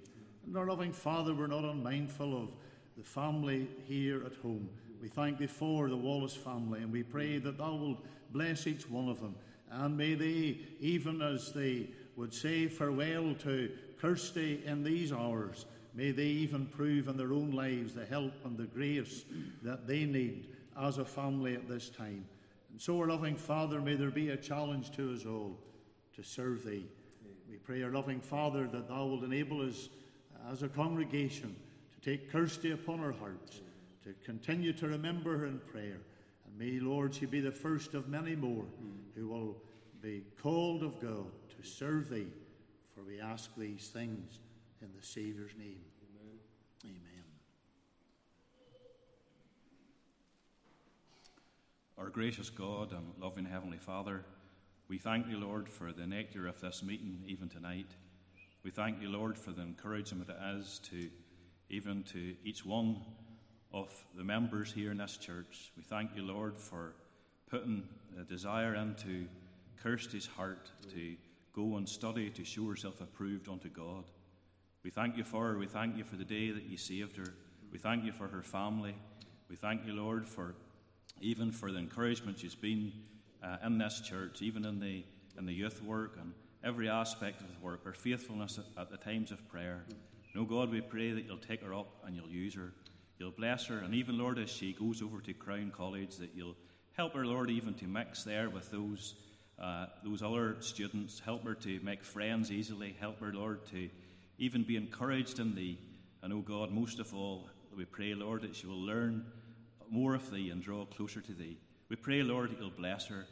And 0.46 0.56
our 0.56 0.66
loving 0.66 0.92
Father, 0.92 1.34
we're 1.34 1.46
not 1.46 1.64
unmindful 1.64 2.42
of 2.42 2.54
the 2.96 3.04
family 3.04 3.68
here 3.86 4.24
at 4.24 4.34
home. 4.36 4.68
We 5.00 5.08
thank 5.08 5.38
thee 5.38 5.46
for 5.46 5.88
the 5.88 5.96
Wallace 5.96 6.36
family, 6.36 6.80
and 6.80 6.92
we 6.92 7.02
pray 7.02 7.38
that 7.38 7.58
thou 7.58 7.74
wilt 7.74 8.04
bless 8.30 8.66
each 8.66 8.88
one 8.88 9.08
of 9.08 9.20
them. 9.20 9.34
And 9.70 9.96
may 9.96 10.14
they, 10.14 10.58
even 10.80 11.20
as 11.22 11.52
they 11.52 11.88
would 12.16 12.32
say 12.32 12.68
farewell 12.68 13.34
to 13.40 13.70
Kirsty 14.04 14.60
in 14.66 14.84
these 14.84 15.14
hours, 15.14 15.64
may 15.94 16.10
they 16.10 16.26
even 16.26 16.66
prove 16.66 17.08
in 17.08 17.16
their 17.16 17.32
own 17.32 17.52
lives 17.52 17.94
the 17.94 18.04
help 18.04 18.34
and 18.44 18.54
the 18.54 18.64
grace 18.64 19.24
that 19.62 19.86
they 19.86 20.04
need 20.04 20.48
as 20.78 20.98
a 20.98 21.06
family 21.06 21.54
at 21.54 21.66
this 21.66 21.88
time. 21.88 22.26
And 22.70 22.78
so, 22.78 23.00
our 23.00 23.06
loving 23.06 23.34
Father, 23.34 23.80
may 23.80 23.94
there 23.94 24.10
be 24.10 24.28
a 24.28 24.36
challenge 24.36 24.90
to 24.96 25.14
us 25.14 25.24
all 25.24 25.56
to 26.16 26.22
serve 26.22 26.66
Thee. 26.66 26.86
We 27.48 27.56
pray, 27.56 27.82
our 27.82 27.92
loving 27.92 28.20
Father, 28.20 28.66
that 28.72 28.88
Thou 28.88 29.06
wilt 29.06 29.24
enable 29.24 29.66
us 29.66 29.88
as 30.52 30.62
a 30.62 30.68
congregation 30.68 31.56
to 31.94 32.10
take 32.10 32.30
Kirsty 32.30 32.72
upon 32.72 33.00
our 33.00 33.12
hearts, 33.12 33.62
to 34.02 34.12
continue 34.22 34.74
to 34.74 34.86
remember 34.86 35.38
her 35.38 35.46
in 35.46 35.60
prayer. 35.60 36.00
And 36.44 36.58
may, 36.58 36.78
Lord, 36.78 37.14
she 37.14 37.24
be 37.24 37.40
the 37.40 37.50
first 37.50 37.94
of 37.94 38.10
many 38.10 38.36
more 38.36 38.66
who 39.16 39.28
will 39.28 39.56
be 40.02 40.24
called 40.42 40.82
of 40.82 41.00
God 41.00 41.24
to 41.56 41.66
serve 41.66 42.10
Thee. 42.10 42.26
For 42.94 43.02
we 43.02 43.20
ask 43.20 43.50
these 43.56 43.88
things 43.88 44.38
in 44.80 44.88
the 44.96 45.04
Saviour's 45.04 45.54
name. 45.58 45.80
Amen. 46.00 46.38
Amen. 46.84 47.24
Our 51.98 52.08
gracious 52.08 52.50
God 52.50 52.92
and 52.92 53.12
loving 53.20 53.46
Heavenly 53.46 53.78
Father, 53.78 54.24
we 54.88 54.98
thank 54.98 55.26
you, 55.26 55.38
Lord, 55.38 55.68
for 55.68 55.92
the 55.92 56.06
nectar 56.06 56.46
of 56.46 56.60
this 56.60 56.84
meeting, 56.84 57.24
even 57.26 57.48
tonight. 57.48 57.88
We 58.62 58.70
thank 58.70 59.02
you, 59.02 59.08
Lord, 59.08 59.36
for 59.36 59.50
the 59.50 59.62
encouragement 59.62 60.30
it 60.30 60.56
is 60.56 60.80
to 60.90 61.10
even 61.70 62.04
to 62.04 62.36
each 62.44 62.64
one 62.64 63.00
of 63.72 63.90
the 64.14 64.22
members 64.22 64.72
here 64.72 64.92
in 64.92 64.98
this 64.98 65.16
church. 65.16 65.72
We 65.76 65.82
thank 65.82 66.14
you, 66.14 66.22
Lord, 66.22 66.56
for 66.56 66.94
putting 67.50 67.82
a 68.20 68.22
desire 68.22 68.74
into 68.76 69.26
Kirsty's 69.82 70.26
heart 70.26 70.70
to 70.92 71.16
go 71.54 71.76
and 71.76 71.88
study 71.88 72.30
to 72.30 72.44
show 72.44 72.68
herself 72.68 73.00
approved 73.00 73.48
unto 73.48 73.68
God. 73.68 74.04
We 74.82 74.90
thank 74.90 75.16
you 75.16 75.24
for 75.24 75.48
her. 75.48 75.58
We 75.58 75.66
thank 75.66 75.96
you 75.96 76.04
for 76.04 76.16
the 76.16 76.24
day 76.24 76.50
that 76.50 76.64
you 76.64 76.76
saved 76.76 77.16
her. 77.16 77.34
We 77.72 77.78
thank 77.78 78.04
you 78.04 78.12
for 78.12 78.28
her 78.28 78.42
family. 78.42 78.94
We 79.48 79.56
thank 79.56 79.86
you, 79.86 79.94
Lord, 79.94 80.28
for 80.28 80.54
even 81.20 81.52
for 81.52 81.72
the 81.72 81.78
encouragement 81.78 82.38
she's 82.38 82.54
been 82.54 82.92
uh, 83.42 83.58
in 83.64 83.78
this 83.78 84.00
church, 84.00 84.42
even 84.42 84.64
in 84.64 84.80
the 84.80 85.04
in 85.36 85.46
the 85.46 85.52
youth 85.52 85.82
work 85.82 86.16
and 86.20 86.32
every 86.62 86.88
aspect 86.88 87.40
of 87.40 87.48
the 87.48 87.64
work, 87.64 87.84
her 87.84 87.92
faithfulness 87.92 88.58
at, 88.58 88.82
at 88.82 88.90
the 88.90 88.96
times 88.96 89.30
of 89.30 89.46
prayer. 89.48 89.84
No, 90.34 90.44
God, 90.44 90.70
we 90.70 90.80
pray 90.80 91.12
that 91.12 91.24
you'll 91.24 91.38
take 91.38 91.62
her 91.62 91.74
up 91.74 92.02
and 92.04 92.14
you'll 92.16 92.30
use 92.30 92.54
her. 92.54 92.72
You'll 93.18 93.30
bless 93.30 93.66
her, 93.66 93.78
and 93.78 93.94
even, 93.94 94.18
Lord, 94.18 94.38
as 94.38 94.50
she 94.50 94.72
goes 94.72 95.00
over 95.00 95.20
to 95.20 95.32
Crown 95.32 95.72
College, 95.74 96.16
that 96.16 96.30
you'll 96.34 96.56
help 96.94 97.14
her, 97.14 97.24
Lord, 97.24 97.48
even 97.48 97.74
to 97.74 97.86
mix 97.86 98.24
there 98.24 98.50
with 98.50 98.70
those 98.70 99.14
uh, 99.58 99.86
those 100.04 100.22
other 100.22 100.56
students. 100.60 101.20
Help 101.24 101.44
her 101.44 101.54
to 101.54 101.80
make 101.82 102.04
friends 102.04 102.50
easily. 102.50 102.96
Help 103.00 103.20
her, 103.20 103.32
Lord, 103.32 103.66
to 103.68 103.88
even 104.38 104.62
be 104.62 104.76
encouraged 104.76 105.38
in 105.38 105.54
Thee. 105.54 105.78
And, 106.22 106.32
oh 106.32 106.40
God, 106.40 106.70
most 106.70 106.98
of 106.98 107.14
all, 107.14 107.48
we 107.76 107.84
pray, 107.84 108.14
Lord, 108.14 108.42
that 108.42 108.56
she 108.56 108.66
will 108.66 108.80
learn 108.80 109.24
more 109.90 110.14
of 110.14 110.30
Thee 110.30 110.50
and 110.50 110.62
draw 110.62 110.84
closer 110.86 111.20
to 111.20 111.32
Thee. 111.32 111.58
We 111.88 111.96
pray, 111.96 112.22
Lord, 112.22 112.50
that 112.50 112.60
You'll 112.60 112.70
bless 112.70 113.06
her. 113.06 113.26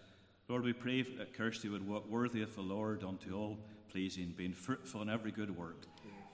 Lord, 0.49 0.65
we 0.65 0.73
pray 0.73 1.03
that 1.03 1.35
Kirsty 1.35 1.69
would 1.69 1.87
walk 1.87 2.09
worthy 2.11 2.43
of 2.43 2.55
the 2.55 2.61
Lord 2.61 3.05
unto 3.05 3.35
all 3.35 3.59
pleasing, 3.91 4.35
being 4.37 4.53
fruitful 4.53 5.03
in 5.03 5.09
every 5.09 5.31
good 5.31 5.57
work 5.57 5.87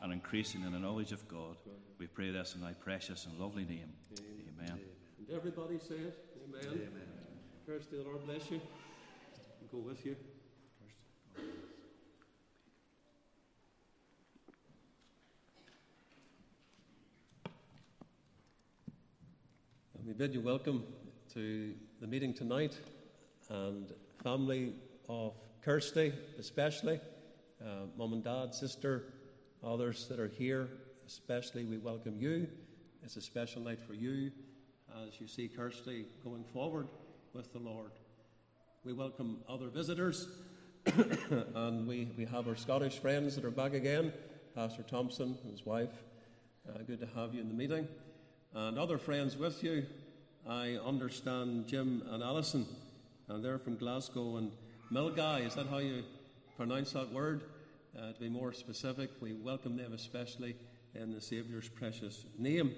and 0.02 0.12
increasing 0.12 0.62
in 0.62 0.72
the 0.72 0.78
knowledge 0.78 1.12
of 1.12 1.26
God. 1.28 1.56
We 1.98 2.06
pray 2.06 2.30
this 2.30 2.54
in 2.54 2.60
Thy 2.60 2.72
precious 2.72 3.26
and 3.26 3.38
lovely 3.38 3.64
name. 3.64 3.92
Amen. 4.58 4.80
And 5.18 5.36
everybody 5.36 5.78
say 5.78 5.96
it. 5.96 6.18
Amen. 6.48 6.66
Amen. 6.66 7.08
Kirsty, 7.66 7.96
the 7.96 8.04
Lord 8.04 8.24
bless 8.26 8.50
you 8.50 8.60
go 9.70 9.78
with 9.78 10.06
you. 10.06 10.16
And 19.94 20.06
we 20.06 20.14
bid 20.14 20.32
you 20.32 20.40
welcome 20.40 20.84
to 21.34 21.74
the 22.00 22.06
meeting 22.06 22.32
tonight 22.32 22.78
and 23.50 23.92
family 24.22 24.72
of 25.08 25.34
Kirsty, 25.62 26.14
especially 26.38 26.98
uh, 27.62 27.86
mum 27.98 28.14
and 28.14 28.24
dad, 28.24 28.54
sister, 28.54 29.12
others 29.62 30.06
that 30.08 30.18
are 30.18 30.28
here. 30.28 30.68
especially 31.06 31.64
we 31.64 31.76
welcome 31.76 32.16
you. 32.18 32.46
It's 33.02 33.16
a 33.16 33.20
special 33.20 33.60
night 33.60 33.80
for 33.80 33.94
you 33.94 34.30
as 35.04 35.20
you 35.20 35.26
see 35.26 35.48
Kirsty 35.48 36.06
going 36.24 36.44
forward 36.44 36.88
with 37.34 37.52
the 37.52 37.58
Lord. 37.58 37.92
We 38.84 38.92
welcome 38.92 39.38
other 39.48 39.66
visitors, 39.66 40.28
and 40.86 41.88
we, 41.88 42.08
we 42.16 42.24
have 42.26 42.46
our 42.46 42.54
Scottish 42.54 43.00
friends 43.00 43.34
that 43.34 43.44
are 43.44 43.50
back 43.50 43.74
again 43.74 44.12
Pastor 44.54 44.84
Thompson 44.84 45.36
and 45.42 45.50
his 45.50 45.66
wife. 45.66 45.90
Uh, 46.68 46.78
good 46.86 47.00
to 47.00 47.08
have 47.16 47.34
you 47.34 47.40
in 47.40 47.48
the 47.48 47.54
meeting. 47.54 47.88
And 48.54 48.78
other 48.78 48.96
friends 48.96 49.36
with 49.36 49.64
you. 49.64 49.84
I 50.48 50.78
understand 50.86 51.66
Jim 51.66 52.04
and 52.08 52.22
Alison, 52.22 52.66
and 53.26 53.44
they're 53.44 53.58
from 53.58 53.76
Glasgow. 53.76 54.36
And 54.36 54.52
Milngavie, 54.92 55.46
is 55.46 55.56
that 55.56 55.66
how 55.66 55.78
you 55.78 56.04
pronounce 56.56 56.92
that 56.92 57.12
word? 57.12 57.42
Uh, 57.98 58.12
to 58.12 58.20
be 58.20 58.28
more 58.28 58.52
specific, 58.52 59.10
we 59.20 59.32
welcome 59.32 59.76
them 59.76 59.92
especially 59.92 60.54
in 60.94 61.12
the 61.12 61.20
Saviour's 61.20 61.68
precious 61.68 62.26
name. 62.38 62.72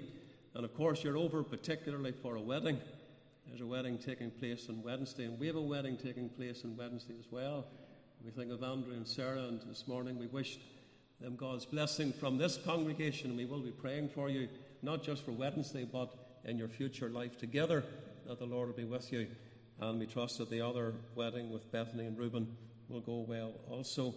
And 0.54 0.64
of 0.64 0.74
course, 0.74 1.04
you're 1.04 1.18
over 1.18 1.42
particularly 1.42 2.12
for 2.12 2.36
a 2.36 2.40
wedding. 2.40 2.80
There's 3.50 3.62
a 3.62 3.66
wedding 3.66 3.98
taking 3.98 4.30
place 4.30 4.68
on 4.68 4.80
Wednesday, 4.80 5.24
and 5.24 5.36
we 5.36 5.48
have 5.48 5.56
a 5.56 5.60
wedding 5.60 5.96
taking 5.96 6.28
place 6.28 6.62
on 6.64 6.76
Wednesday 6.76 7.14
as 7.18 7.26
well. 7.32 7.66
We 8.24 8.30
think 8.30 8.52
of 8.52 8.62
Andrew 8.62 8.92
and 8.92 9.06
Sarah, 9.06 9.42
and 9.42 9.60
this 9.62 9.88
morning 9.88 10.20
we 10.20 10.28
wished 10.28 10.60
them 11.20 11.34
God's 11.34 11.64
blessing 11.64 12.12
from 12.12 12.38
this 12.38 12.58
congregation, 12.64 13.30
and 13.30 13.36
we 13.36 13.46
will 13.46 13.58
be 13.58 13.72
praying 13.72 14.10
for 14.10 14.30
you, 14.30 14.48
not 14.82 15.02
just 15.02 15.24
for 15.24 15.32
Wednesday, 15.32 15.84
but 15.84 16.14
in 16.44 16.58
your 16.58 16.68
future 16.68 17.08
life 17.08 17.38
together, 17.38 17.82
that 18.28 18.38
the 18.38 18.46
Lord 18.46 18.68
will 18.68 18.76
be 18.76 18.84
with 18.84 19.12
you. 19.12 19.26
And 19.80 19.98
we 19.98 20.06
trust 20.06 20.38
that 20.38 20.48
the 20.48 20.60
other 20.60 20.94
wedding 21.16 21.50
with 21.50 21.72
Bethany 21.72 22.06
and 22.06 22.16
Reuben 22.16 22.56
will 22.88 23.00
go 23.00 23.24
well 23.28 23.54
also. 23.68 24.14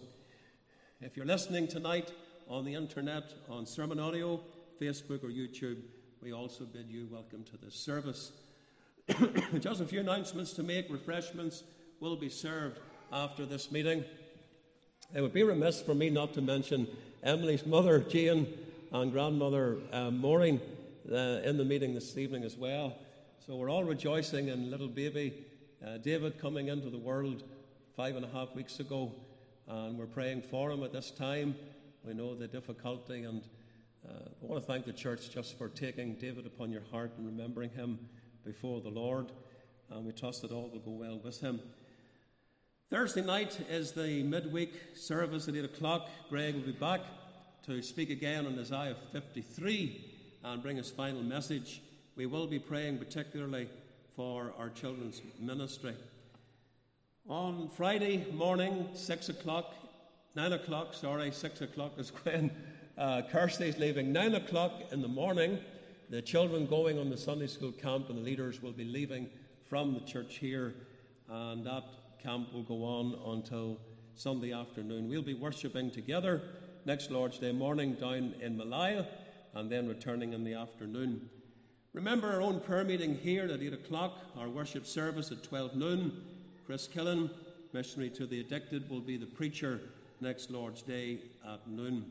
If 1.01 1.17
you're 1.17 1.25
listening 1.25 1.67
tonight 1.67 2.11
on 2.47 2.65
the 2.65 2.75
internet, 2.75 3.33
on 3.49 3.65
Sermon 3.65 3.99
Audio, 3.99 4.41
Facebook, 4.79 5.23
or 5.23 5.29
YouTube, 5.29 5.81
we 6.21 6.33
also 6.33 6.65
bid 6.65 6.87
you 6.87 7.07
welcome 7.11 7.43
to 7.45 7.57
this 7.57 7.73
service. 7.73 8.31
Just 9.59 9.81
a 9.81 9.85
few 9.85 9.99
announcements 9.99 10.53
to 10.53 10.63
make. 10.63 10.89
Refreshments 10.89 11.63
will 11.99 12.15
be 12.15 12.29
served 12.29 12.79
after 13.11 13.45
this 13.45 13.69
meeting. 13.69 14.05
It 15.13 15.19
would 15.19 15.33
be 15.33 15.43
remiss 15.43 15.81
for 15.81 15.93
me 15.93 16.09
not 16.09 16.33
to 16.35 16.41
mention 16.41 16.87
Emily's 17.21 17.65
mother, 17.65 17.99
Jane, 17.99 18.47
and 18.93 19.11
grandmother, 19.11 19.79
uh, 19.91 20.09
Maureen, 20.09 20.61
uh, 21.11 21.41
in 21.43 21.57
the 21.57 21.65
meeting 21.65 21.93
this 21.93 22.17
evening 22.17 22.45
as 22.45 22.55
well. 22.55 22.95
So 23.45 23.57
we're 23.57 23.69
all 23.69 23.83
rejoicing 23.83 24.47
in 24.47 24.71
little 24.71 24.87
baby 24.87 25.33
uh, 25.85 25.97
David 25.97 26.39
coming 26.39 26.69
into 26.69 26.89
the 26.89 26.97
world 26.97 27.43
five 27.97 28.15
and 28.15 28.23
a 28.23 28.29
half 28.29 28.55
weeks 28.55 28.79
ago, 28.79 29.11
and 29.67 29.97
we're 29.97 30.05
praying 30.05 30.43
for 30.43 30.71
him 30.71 30.81
at 30.81 30.93
this 30.93 31.11
time. 31.11 31.55
We 32.05 32.13
know 32.13 32.35
the 32.35 32.47
difficulty, 32.47 33.23
and 33.23 33.43
uh, 34.07 34.29
I 34.41 34.45
want 34.45 34.63
to 34.63 34.65
thank 34.65 34.85
the 34.85 34.93
church 34.93 35.29
just 35.29 35.57
for 35.57 35.67
taking 35.67 36.15
David 36.15 36.45
upon 36.45 36.71
your 36.71 36.83
heart 36.89 37.11
and 37.17 37.25
remembering 37.25 37.69
him 37.69 37.99
before 38.45 38.81
the 38.81 38.89
Lord. 38.89 39.31
And 39.89 40.05
we 40.05 40.11
trust 40.11 40.41
that 40.41 40.51
all 40.51 40.69
will 40.69 40.79
go 40.79 40.91
well 40.91 41.19
with 41.23 41.39
him. 41.39 41.59
Thursday 42.89 43.21
night 43.21 43.59
is 43.69 43.91
the 43.91 44.23
midweek 44.23 44.73
service 44.95 45.47
at 45.47 45.55
8 45.55 45.65
o'clock. 45.65 46.09
Greg 46.29 46.55
will 46.55 46.61
be 46.61 46.71
back 46.71 47.01
to 47.65 47.81
speak 47.81 48.09
again 48.09 48.45
on 48.45 48.59
Isaiah 48.59 48.95
53 49.11 50.05
and 50.43 50.61
bring 50.61 50.77
his 50.77 50.91
final 50.91 51.23
message. 51.23 51.81
We 52.15 52.25
will 52.25 52.45
be 52.45 52.59
praying 52.59 52.99
particularly 52.99 53.67
for 54.15 54.53
our 54.59 54.69
children's 54.69 55.21
ministry. 55.39 55.95
On 57.27 57.69
Friday 57.69 58.27
morning, 58.33 58.89
6 58.93 59.29
o'clock, 59.29 59.73
9 60.35 60.53
o'clock, 60.53 60.93
sorry, 60.93 61.31
6 61.31 61.61
o'clock 61.61 61.93
is 61.97 62.09
when 62.23 62.51
uh, 62.97 63.21
Kirsty's 63.31 63.77
leaving. 63.79 64.11
9 64.11 64.35
o'clock 64.35 64.73
in 64.91 65.01
the 65.01 65.07
morning, 65.07 65.57
the 66.13 66.21
children 66.21 66.67
going 66.67 66.99
on 66.99 67.09
the 67.09 67.17
Sunday 67.17 67.47
school 67.47 67.71
camp 67.71 68.07
and 68.09 68.19
the 68.19 68.21
leaders 68.21 68.61
will 68.61 68.71
be 68.71 68.83
leaving 68.83 69.27
from 69.65 69.95
the 69.95 69.99
church 70.01 70.37
here, 70.37 70.75
and 71.27 71.65
that 71.65 71.83
camp 72.21 72.53
will 72.53 72.61
go 72.61 72.83
on 72.83 73.35
until 73.35 73.79
Sunday 74.13 74.53
afternoon. 74.53 75.09
We'll 75.09 75.23
be 75.23 75.33
worshipping 75.33 75.89
together 75.89 76.43
next 76.85 77.09
Lord's 77.09 77.39
Day 77.39 77.51
morning 77.51 77.95
down 77.95 78.35
in 78.39 78.55
Malaya 78.55 79.07
and 79.55 79.71
then 79.71 79.87
returning 79.87 80.33
in 80.33 80.43
the 80.43 80.53
afternoon. 80.53 81.27
Remember 81.93 82.31
our 82.31 82.43
own 82.43 82.59
prayer 82.59 82.83
meeting 82.83 83.15
here 83.15 83.45
at 83.45 83.63
8 83.63 83.73
o'clock, 83.73 84.19
our 84.37 84.49
worship 84.49 84.85
service 84.85 85.31
at 85.31 85.43
12 85.43 85.75
noon. 85.75 86.21
Chris 86.67 86.87
Killen, 86.87 87.31
missionary 87.73 88.11
to 88.11 88.27
the 88.27 88.39
addicted, 88.39 88.87
will 88.87 89.01
be 89.01 89.17
the 89.17 89.25
preacher 89.25 89.81
next 90.21 90.51
Lord's 90.51 90.83
Day 90.83 91.21
at 91.51 91.67
noon. 91.67 92.05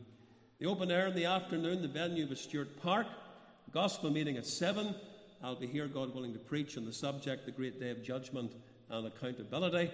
The 0.59 0.65
open 0.65 0.91
air 0.91 1.07
in 1.07 1.15
the 1.15 1.23
afternoon, 1.23 1.81
the 1.81 1.87
venue 1.87 2.27
was 2.27 2.41
Stewart 2.41 2.81
Park. 2.81 3.07
Gospel 3.73 4.11
meeting 4.11 4.37
at 4.37 4.45
7. 4.45 4.93
I'll 5.43 5.55
be 5.55 5.65
here, 5.65 5.87
God 5.87 6.13
willing, 6.13 6.31
to 6.33 6.39
preach 6.39 6.77
on 6.77 6.85
the 6.85 6.93
subject, 6.93 7.47
the 7.47 7.51
great 7.51 7.79
day 7.79 7.89
of 7.89 8.03
judgment 8.03 8.51
and 8.91 9.07
accountability. 9.07 9.91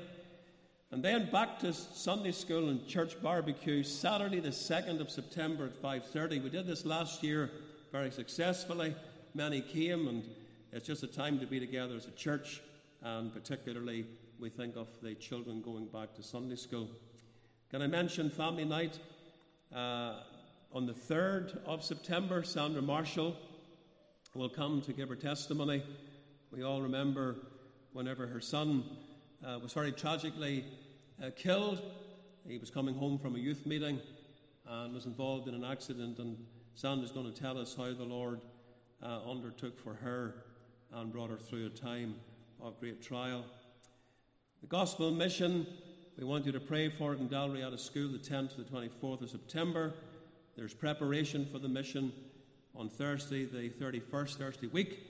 And 0.91 1.01
then 1.01 1.32
back 1.32 1.59
to 1.59 1.71
Sunday 1.71 2.34
school 2.34 2.67
and 2.67 2.86
church 2.86 3.15
barbecue, 3.23 3.84
Saturday 3.84 4.41
the 4.41 4.49
2nd 4.49 4.99
of 4.99 5.09
September 5.09 5.63
at 5.63 5.82
5.30. 5.82 6.43
We 6.43 6.49
did 6.49 6.67
this 6.67 6.86
last 6.86 7.23
year 7.23 7.51
very 7.89 8.11
successfully. 8.11 8.93
Many 9.34 9.61
came, 9.61 10.09
and 10.09 10.23
it's 10.73 10.86
just 10.86 11.03
a 11.03 11.07
time 11.07 11.39
to 11.39 11.47
be 11.47 11.61
together 11.61 11.95
as 11.95 12.05
a 12.05 12.11
church, 12.11 12.61
and 13.01 13.34
particularly 13.34 14.05
we 14.41 14.49
think 14.49 14.75
of 14.75 14.89
the 15.01 15.15
children 15.15 15.61
going 15.61 15.86
back 15.86 16.13
to 16.15 16.21
Sunday 16.21 16.57
school. 16.57 16.89
Can 17.71 17.82
I 17.82 17.88
mention 17.88 18.30
family 18.30 18.65
night? 18.65 18.99
Uh, 19.73 20.15
on 20.73 20.86
the 20.86 20.93
3rd 20.93 21.63
of 21.65 21.82
September, 21.82 22.43
Sandra 22.43 22.82
Marshall 22.82 23.38
will 24.36 24.49
come 24.49 24.82
to 24.82 24.93
give 24.93 25.09
her 25.09 25.15
testimony. 25.15 25.84
We 26.51 26.63
all 26.63 26.82
remember 26.82 27.36
whenever 27.93 28.27
her 28.27 28.39
son 28.39 28.84
uh, 29.45 29.57
was 29.59 29.73
very 29.73 29.91
tragically 29.91 30.65
uh, 31.23 31.32
killed. 31.36 31.82
He 32.47 32.59
was 32.59 32.69
coming 32.69 32.93
home 32.93 33.17
from 33.17 33.36
a 33.36 33.39
youth 33.39 33.65
meeting 33.65 33.99
and 34.67 34.93
was 34.93 35.07
involved 35.07 35.47
in 35.47 35.55
an 35.55 35.63
accident. 35.63 36.19
And 36.19 36.38
Sandra's 36.75 37.11
going 37.11 37.32
to 37.32 37.41
tell 37.41 37.57
us 37.57 37.75
how 37.75 37.91
the 37.93 38.03
Lord 38.03 38.41
uh, 39.01 39.19
undertook 39.27 39.80
for 39.80 39.95
her 39.95 40.45
and 40.93 41.11
brought 41.11 41.32
her 41.32 41.38
through 41.38 41.65
a 41.65 41.69
time 41.69 42.15
of 42.61 42.80
great 42.80 43.01
trial. 43.01 43.43
The 44.61 44.67
gospel 44.67 45.09
mission, 45.09 45.65
we 46.17 46.23
want 46.23 46.45
you 46.45 46.51
to 46.51 46.59
pray 46.59 46.89
for 46.89 47.13
it 47.13 47.19
in 47.19 47.30
Dalriada 47.30 47.80
School 47.80 48.11
the 48.11 48.19
10th 48.19 48.55
to 48.55 48.63
the 48.63 48.69
24th 48.69 49.21
of 49.23 49.30
September. 49.30 49.93
There's 50.55 50.73
preparation 50.73 51.45
for 51.45 51.57
the 51.57 51.69
mission 51.69 52.11
on 52.80 52.88
Thursday, 52.88 53.43
the 53.43 53.69
31st 53.69 54.36
Thursday 54.38 54.67
week. 54.67 55.05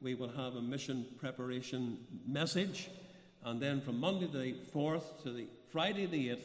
We 0.00 0.14
will 0.14 0.28
have 0.28 0.54
a 0.54 0.62
mission 0.62 1.04
preparation 1.18 1.98
message. 2.24 2.88
And 3.44 3.60
then 3.60 3.80
from 3.80 3.98
Monday 3.98 4.28
the 4.28 4.54
4th 4.72 5.24
to 5.24 5.32
the 5.32 5.48
Friday 5.72 6.06
the 6.06 6.28
8th, 6.28 6.44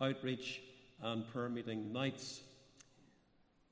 outreach 0.00 0.60
and 1.02 1.26
prayer 1.26 1.48
meeting 1.48 1.92
nights. 1.92 2.40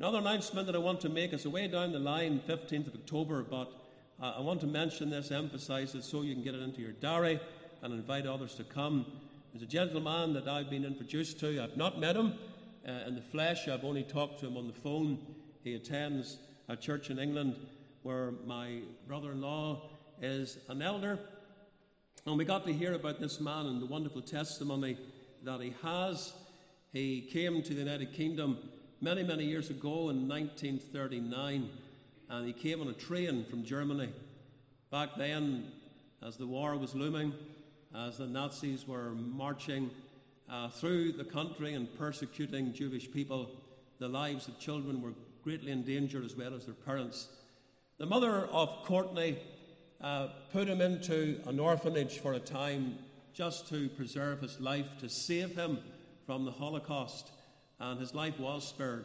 Another 0.00 0.18
announcement 0.18 0.66
that 0.66 0.74
I 0.74 0.80
want 0.80 1.00
to 1.02 1.08
make 1.08 1.32
is 1.32 1.44
away 1.44 1.68
down 1.68 1.92
the 1.92 2.00
line, 2.00 2.40
15th 2.48 2.88
of 2.88 2.94
October, 2.96 3.44
but 3.44 3.70
uh, 4.20 4.34
I 4.36 4.40
want 4.40 4.60
to 4.62 4.66
mention 4.66 5.10
this, 5.10 5.30
emphasize 5.30 5.94
it 5.94 6.02
so 6.02 6.22
you 6.22 6.34
can 6.34 6.42
get 6.42 6.56
it 6.56 6.62
into 6.62 6.80
your 6.80 6.92
diary 6.92 7.38
and 7.82 7.94
invite 7.94 8.26
others 8.26 8.56
to 8.56 8.64
come. 8.64 9.06
There's 9.52 9.62
a 9.62 9.66
gentleman 9.66 10.32
that 10.32 10.48
I've 10.48 10.68
been 10.68 10.84
introduced 10.84 11.38
to. 11.40 11.62
I've 11.62 11.76
not 11.76 12.00
met 12.00 12.16
him 12.16 12.34
uh, 12.88 13.06
in 13.06 13.14
the 13.14 13.22
flesh, 13.22 13.68
I've 13.68 13.84
only 13.84 14.02
talked 14.02 14.40
to 14.40 14.48
him 14.48 14.56
on 14.56 14.66
the 14.66 14.72
phone. 14.72 15.18
He 15.62 15.74
attends 15.74 16.38
a 16.68 16.76
church 16.76 17.10
in 17.10 17.18
England 17.18 17.54
where 18.02 18.32
my 18.46 18.80
brother 19.06 19.32
in 19.32 19.42
law 19.42 19.90
is 20.22 20.58
an 20.68 20.80
elder. 20.80 21.18
And 22.26 22.38
we 22.38 22.44
got 22.44 22.64
to 22.66 22.72
hear 22.72 22.94
about 22.94 23.20
this 23.20 23.40
man 23.40 23.66
and 23.66 23.80
the 23.80 23.86
wonderful 23.86 24.22
testimony 24.22 24.96
that 25.42 25.60
he 25.60 25.74
has. 25.82 26.32
He 26.92 27.28
came 27.32 27.62
to 27.62 27.74
the 27.74 27.80
United 27.80 28.12
Kingdom 28.12 28.58
many, 29.00 29.22
many 29.22 29.44
years 29.44 29.70
ago 29.70 30.08
in 30.10 30.26
1939, 30.28 31.68
and 32.30 32.46
he 32.46 32.52
came 32.52 32.80
on 32.80 32.88
a 32.88 32.94
train 32.94 33.44
from 33.44 33.64
Germany. 33.64 34.10
Back 34.90 35.10
then, 35.18 35.72
as 36.22 36.36
the 36.36 36.46
war 36.46 36.76
was 36.76 36.94
looming, 36.94 37.34
as 37.94 38.18
the 38.18 38.26
Nazis 38.26 38.88
were 38.88 39.10
marching 39.10 39.90
uh, 40.48 40.68
through 40.68 41.12
the 41.12 41.24
country 41.24 41.74
and 41.74 41.86
persecuting 41.98 42.72
Jewish 42.72 43.10
people, 43.10 43.50
the 43.98 44.08
lives 44.08 44.48
of 44.48 44.58
children 44.58 45.02
were 45.02 45.12
greatly 45.42 45.72
in 45.72 45.82
danger 45.82 46.22
as 46.24 46.36
well 46.36 46.54
as 46.54 46.64
their 46.64 46.74
parents. 46.74 47.28
The 47.98 48.06
mother 48.06 48.46
of 48.46 48.84
Courtney 48.84 49.38
uh, 50.00 50.28
put 50.52 50.68
him 50.68 50.80
into 50.80 51.40
an 51.46 51.60
orphanage 51.60 52.18
for 52.18 52.34
a 52.34 52.40
time 52.40 52.98
just 53.32 53.68
to 53.68 53.88
preserve 53.90 54.40
his 54.40 54.60
life, 54.60 54.98
to 55.00 55.08
save 55.08 55.54
him 55.54 55.78
from 56.26 56.44
the 56.44 56.50
Holocaust, 56.50 57.30
and 57.78 58.00
his 58.00 58.14
life 58.14 58.38
was 58.38 58.66
spared. 58.66 59.04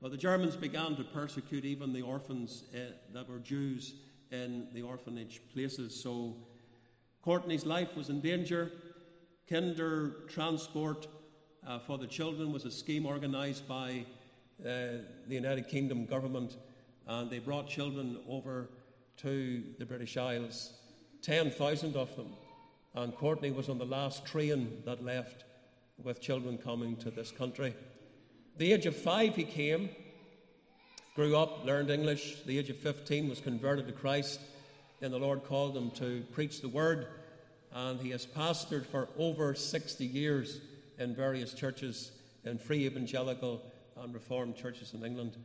But 0.00 0.10
the 0.10 0.16
Germans 0.16 0.56
began 0.56 0.94
to 0.96 1.04
persecute 1.04 1.64
even 1.64 1.92
the 1.92 2.02
orphans 2.02 2.64
uh, 2.74 2.92
that 3.12 3.28
were 3.28 3.38
Jews 3.38 3.94
in 4.30 4.68
the 4.72 4.82
orphanage 4.82 5.40
places. 5.52 5.98
So 6.00 6.36
Courtney's 7.22 7.66
life 7.66 7.96
was 7.96 8.08
in 8.08 8.20
danger. 8.20 8.70
Kinder 9.48 10.16
transport 10.28 11.08
uh, 11.66 11.78
for 11.78 11.98
the 11.98 12.06
children 12.06 12.52
was 12.52 12.64
a 12.64 12.70
scheme 12.70 13.06
organised 13.06 13.66
by 13.66 14.04
Uh, 14.60 15.04
the 15.28 15.34
United 15.34 15.68
Kingdom 15.68 16.04
government, 16.04 16.56
and 17.06 17.30
they 17.30 17.38
brought 17.38 17.68
children 17.68 18.18
over 18.28 18.68
to 19.18 19.62
the 19.78 19.86
British 19.86 20.16
Isles, 20.16 20.72
10,000 21.22 21.94
of 21.94 22.16
them. 22.16 22.32
And 22.92 23.14
Courtney 23.14 23.52
was 23.52 23.68
on 23.68 23.78
the 23.78 23.86
last 23.86 24.26
train 24.26 24.82
that 24.84 25.04
left 25.04 25.44
with 26.02 26.20
children 26.20 26.58
coming 26.58 26.96
to 26.96 27.10
this 27.12 27.30
country. 27.30 27.72
the 28.56 28.72
age 28.72 28.86
of 28.86 28.96
five, 28.96 29.36
he 29.36 29.44
came, 29.44 29.90
grew 31.14 31.36
up, 31.36 31.64
learned 31.64 31.90
English. 31.90 32.42
the 32.44 32.58
age 32.58 32.68
of 32.68 32.78
15, 32.78 33.28
was 33.28 33.40
converted 33.40 33.86
to 33.86 33.92
Christ. 33.92 34.40
Then 34.98 35.12
the 35.12 35.20
Lord 35.20 35.44
called 35.44 35.76
him 35.76 35.92
to 35.92 36.24
preach 36.32 36.62
the 36.62 36.68
word, 36.68 37.06
and 37.72 38.00
he 38.00 38.10
has 38.10 38.26
pastored 38.26 38.86
for 38.86 39.08
over 39.16 39.54
60 39.54 40.04
years 40.04 40.60
in 40.98 41.14
various 41.14 41.54
churches, 41.54 42.10
in 42.44 42.58
free 42.58 42.86
evangelical 42.86 43.62
and 44.02 44.14
reformed 44.14 44.56
churches 44.56 44.94
in 44.94 45.04
England. 45.04 45.36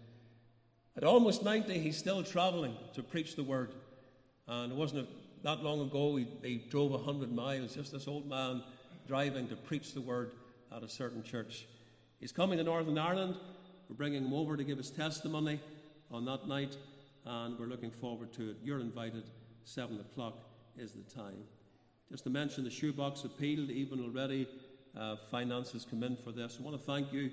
At 0.96 1.04
almost 1.04 1.44
90, 1.44 1.80
he's 1.80 1.98
still 1.98 2.24
travelling 2.24 2.76
to 2.94 3.04
preach 3.04 3.36
the 3.36 3.44
word. 3.44 3.74
And 4.48 4.72
it 4.72 4.78
wasn't 4.78 5.08
that 5.44 5.64
long 5.64 5.82
ago 5.82 6.16
he, 6.16 6.28
he 6.44 6.58
drove 6.70 6.92
100 6.92 7.32
miles, 7.32 7.76
just 7.76 7.92
this 7.92 8.08
old 8.08 8.30
man 8.30 8.64
driving 9.08 9.48
to 9.48 9.56
preach 9.56 9.94
the 9.94 10.02
word 10.02 10.32
at 10.76 10.84
a 10.84 10.90
certain 10.90 11.24
church. 11.24 11.68
He's 12.20 12.32
coming 12.32 12.58
to 12.58 12.64
Northern 12.64 12.98
Ireland. 12.98 13.36
We're 13.90 13.96
bringing 13.96 14.24
him 14.24 14.34
over 14.34 14.56
to 14.56 14.64
give 14.64 14.78
his 14.78 14.90
testimony 14.90 15.60
on 16.12 16.26
that 16.26 16.48
night, 16.48 16.78
and 17.26 17.58
we're 17.60 17.66
looking 17.68 17.92
forward 17.92 18.32
to 18.34 18.52
it. 18.52 18.58
You're 18.64 18.80
invited. 18.80 19.24
7 19.66 20.00
o'clock 20.00 20.44
is 20.78 20.94
the 20.94 21.04
time. 21.14 21.44
Just 22.12 22.26
to 22.26 22.30
mention 22.30 22.64
the 22.64 22.70
shoebox 22.70 23.24
appeal, 23.24 23.72
even 23.72 24.00
already 24.02 24.48
uh, 24.98 25.16
finances 25.32 25.86
come 25.90 26.04
in 26.04 26.16
for 26.16 26.32
this. 26.32 26.58
I 26.60 26.64
want 26.64 26.80
to 26.80 26.86
thank 26.86 27.12
you 27.12 27.32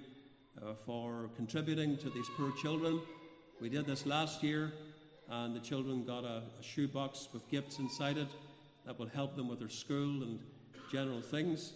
uh, 0.59 0.74
for 0.74 1.30
contributing 1.36 1.96
to 1.98 2.11
these 2.11 2.28
poor 2.36 2.53
children. 2.53 3.01
We 3.61 3.68
did 3.68 3.86
this 3.86 4.07
last 4.07 4.42
year, 4.42 4.72
and 5.28 5.55
the 5.55 5.61
children 5.61 6.05
got 6.05 6.24
a, 6.24 6.42
a 6.59 6.62
shoebox 6.62 7.28
with 7.32 7.48
gifts 7.48 7.78
inside 7.78 8.18
it 8.18 8.28
that 8.86 8.98
will 8.98 9.09
help 9.09 9.36
them 9.36 9.48
with 9.48 9.59
their 9.59 9.68
school 9.68 10.22
and 10.22 10.38
general 10.90 11.20
things. 11.20 11.74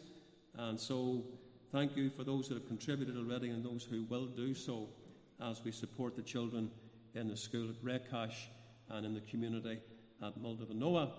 And 0.56 0.78
so, 0.78 1.22
thank 1.72 1.96
you 1.96 2.10
for 2.10 2.24
those 2.24 2.48
that 2.48 2.54
have 2.54 2.66
contributed 2.66 3.16
already 3.16 3.50
and 3.50 3.64
those 3.64 3.84
who 3.84 4.04
will 4.04 4.26
do 4.26 4.54
so 4.54 4.88
as 5.40 5.62
we 5.64 5.72
support 5.72 6.16
the 6.16 6.22
children 6.22 6.70
in 7.14 7.28
the 7.28 7.36
school 7.36 7.68
at 7.68 7.84
Rekash 7.84 8.46
and 8.90 9.06
in 9.06 9.14
the 9.14 9.20
community 9.20 9.78
at 10.22 10.38
Muldavanoa. 10.38 11.10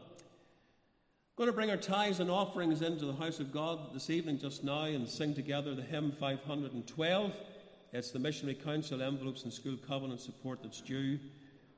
Going 1.38 1.50
to 1.50 1.54
bring 1.54 1.70
our 1.70 1.76
tithes 1.76 2.22
and 2.22 2.32
offerings 2.32 2.82
into 2.82 3.06
the 3.06 3.14
house 3.14 3.42
of 3.42 3.52
God 3.52 3.94
this 3.94 4.10
evening, 4.10 4.40
just 4.40 4.64
now, 4.64 4.84
and 4.84 5.06
sing 5.06 5.34
together 5.36 5.76
the 5.76 5.82
hymn 5.82 6.14
512. 6.14 7.34
It's 7.92 8.12
the 8.12 8.20
Missionary 8.20 8.56
Council 8.56 9.02
envelopes 9.02 9.44
and 9.44 9.52
school 9.52 9.76
covenant 9.86 10.22
support 10.22 10.60
that's 10.64 10.80
due. 10.80 11.20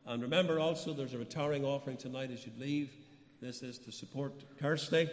And 0.05 0.21
remember 0.21 0.59
also, 0.59 0.93
there's 0.93 1.15
a 1.15 1.17
retiring 1.17 1.65
offering 1.65 1.97
tonight 1.97 2.29
as 2.29 2.45
you 2.45 2.51
leave. 2.59 2.91
This 3.41 3.63
is 3.63 3.79
to 3.79 3.91
support 3.91 4.31
Kirsty. 4.59 5.09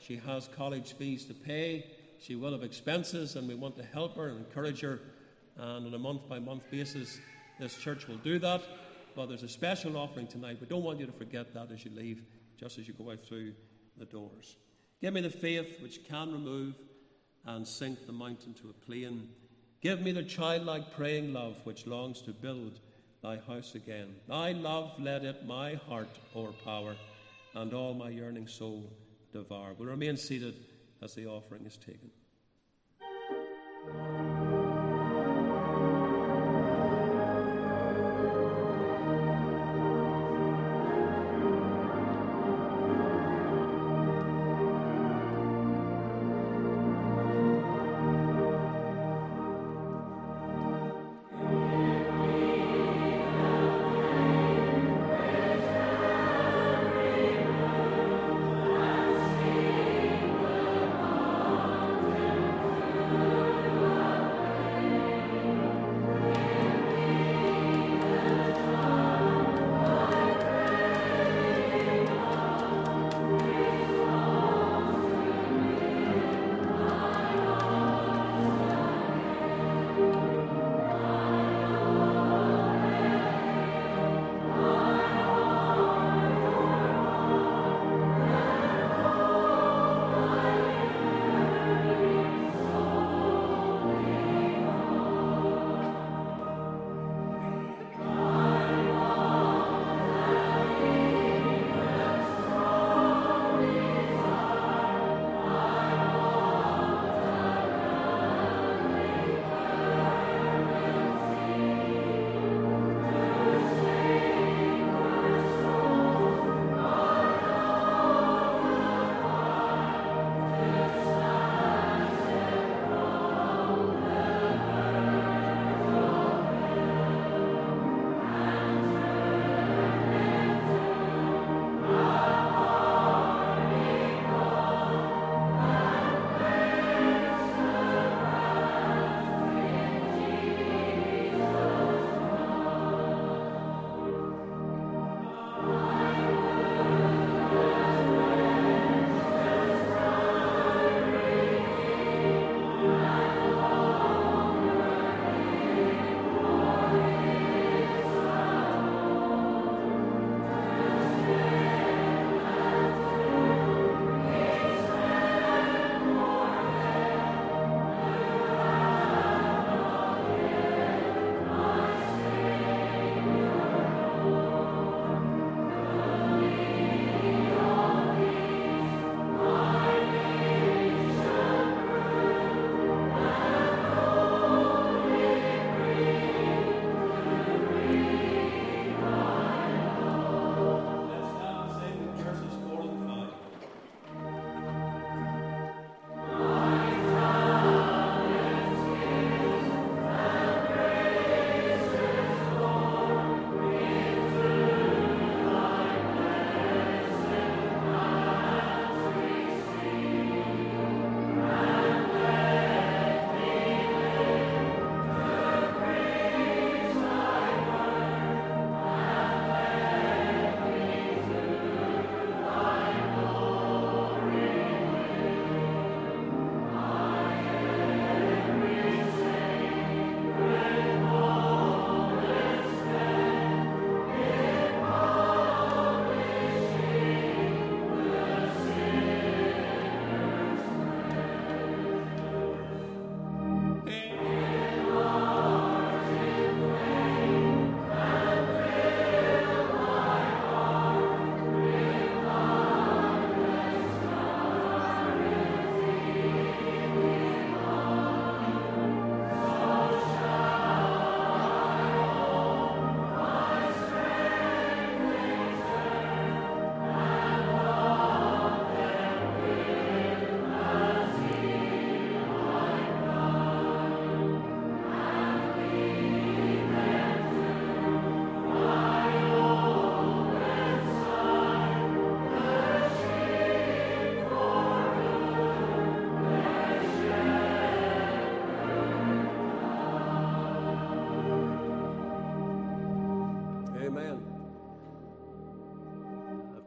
She 0.00 0.16
has 0.16 0.48
college 0.56 0.94
fees 0.94 1.24
to 1.26 1.34
pay. 1.34 1.86
She 2.20 2.34
will 2.34 2.50
have 2.50 2.64
expenses, 2.64 3.36
and 3.36 3.46
we 3.46 3.54
want 3.54 3.76
to 3.76 3.84
help 3.84 4.16
her 4.16 4.26
and 4.26 4.38
encourage 4.38 4.80
her. 4.80 4.98
And 5.56 5.86
on 5.86 5.94
a 5.94 5.98
month 6.00 6.28
by 6.28 6.40
month 6.40 6.68
basis, 6.68 7.20
this 7.60 7.76
church 7.76 8.08
will 8.08 8.16
do 8.16 8.40
that. 8.40 8.60
But 9.14 9.26
there's 9.26 9.44
a 9.44 9.48
special 9.48 9.96
offering 9.96 10.26
tonight. 10.26 10.58
We 10.60 10.66
don't 10.66 10.82
want 10.82 10.98
you 10.98 11.06
to 11.06 11.12
forget 11.12 11.54
that 11.54 11.70
as 11.70 11.84
you 11.84 11.92
leave, 11.94 12.24
just 12.58 12.76
as 12.80 12.88
you 12.88 12.94
go 12.94 13.12
out 13.12 13.20
through 13.20 13.52
the 13.98 14.04
doors. 14.04 14.56
Give 15.00 15.14
me 15.14 15.20
the 15.20 15.30
faith 15.30 15.80
which 15.80 16.04
can 16.08 16.32
remove 16.32 16.74
and 17.44 17.66
sink 17.66 18.06
the 18.06 18.12
mountain 18.12 18.54
to 18.54 18.70
a 18.70 18.86
plain. 18.86 19.28
Give 19.80 20.00
me 20.00 20.12
the 20.12 20.22
childlike 20.22 20.94
praying 20.94 21.32
love 21.32 21.56
which 21.64 21.86
longs 21.86 22.22
to 22.22 22.32
build 22.32 22.80
thy 23.22 23.38
house 23.38 23.74
again. 23.74 24.14
Thy 24.28 24.52
love 24.52 24.92
let 24.98 25.24
it 25.24 25.46
my 25.46 25.74
heart 25.74 26.18
o'erpower, 26.34 26.96
and 27.54 27.72
all 27.72 27.94
my 27.94 28.10
yearning 28.10 28.48
soul 28.48 28.92
devour. 29.32 29.74
We'll 29.78 29.88
remain 29.88 30.16
seated 30.16 30.54
as 31.02 31.14
the 31.14 31.26
offering 31.26 31.64
is 31.66 31.76
taken. 31.76 32.10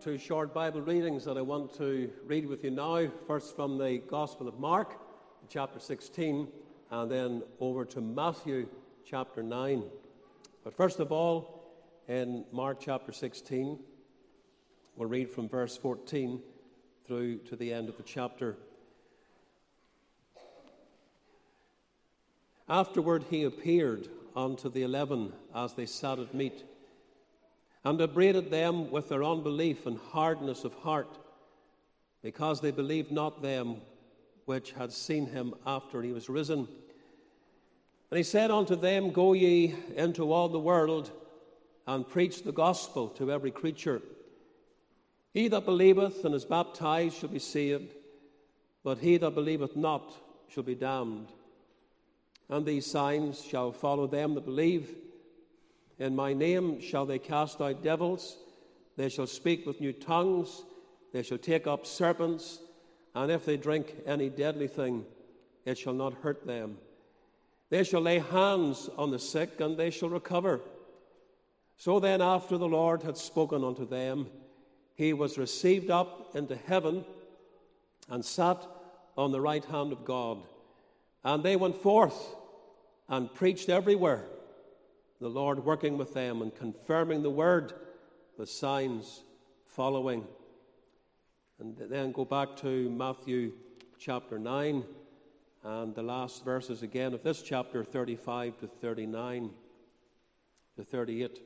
Two 0.08 0.18
short 0.18 0.54
Bible 0.54 0.80
readings 0.80 1.26
that 1.26 1.38
I 1.38 1.42
want 1.42 1.76
to 1.80 2.10
read 2.26 2.46
with 2.46 2.64
you 2.64 2.72
now. 2.72 3.10
First 3.28 3.58
from 3.58 3.78
the 3.78 3.98
Gospel 3.98 4.48
of 4.48 4.58
Mark, 4.58 4.98
chapter 5.50 5.82
16, 5.82 6.48
and 6.92 7.12
then 7.12 7.44
over 7.60 7.84
to 7.84 8.00
Matthew, 8.00 8.70
chapter 9.06 9.44
9. 9.44 9.84
But 10.64 10.74
first 10.78 11.02
of 11.02 11.12
all, 11.12 11.74
in 12.08 12.46
Mark 12.54 12.78
chapter 12.80 13.12
16, 13.12 13.80
we'll 14.96 15.10
read 15.10 15.30
from 15.30 15.50
verse 15.50 15.76
14 15.76 16.42
through 17.06 17.40
to 17.40 17.58
the 17.58 17.74
end 17.74 17.90
of 17.90 17.98
the 17.98 18.04
chapter. 18.04 18.56
Afterward, 22.70 23.26
he 23.30 23.44
appeared 23.44 24.08
unto 24.38 24.70
the 24.70 24.84
eleven 24.84 25.34
as 25.54 25.74
they 25.74 25.86
sat 25.86 26.18
at 26.18 26.34
meat 26.34 26.64
and 27.88 28.02
upbraided 28.02 28.52
them 28.52 28.92
with 28.92 29.08
their 29.08 29.24
unbelief 29.24 29.86
and 29.86 29.98
hardness 30.12 30.66
of 30.66 30.74
heart, 30.74 31.18
because 32.22 32.60
they 32.60 32.70
believed 32.70 33.14
not 33.14 33.42
them 33.42 33.78
which 34.44 34.74
had 34.74 34.92
seen 34.92 35.26
him 35.26 35.54
after 35.66 36.02
he 36.02 36.12
was 36.12 36.28
risen. 36.28 36.68
And 38.12 38.18
he 38.18 38.24
said 38.24 38.52
unto 38.52 38.76
them, 38.76 39.12
Go 39.12 39.32
ye 39.32 39.74
into 39.96 40.34
all 40.34 40.50
the 40.50 40.60
world 40.60 41.10
and 41.88 42.06
preach 42.06 42.44
the 42.44 42.52
gospel 42.52 43.08
to 43.12 43.32
every 43.32 43.52
creature. 43.52 44.02
He 45.34 45.48
that 45.48 45.64
believeth 45.64 46.26
and 46.26 46.36
is 46.36 46.44
baptized 46.44 47.16
shall 47.16 47.30
be 47.30 47.40
saved, 47.40 47.94
but 48.84 48.98
he 48.98 49.16
that 49.16 49.32
believeth 49.34 49.78
not 49.78 50.14
shall 50.50 50.64
be 50.64 50.76
damned. 50.76 51.30
And 52.50 52.66
these 52.66 52.86
signs 52.86 53.42
shall 53.42 53.72
follow 53.72 54.08
them 54.08 54.34
that 54.34 54.44
believe. 54.44 54.94
In 56.00 56.16
my 56.16 56.34
name 56.34 56.80
shall 56.80 57.06
they 57.06 57.20
cast 57.20 57.60
out 57.60 57.84
devils, 57.84 58.38
they 58.98 59.10
shall 59.10 59.28
speak 59.28 59.66
with 59.66 59.82
new 59.82 59.94
tongues, 59.94 60.64
they 61.14 61.24
shall 61.24 61.38
take 61.38 61.66
up 61.66 61.86
serpents, 61.86 62.60
and 63.16 63.32
if 63.32 63.46
they 63.46 63.58
drink 63.58 63.96
any 64.06 64.30
deadly 64.30 64.68
thing, 64.68 65.06
it 65.66 65.78
shall 65.78 65.94
not 65.94 66.14
hurt 66.14 66.46
them. 66.46 66.78
They 67.70 67.84
shall 67.84 68.02
lay 68.02 68.20
hands 68.20 68.90
on 68.98 69.12
the 69.12 69.20
sick, 69.20 69.60
and 69.60 69.76
they 69.76 69.90
shall 69.90 70.10
recover. 70.10 70.62
So 71.78 72.00
then, 72.00 72.22
after 72.22 72.58
the 72.58 72.68
Lord 72.68 73.04
had 73.04 73.18
spoken 73.18 73.64
unto 73.64 73.88
them, 73.88 74.28
he 74.96 75.14
was 75.14 75.38
received 75.38 75.90
up 75.90 76.36
into 76.36 76.56
heaven 76.56 77.06
and 78.10 78.24
sat 78.24 78.66
on 79.18 79.32
the 79.32 79.42
right 79.42 79.66
hand 79.66 79.92
of 79.92 80.06
God. 80.06 80.40
And 81.24 81.44
they 81.44 81.56
went 81.56 81.76
forth 81.76 82.36
and 83.10 83.34
preached 83.34 83.70
everywhere 83.70 84.26
the 85.20 85.28
Lord 85.28 85.66
working 85.66 85.98
with 85.98 86.14
them 86.14 86.42
and 86.42 86.54
confirming 86.54 87.24
the 87.24 87.30
word 87.30 87.74
with 88.38 88.50
signs 88.50 89.24
following. 89.66 90.24
And 91.60 91.76
then 91.78 92.12
go 92.12 92.24
back 92.24 92.56
to 92.58 92.90
Matthew 92.90 93.54
chapter 93.98 94.38
9 94.38 94.84
and 95.64 95.96
the 95.96 96.04
last 96.04 96.46
verses 96.46 96.84
again 96.84 97.14
of 97.14 97.24
this 97.24 97.42
chapter 97.42 97.84
35 97.84 98.60
to 98.60 98.68
39 98.68 99.50
to 100.76 100.84
38. 100.84 101.42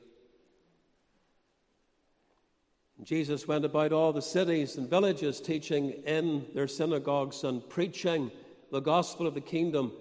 Jesus 3.02 3.48
went 3.48 3.64
about 3.64 3.92
all 3.92 4.12
the 4.12 4.22
cities 4.22 4.76
and 4.76 4.88
villages, 4.88 5.40
teaching 5.40 5.90
in 6.06 6.46
their 6.54 6.68
synagogues 6.68 7.42
and 7.42 7.68
preaching 7.68 8.30
the 8.70 8.80
gospel 8.80 9.26
of 9.26 9.34
the 9.34 9.40
kingdom 9.40 9.92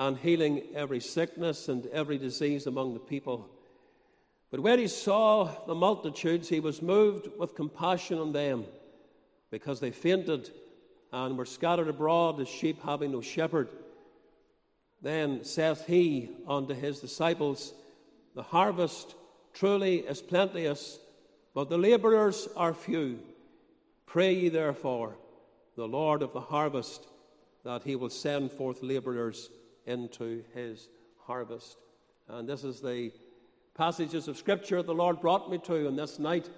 and 0.00 0.16
healing 0.16 0.62
every 0.74 0.98
sickness 0.98 1.68
and 1.68 1.84
every 1.88 2.16
disease 2.16 2.66
among 2.66 2.94
the 2.94 3.00
people. 3.00 3.46
But 4.50 4.60
when 4.60 4.78
he 4.78 4.88
saw 4.88 5.44
the 5.66 5.74
multitudes, 5.74 6.48
he 6.48 6.58
was 6.58 6.80
moved 6.80 7.28
with 7.38 7.54
compassion 7.54 8.16
on 8.18 8.32
them 8.32 8.64
because 9.50 9.78
they 9.78 9.90
fainted 9.90 10.48
and 11.12 11.36
were 11.36 11.44
scattered 11.44 11.88
abroad 11.88 12.40
as 12.40 12.48
sheep 12.48 12.82
having 12.82 13.12
no 13.12 13.20
shepherd. 13.20 13.68
Then 15.02 15.44
saith 15.44 15.86
he 15.86 16.30
unto 16.48 16.72
his 16.72 17.00
disciples, 17.00 17.74
The 18.34 18.42
harvest 18.42 19.14
truly 19.52 19.96
is 19.96 20.22
plenteous, 20.22 20.98
but 21.52 21.68
the 21.68 21.76
laborers 21.76 22.48
are 22.56 22.72
few. 22.72 23.18
Pray 24.06 24.32
ye 24.32 24.48
therefore 24.48 25.18
the 25.76 25.86
Lord 25.86 26.22
of 26.22 26.32
the 26.32 26.40
harvest 26.40 27.06
that 27.64 27.82
he 27.82 27.96
will 27.96 28.08
send 28.08 28.50
forth 28.50 28.82
laborers 28.82 29.50
into 29.90 30.42
his 30.54 30.88
harvest. 31.26 31.76
And 32.28 32.48
this 32.48 32.64
is 32.64 32.80
the 32.80 33.12
passages 33.74 34.28
of 34.28 34.38
Scripture 34.38 34.82
the 34.82 34.94
Lord 34.94 35.20
brought 35.20 35.50
me 35.50 35.58
to 35.58 35.86
on 35.88 35.96
this 35.96 36.18
night 36.18 36.48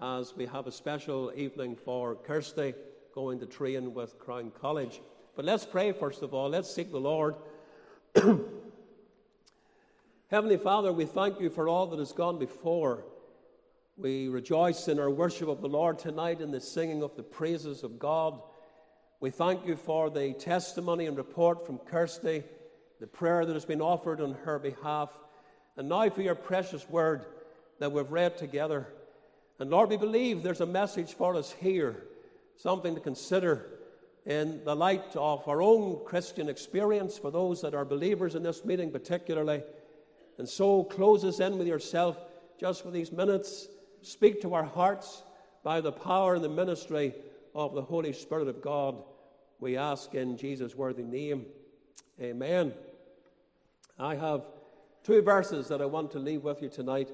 as 0.00 0.36
we 0.36 0.46
have 0.46 0.66
a 0.66 0.72
special 0.72 1.32
evening 1.34 1.74
for 1.74 2.14
Kirsty 2.14 2.74
going 3.14 3.40
to 3.40 3.46
train 3.46 3.94
with 3.94 4.18
Crown 4.18 4.52
College. 4.60 5.00
But 5.34 5.44
let's 5.44 5.64
pray 5.64 5.92
first 5.92 6.22
of 6.22 6.34
all. 6.34 6.50
Let's 6.50 6.74
seek 6.74 6.90
the 6.90 7.00
Lord. 7.00 7.34
Heavenly 10.28 10.56
Father, 10.56 10.92
we 10.92 11.04
thank 11.06 11.40
you 11.40 11.50
for 11.50 11.68
all 11.68 11.86
that 11.88 11.98
has 11.98 12.12
gone 12.12 12.38
before. 12.38 13.04
We 13.96 14.28
rejoice 14.28 14.88
in 14.88 14.98
our 14.98 15.10
worship 15.10 15.48
of 15.48 15.60
the 15.60 15.68
Lord 15.68 15.98
tonight 15.98 16.40
in 16.40 16.50
the 16.50 16.60
singing 16.60 17.02
of 17.02 17.16
the 17.16 17.22
praises 17.22 17.82
of 17.82 17.98
God. 17.98 18.40
We 19.20 19.30
thank 19.30 19.66
you 19.66 19.76
for 19.76 20.10
the 20.10 20.32
testimony 20.32 21.06
and 21.06 21.16
report 21.16 21.66
from 21.66 21.78
Kirsty 21.78 22.44
the 23.02 23.08
prayer 23.08 23.44
that 23.44 23.54
has 23.54 23.64
been 23.64 23.80
offered 23.80 24.20
on 24.20 24.34
her 24.44 24.60
behalf, 24.60 25.10
and 25.76 25.88
now 25.88 26.08
for 26.08 26.22
your 26.22 26.36
precious 26.36 26.88
word 26.88 27.26
that 27.80 27.90
we've 27.90 28.12
read 28.12 28.38
together. 28.38 28.86
And 29.58 29.70
Lord, 29.70 29.90
we 29.90 29.96
believe 29.96 30.44
there's 30.44 30.60
a 30.60 30.66
message 30.66 31.14
for 31.14 31.34
us 31.34 31.50
here, 31.50 32.04
something 32.56 32.94
to 32.94 33.00
consider 33.00 33.66
in 34.24 34.62
the 34.62 34.76
light 34.76 35.16
of 35.16 35.48
our 35.48 35.60
own 35.60 36.04
Christian 36.04 36.48
experience 36.48 37.18
for 37.18 37.32
those 37.32 37.60
that 37.62 37.74
are 37.74 37.84
believers 37.84 38.36
in 38.36 38.44
this 38.44 38.64
meeting, 38.64 38.92
particularly. 38.92 39.64
And 40.38 40.48
so, 40.48 40.84
close 40.84 41.24
us 41.24 41.40
in 41.40 41.58
with 41.58 41.66
yourself 41.66 42.16
just 42.60 42.84
for 42.84 42.92
these 42.92 43.10
minutes. 43.10 43.66
Speak 44.02 44.40
to 44.42 44.54
our 44.54 44.62
hearts 44.62 45.24
by 45.64 45.80
the 45.80 45.90
power 45.90 46.36
and 46.36 46.44
the 46.44 46.48
ministry 46.48 47.16
of 47.52 47.74
the 47.74 47.82
Holy 47.82 48.12
Spirit 48.12 48.46
of 48.46 48.62
God. 48.62 49.02
We 49.58 49.76
ask 49.76 50.14
in 50.14 50.36
Jesus' 50.36 50.76
worthy 50.76 51.02
name. 51.02 51.46
Amen. 52.20 52.72
I 53.98 54.14
have 54.14 54.42
two 55.04 55.22
verses 55.22 55.68
that 55.68 55.82
I 55.82 55.86
want 55.86 56.10
to 56.12 56.18
leave 56.18 56.44
with 56.44 56.62
you 56.62 56.68
tonight, 56.68 57.10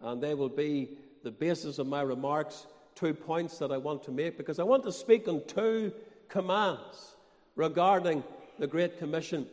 and 0.00 0.22
they 0.22 0.34
will 0.34 0.48
be 0.48 0.90
the 1.22 1.30
basis 1.30 1.78
of 1.78 1.86
my 1.86 2.02
remarks, 2.02 2.66
two 2.94 3.14
points 3.14 3.58
that 3.58 3.72
I 3.72 3.76
want 3.76 4.02
to 4.04 4.10
make, 4.10 4.36
because 4.36 4.58
I 4.58 4.64
want 4.64 4.84
to 4.84 4.92
speak 4.92 5.28
on 5.28 5.42
two 5.46 5.92
commands 6.28 7.16
regarding 7.56 8.24
the 8.58 8.66
Great 8.66 8.98
Commission. 8.98 9.46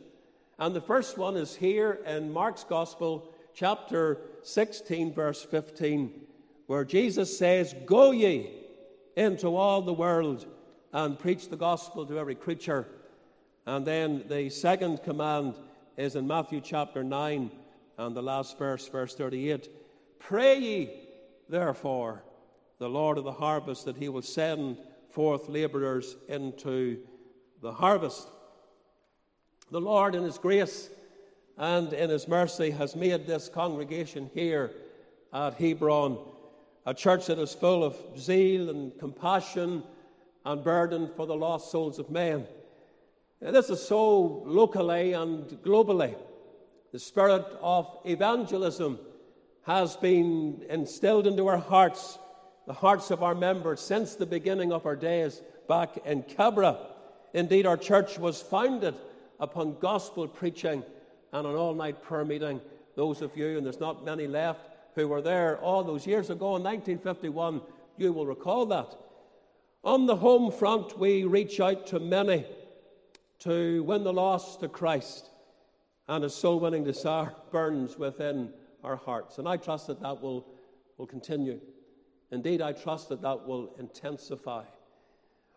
And 0.58 0.74
the 0.74 0.80
first 0.80 1.18
one 1.18 1.36
is 1.36 1.56
here 1.56 2.00
in 2.06 2.32
Mark's 2.32 2.64
Gospel, 2.64 3.32
chapter 3.54 4.18
16, 4.42 5.14
verse 5.14 5.42
15, 5.42 6.12
where 6.66 6.84
Jesus 6.84 7.36
says, 7.36 7.74
Go 7.86 8.10
ye 8.12 8.50
into 9.16 9.56
all 9.56 9.82
the 9.82 9.92
world 9.92 10.46
and 10.92 11.18
preach 11.18 11.48
the 11.48 11.56
gospel 11.56 12.06
to 12.06 12.18
every 12.18 12.34
creature. 12.34 12.86
And 13.66 13.86
then 13.86 14.24
the 14.28 14.48
second 14.48 15.02
command 15.02 15.54
is 15.98 16.14
in 16.14 16.28
Matthew 16.28 16.60
chapter 16.60 17.02
9 17.02 17.50
and 17.98 18.16
the 18.16 18.22
last 18.22 18.56
verse, 18.56 18.86
verse 18.86 19.16
38. 19.16 19.68
Pray 20.20 20.56
ye, 20.56 20.90
therefore, 21.48 22.22
the 22.78 22.88
Lord 22.88 23.18
of 23.18 23.24
the 23.24 23.32
harvest 23.32 23.84
that 23.86 23.96
he 23.96 24.08
will 24.08 24.22
send 24.22 24.78
forth 25.10 25.48
laborers 25.48 26.16
into 26.28 26.98
the 27.60 27.72
harvest. 27.72 28.28
The 29.72 29.80
Lord, 29.80 30.14
in 30.14 30.22
his 30.22 30.38
grace 30.38 30.88
and 31.56 31.92
in 31.92 32.10
his 32.10 32.28
mercy, 32.28 32.70
has 32.70 32.94
made 32.94 33.26
this 33.26 33.48
congregation 33.48 34.30
here 34.32 34.70
at 35.32 35.54
Hebron 35.54 36.16
a 36.86 36.94
church 36.94 37.26
that 37.26 37.40
is 37.40 37.54
full 37.54 37.82
of 37.82 37.96
zeal 38.16 38.70
and 38.70 38.96
compassion 39.00 39.82
and 40.44 40.62
burden 40.62 41.10
for 41.16 41.26
the 41.26 41.34
lost 41.34 41.72
souls 41.72 41.98
of 41.98 42.08
men. 42.08 42.46
This 43.40 43.70
is 43.70 43.80
so 43.80 44.42
locally 44.46 45.12
and 45.12 45.44
globally. 45.62 46.16
The 46.90 46.98
spirit 46.98 47.46
of 47.62 47.88
evangelism 48.04 48.98
has 49.62 49.96
been 49.96 50.64
instilled 50.68 51.28
into 51.28 51.46
our 51.46 51.58
hearts, 51.58 52.18
the 52.66 52.72
hearts 52.72 53.12
of 53.12 53.22
our 53.22 53.36
members, 53.36 53.80
since 53.80 54.16
the 54.16 54.26
beginning 54.26 54.72
of 54.72 54.86
our 54.86 54.96
days 54.96 55.40
back 55.68 55.98
in 56.04 56.24
Cabra. 56.24 56.78
Indeed, 57.32 57.64
our 57.64 57.76
church 57.76 58.18
was 58.18 58.42
founded 58.42 58.96
upon 59.38 59.78
gospel 59.78 60.26
preaching 60.26 60.82
and 61.32 61.46
an 61.46 61.54
all 61.54 61.74
night 61.74 62.02
prayer 62.02 62.24
meeting. 62.24 62.60
Those 62.96 63.22
of 63.22 63.36
you, 63.36 63.56
and 63.56 63.64
there's 63.64 63.78
not 63.78 64.04
many 64.04 64.26
left, 64.26 64.66
who 64.96 65.06
were 65.06 65.22
there 65.22 65.58
all 65.58 65.84
those 65.84 66.08
years 66.08 66.30
ago 66.30 66.56
in 66.56 66.64
1951, 66.64 67.60
you 67.98 68.12
will 68.12 68.26
recall 68.26 68.66
that. 68.66 68.96
On 69.84 70.06
the 70.06 70.16
home 70.16 70.50
front, 70.50 70.98
we 70.98 71.22
reach 71.22 71.60
out 71.60 71.86
to 71.88 72.00
many 72.00 72.44
to 73.40 73.82
win 73.84 74.04
the 74.04 74.12
lost 74.12 74.60
to 74.60 74.68
Christ, 74.68 75.30
and 76.08 76.24
a 76.24 76.30
soul 76.30 76.60
winning 76.60 76.84
desire 76.84 77.34
burns 77.52 77.98
within 77.98 78.50
our 78.82 78.96
hearts. 78.96 79.38
And 79.38 79.48
I 79.48 79.56
trust 79.56 79.86
that 79.88 80.00
that 80.00 80.20
will, 80.20 80.46
will 80.96 81.06
continue. 81.06 81.60
Indeed, 82.30 82.62
I 82.62 82.72
trust 82.72 83.08
that 83.10 83.22
that 83.22 83.46
will 83.46 83.74
intensify. 83.78 84.64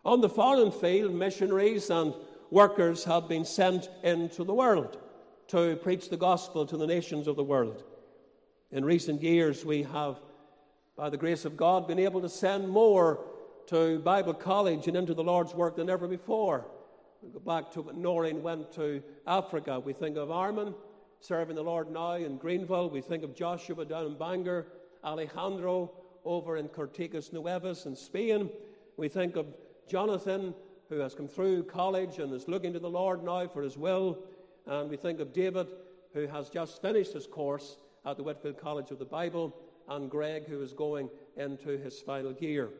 On 0.04 0.20
the 0.20 0.28
foreign 0.28 0.72
field, 0.72 1.14
missionaries 1.14 1.90
and 1.90 2.14
workers 2.50 3.04
have 3.04 3.28
been 3.28 3.44
sent 3.44 3.88
into 4.02 4.44
the 4.44 4.54
world 4.54 4.98
to 5.48 5.76
preach 5.76 6.08
the 6.08 6.16
gospel 6.16 6.66
to 6.66 6.76
the 6.76 6.86
nations 6.86 7.26
of 7.26 7.36
the 7.36 7.44
world. 7.44 7.84
In 8.70 8.84
recent 8.84 9.22
years, 9.22 9.64
we 9.64 9.82
have, 9.82 10.18
by 10.96 11.10
the 11.10 11.16
grace 11.16 11.44
of 11.44 11.56
God, 11.56 11.86
been 11.86 11.98
able 11.98 12.20
to 12.22 12.28
send 12.28 12.68
more 12.68 13.24
to 13.66 13.98
Bible 14.00 14.34
college 14.34 14.88
and 14.88 14.96
into 14.96 15.14
the 15.14 15.22
Lord's 15.22 15.54
work 15.54 15.76
than 15.76 15.90
ever 15.90 16.08
before. 16.08 16.66
We 17.22 17.30
go 17.30 17.38
back 17.38 17.70
to 17.72 17.82
when 17.82 18.02
Noreen 18.02 18.42
went 18.42 18.72
to 18.72 19.00
Africa. 19.28 19.78
We 19.78 19.92
think 19.92 20.16
of 20.16 20.32
Armin 20.32 20.74
serving 21.20 21.54
the 21.54 21.62
Lord 21.62 21.88
now 21.88 22.14
in 22.14 22.36
Greenville. 22.36 22.90
We 22.90 23.00
think 23.00 23.22
of 23.22 23.32
Joshua 23.32 23.84
down 23.84 24.06
in 24.06 24.18
Bangor, 24.18 24.66
Alejandro 25.04 25.92
over 26.24 26.56
in 26.56 26.68
Cortijos 26.68 27.32
Nuevos 27.32 27.86
in 27.86 27.94
Spain. 27.94 28.50
We 28.96 29.08
think 29.08 29.36
of 29.36 29.46
Jonathan, 29.88 30.52
who 30.88 30.98
has 30.98 31.14
come 31.14 31.28
through 31.28 31.62
college 31.64 32.18
and 32.18 32.32
is 32.32 32.48
looking 32.48 32.72
to 32.72 32.80
the 32.80 32.90
Lord 32.90 33.22
now 33.22 33.46
for 33.46 33.62
his 33.62 33.78
will. 33.78 34.24
And 34.66 34.90
we 34.90 34.96
think 34.96 35.20
of 35.20 35.32
David, 35.32 35.68
who 36.14 36.26
has 36.26 36.50
just 36.50 36.82
finished 36.82 37.12
his 37.12 37.28
course 37.28 37.76
at 38.04 38.16
the 38.16 38.24
Whitefield 38.24 38.58
College 38.58 38.90
of 38.90 38.98
the 38.98 39.04
Bible, 39.04 39.56
and 39.88 40.10
Greg, 40.10 40.48
who 40.48 40.60
is 40.60 40.72
going 40.72 41.08
into 41.36 41.78
his 41.78 42.00
final 42.00 42.32
year. 42.32 42.70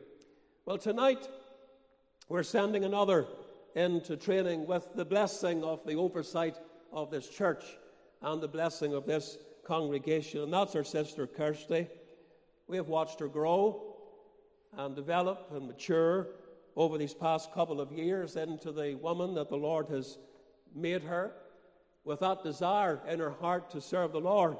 Well, 0.65 0.77
tonight 0.77 1.29
we're 2.27 2.43
sending 2.43 2.83
another 2.83 3.25
into 3.75 4.15
training 4.17 4.67
with 4.67 4.87
the 4.95 5.05
blessing 5.05 5.63
of 5.63 5.85
the 5.85 5.95
oversight 5.95 6.57
of 6.91 7.09
this 7.09 7.27
church 7.27 7.63
and 8.21 8.41
the 8.41 8.47
blessing 8.47 8.93
of 8.93 9.05
this 9.05 9.37
congregation. 9.65 10.41
And 10.41 10.53
that's 10.53 10.75
our 10.75 10.83
sister 10.83 11.27
Kirsty. 11.27 11.87
We 12.67 12.77
have 12.77 12.87
watched 12.87 13.19
her 13.19 13.27
grow 13.27 13.95
and 14.77 14.95
develop 14.95 15.49
and 15.51 15.67
mature 15.67 16.27
over 16.75 16.97
these 16.97 17.13
past 17.13 17.51
couple 17.53 17.81
of 17.81 17.91
years 17.91 18.35
into 18.35 18.71
the 18.71 18.95
woman 18.95 19.35
that 19.35 19.49
the 19.49 19.57
Lord 19.57 19.87
has 19.89 20.17
made 20.75 21.03
her 21.03 21.33
with 22.03 22.19
that 22.19 22.43
desire 22.43 22.99
in 23.07 23.19
her 23.19 23.31
heart 23.31 23.69
to 23.71 23.81
serve 23.81 24.11
the 24.11 24.19
Lord. 24.19 24.57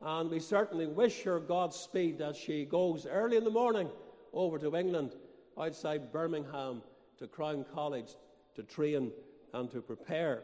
And 0.00 0.30
we 0.30 0.40
certainly 0.40 0.86
wish 0.86 1.22
her 1.22 1.40
Godspeed 1.40 2.20
as 2.20 2.36
she 2.36 2.64
goes 2.64 3.06
early 3.06 3.36
in 3.36 3.44
the 3.44 3.50
morning 3.50 3.88
over 4.32 4.58
to 4.58 4.74
England 4.76 5.14
outside 5.58 6.12
Birmingham 6.12 6.82
to 7.18 7.26
Crown 7.26 7.64
College 7.72 8.16
to 8.54 8.62
train 8.62 9.12
and 9.52 9.70
to 9.70 9.80
prepare. 9.80 10.42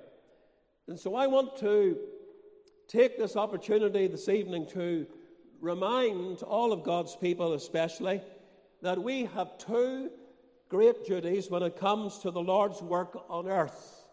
And 0.89 0.99
so 0.99 1.15
I 1.15 1.27
want 1.27 1.57
to 1.59 1.99
take 2.89 3.19
this 3.19 3.37
opportunity 3.37 4.07
this 4.07 4.29
evening 4.29 4.67
to 4.73 5.07
remind 5.61 6.43
all 6.43 6.73
of 6.73 6.83
God's 6.83 7.17
people, 7.17 7.53
especially, 7.53 8.21
that 8.83 9.01
we 9.01 9.27
have 9.27 9.59
two 9.59 10.11
great 10.69 11.05
duties 11.05 11.51
when 11.51 11.63
it 11.63 11.77
comes 11.77 12.19
to 12.19 12.31
the 12.31 12.41
Lord's 12.41 12.81
work 12.81 13.25
on 13.29 13.47
earth. 13.47 14.07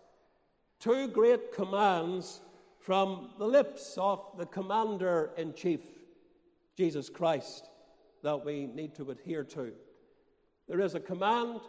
Two 0.79 1.07
great 1.07 1.53
commands 1.53 2.41
from 2.79 3.31
the 3.37 3.45
lips 3.45 3.97
of 3.97 4.23
the 4.37 4.45
commander 4.45 5.31
in 5.37 5.53
chief, 5.53 5.81
Jesus 6.75 7.09
Christ, 7.09 7.69
that 8.23 8.45
we 8.45 8.67
need 8.67 8.95
to 8.95 9.09
adhere 9.11 9.43
to. 9.43 9.71
There 10.67 10.81
is 10.81 10.95
a 10.95 10.99
command 10.99 11.61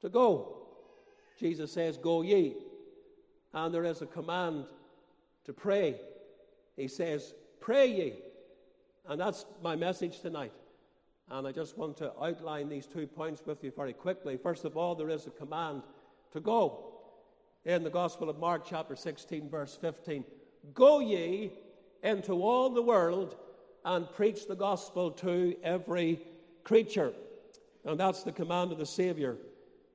to 0.00 0.08
go. 0.08 0.56
Jesus 1.40 1.72
says, 1.72 1.96
Go 1.96 2.22
ye. 2.22 2.54
And 3.52 3.74
there 3.74 3.84
is 3.84 4.02
a 4.02 4.06
command 4.06 4.66
to 5.46 5.52
pray. 5.52 5.98
He 6.76 6.86
says, 6.86 7.34
Pray 7.60 7.86
ye. 7.86 8.12
And 9.08 9.20
that's 9.20 9.46
my 9.62 9.74
message 9.74 10.20
tonight. 10.20 10.52
And 11.30 11.46
I 11.46 11.52
just 11.52 11.78
want 11.78 11.96
to 11.98 12.12
outline 12.22 12.68
these 12.68 12.86
two 12.86 13.06
points 13.06 13.42
with 13.46 13.64
you 13.64 13.72
very 13.74 13.94
quickly. 13.94 14.36
First 14.36 14.64
of 14.64 14.76
all, 14.76 14.94
there 14.94 15.08
is 15.08 15.26
a 15.26 15.30
command 15.30 15.82
to 16.32 16.40
go. 16.40 16.86
In 17.64 17.84
the 17.84 17.90
Gospel 17.90 18.28
of 18.28 18.38
Mark, 18.38 18.64
chapter 18.66 18.96
16, 18.96 19.48
verse 19.48 19.76
15 19.80 20.24
Go 20.74 21.00
ye 21.00 21.52
into 22.02 22.32
all 22.32 22.70
the 22.70 22.82
world 22.82 23.36
and 23.84 24.10
preach 24.12 24.46
the 24.46 24.54
gospel 24.54 25.10
to 25.10 25.56
every 25.62 26.20
creature. 26.64 27.12
And 27.84 27.98
that's 27.98 28.22
the 28.22 28.32
command 28.32 28.72
of 28.72 28.78
the 28.78 28.86
Savior. 28.86 29.36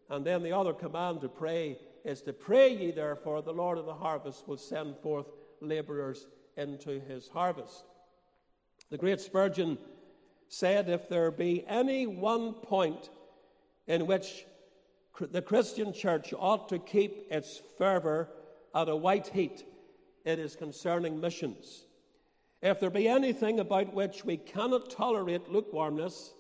And 0.10 0.26
then 0.26 0.44
the 0.44 0.52
other 0.52 0.74
command 0.74 1.22
to 1.22 1.30
pray 1.30 1.78
is 2.04 2.22
to 2.24 2.34
pray 2.34 2.76
ye, 2.76 2.92
therefore, 2.92 3.42
the 3.42 3.54
Lord 3.54 3.78
of 3.78 3.86
the 3.86 3.94
harvest 3.94 4.48
will 4.48 4.58
send 4.58 4.98
forth 4.98 5.26
laborers 5.62 6.28
into 6.58 7.00
his 7.02 7.28
harvest. 7.28 7.86
The 8.92 8.98
great 8.98 9.20
Spurgeon 9.20 9.78
said, 10.48 10.90
If 10.90 11.10
there 11.10 11.32
be 11.32 11.66
any 11.68 12.06
one 12.06 12.54
point 12.54 13.10
in 13.88 14.06
which 14.06 14.46
the 15.20 15.42
Christian 15.42 15.94
church 15.94 16.34
ought 16.38 16.70
to 16.70 16.80
keep 16.80 17.28
its 17.32 17.60
fervor 17.78 18.30
at 18.74 18.90
a 18.90 18.96
white 18.96 19.28
heat, 19.28 19.66
it 20.24 20.38
is 20.38 20.56
concerning 20.56 21.20
missions. 21.20 21.86
If 22.62 22.80
there 22.80 22.90
be 22.90 23.08
anything 23.08 23.60
about 23.60 23.94
which 23.94 24.26
we 24.26 24.38
cannot 24.38 24.90
tolerate 24.90 25.52
lukewarmness, 25.52 26.34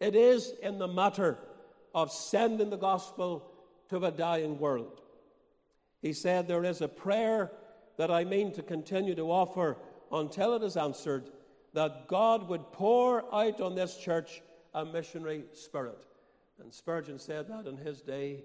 it 0.00 0.14
is 0.14 0.52
in 0.62 0.78
the 0.78 0.88
matter 0.88 1.38
of 1.96 2.12
sending 2.12 2.68
the 2.68 2.76
gospel 2.76 3.50
to 3.88 4.04
a 4.04 4.10
dying 4.10 4.58
world. 4.58 5.00
He 6.02 6.12
said, 6.12 6.46
There 6.46 6.62
is 6.64 6.82
a 6.82 6.88
prayer 6.88 7.50
that 7.96 8.10
I 8.10 8.22
mean 8.22 8.52
to 8.52 8.62
continue 8.62 9.14
to 9.14 9.32
offer 9.32 9.78
until 10.12 10.54
it 10.54 10.62
is 10.62 10.76
answered 10.76 11.30
that 11.72 12.06
God 12.06 12.48
would 12.48 12.70
pour 12.70 13.34
out 13.34 13.62
on 13.62 13.74
this 13.74 13.96
church 13.96 14.42
a 14.74 14.84
missionary 14.84 15.44
spirit. 15.54 16.04
And 16.60 16.72
Spurgeon 16.72 17.18
said 17.18 17.48
that 17.48 17.66
in 17.66 17.78
his 17.78 18.02
day. 18.02 18.44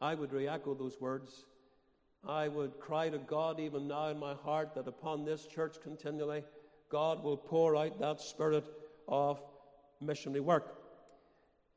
I 0.00 0.14
would 0.14 0.32
re 0.32 0.48
echo 0.48 0.74
those 0.74 1.00
words. 1.00 1.44
I 2.26 2.48
would 2.48 2.80
cry 2.80 3.10
to 3.10 3.18
God 3.18 3.60
even 3.60 3.86
now 3.86 4.08
in 4.08 4.18
my 4.18 4.34
heart 4.34 4.74
that 4.74 4.88
upon 4.88 5.24
this 5.24 5.46
church 5.46 5.76
continually, 5.82 6.42
God 6.88 7.22
will 7.22 7.36
pour 7.36 7.76
out 7.76 8.00
that 8.00 8.20
spirit 8.20 8.64
of 9.08 9.42
missionary 10.00 10.40
work. 10.40 10.81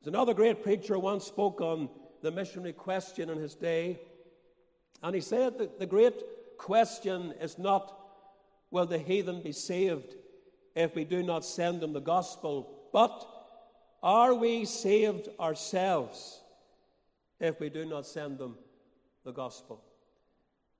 There's 0.00 0.14
another 0.14 0.34
great 0.34 0.62
preacher 0.62 0.98
once 0.98 1.24
spoke 1.24 1.60
on 1.60 1.88
the 2.22 2.30
missionary 2.30 2.72
question 2.72 3.30
in 3.30 3.38
his 3.38 3.54
day, 3.54 4.00
and 5.02 5.14
he 5.14 5.20
said 5.20 5.58
that 5.58 5.78
the 5.78 5.86
great 5.86 6.22
question 6.58 7.34
is 7.40 7.58
not 7.58 7.96
will 8.70 8.86
the 8.86 8.98
heathen 8.98 9.42
be 9.42 9.52
saved, 9.52 10.14
if 10.74 10.94
we 10.94 11.04
do 11.04 11.22
not 11.22 11.44
send 11.44 11.80
them 11.80 11.92
the 11.92 12.00
gospel. 12.00 12.88
But 12.92 13.26
are 14.02 14.34
we 14.34 14.64
saved 14.64 15.28
ourselves 15.40 16.40
if 17.40 17.60
we 17.60 17.70
do 17.70 17.84
not 17.84 18.06
send 18.06 18.38
them 18.38 18.56
the 19.24 19.32
gospel? 19.32 19.82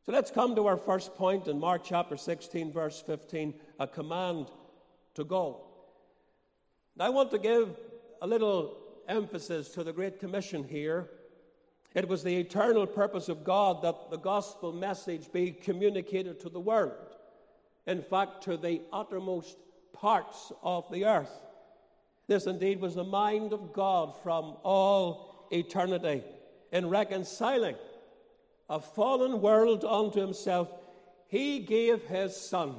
So 0.04 0.12
let's 0.12 0.30
come 0.30 0.54
to 0.54 0.66
our 0.66 0.76
first 0.76 1.16
point 1.16 1.48
in 1.48 1.58
Mark 1.58 1.82
chapter 1.84 2.16
16, 2.16 2.72
verse 2.72 3.02
15 3.04 3.54
a 3.80 3.86
command 3.86 4.46
to 5.14 5.24
go. 5.24 5.62
Now, 6.94 7.06
I 7.06 7.08
want 7.08 7.30
to 7.32 7.38
give 7.38 7.76
a 8.22 8.26
little 8.26 8.76
emphasis 9.08 9.68
to 9.70 9.84
the 9.84 9.92
Great 9.92 10.20
Commission 10.20 10.64
here. 10.64 11.08
It 11.94 12.08
was 12.08 12.22
the 12.22 12.36
eternal 12.36 12.86
purpose 12.86 13.28
of 13.28 13.44
God 13.44 13.82
that 13.82 14.10
the 14.10 14.18
gospel 14.18 14.72
message 14.72 15.32
be 15.32 15.50
communicated 15.50 16.40
to 16.40 16.48
the 16.48 16.60
world. 16.60 17.16
In 17.86 18.02
fact, 18.02 18.44
to 18.44 18.56
the 18.56 18.82
uttermost 18.92 19.56
parts 19.92 20.52
of 20.62 20.84
the 20.90 21.06
earth. 21.06 21.30
This 22.26 22.46
indeed 22.46 22.80
was 22.80 22.96
the 22.96 23.04
mind 23.04 23.52
of 23.52 23.72
God 23.72 24.14
from 24.22 24.56
all 24.62 25.48
eternity 25.50 26.22
in 26.72 26.88
reconciling 26.88 27.76
a 28.68 28.80
fallen 28.80 29.40
world 29.40 29.84
unto 29.84 30.20
himself. 30.20 30.68
He 31.28 31.60
gave 31.60 32.04
his 32.04 32.36
Son 32.36 32.74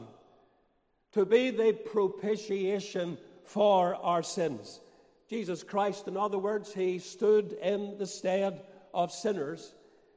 to 1.14 1.26
be 1.26 1.50
the 1.50 1.74
propitiation 1.74 3.18
for 3.46 3.96
our 3.96 4.22
sins. 4.22 4.82
Jesus 5.30 5.64
Christ, 5.64 6.08
in 6.08 6.18
other 6.18 6.38
words, 6.38 6.74
he 6.74 7.00
stood 7.00 7.54
in 7.62 7.98
the 7.98 8.08
stead 8.08 8.62
of 8.94 9.12
sinners 9.12 9.74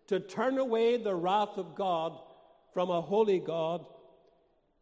to 0.07 0.21
turn 0.21 0.59
away 0.59 0.97
the 0.97 1.15
wrath 1.15 1.57
of 1.57 1.75
God 1.75 2.19
from 2.73 2.91
a 2.91 3.01
holy 3.01 3.39
God 3.39 3.85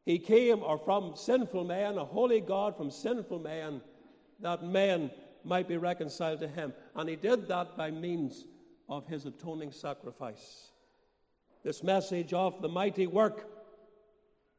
he 0.09 0.19
came, 0.19 0.63
or 0.63 0.79
from 0.79 1.17
sinful 1.17 1.65
man, 1.65 1.99
a 1.99 2.05
holy 2.07 2.41
God 2.41 2.79
from 2.79 2.91
sinful 2.91 3.41
man, 3.41 3.83
that 4.41 4.65
men 4.65 5.11
might 5.45 5.69
be 5.69 5.77
reconciled 5.77 6.41
to 6.41 6.49
him. 6.49 6.73
And 6.95 7.11
he 7.11 7.15
did 7.15 7.47
that 7.49 7.77
by 7.77 7.91
means 7.91 8.47
of 8.89 9.07
his 9.07 9.27
atoning 9.27 9.71
sacrifice. 9.71 10.71
This 11.63 11.83
message 11.83 12.33
of 12.33 12.63
the 12.63 12.71
mighty 12.71 13.07
work 13.07 13.51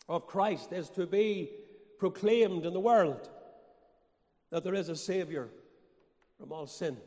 of 0.07 0.27
Christ 0.27 0.71
is 0.71 0.87
to 0.91 1.07
be 1.07 1.49
proclaimed 1.97 2.67
in 2.67 2.73
the 2.73 2.79
world 2.79 3.27
that 4.51 4.63
there 4.63 4.75
is 4.75 4.89
a 4.89 4.95
Savior 4.95 5.49
from 6.39 6.51
all 6.51 6.67
sin, 6.67 6.97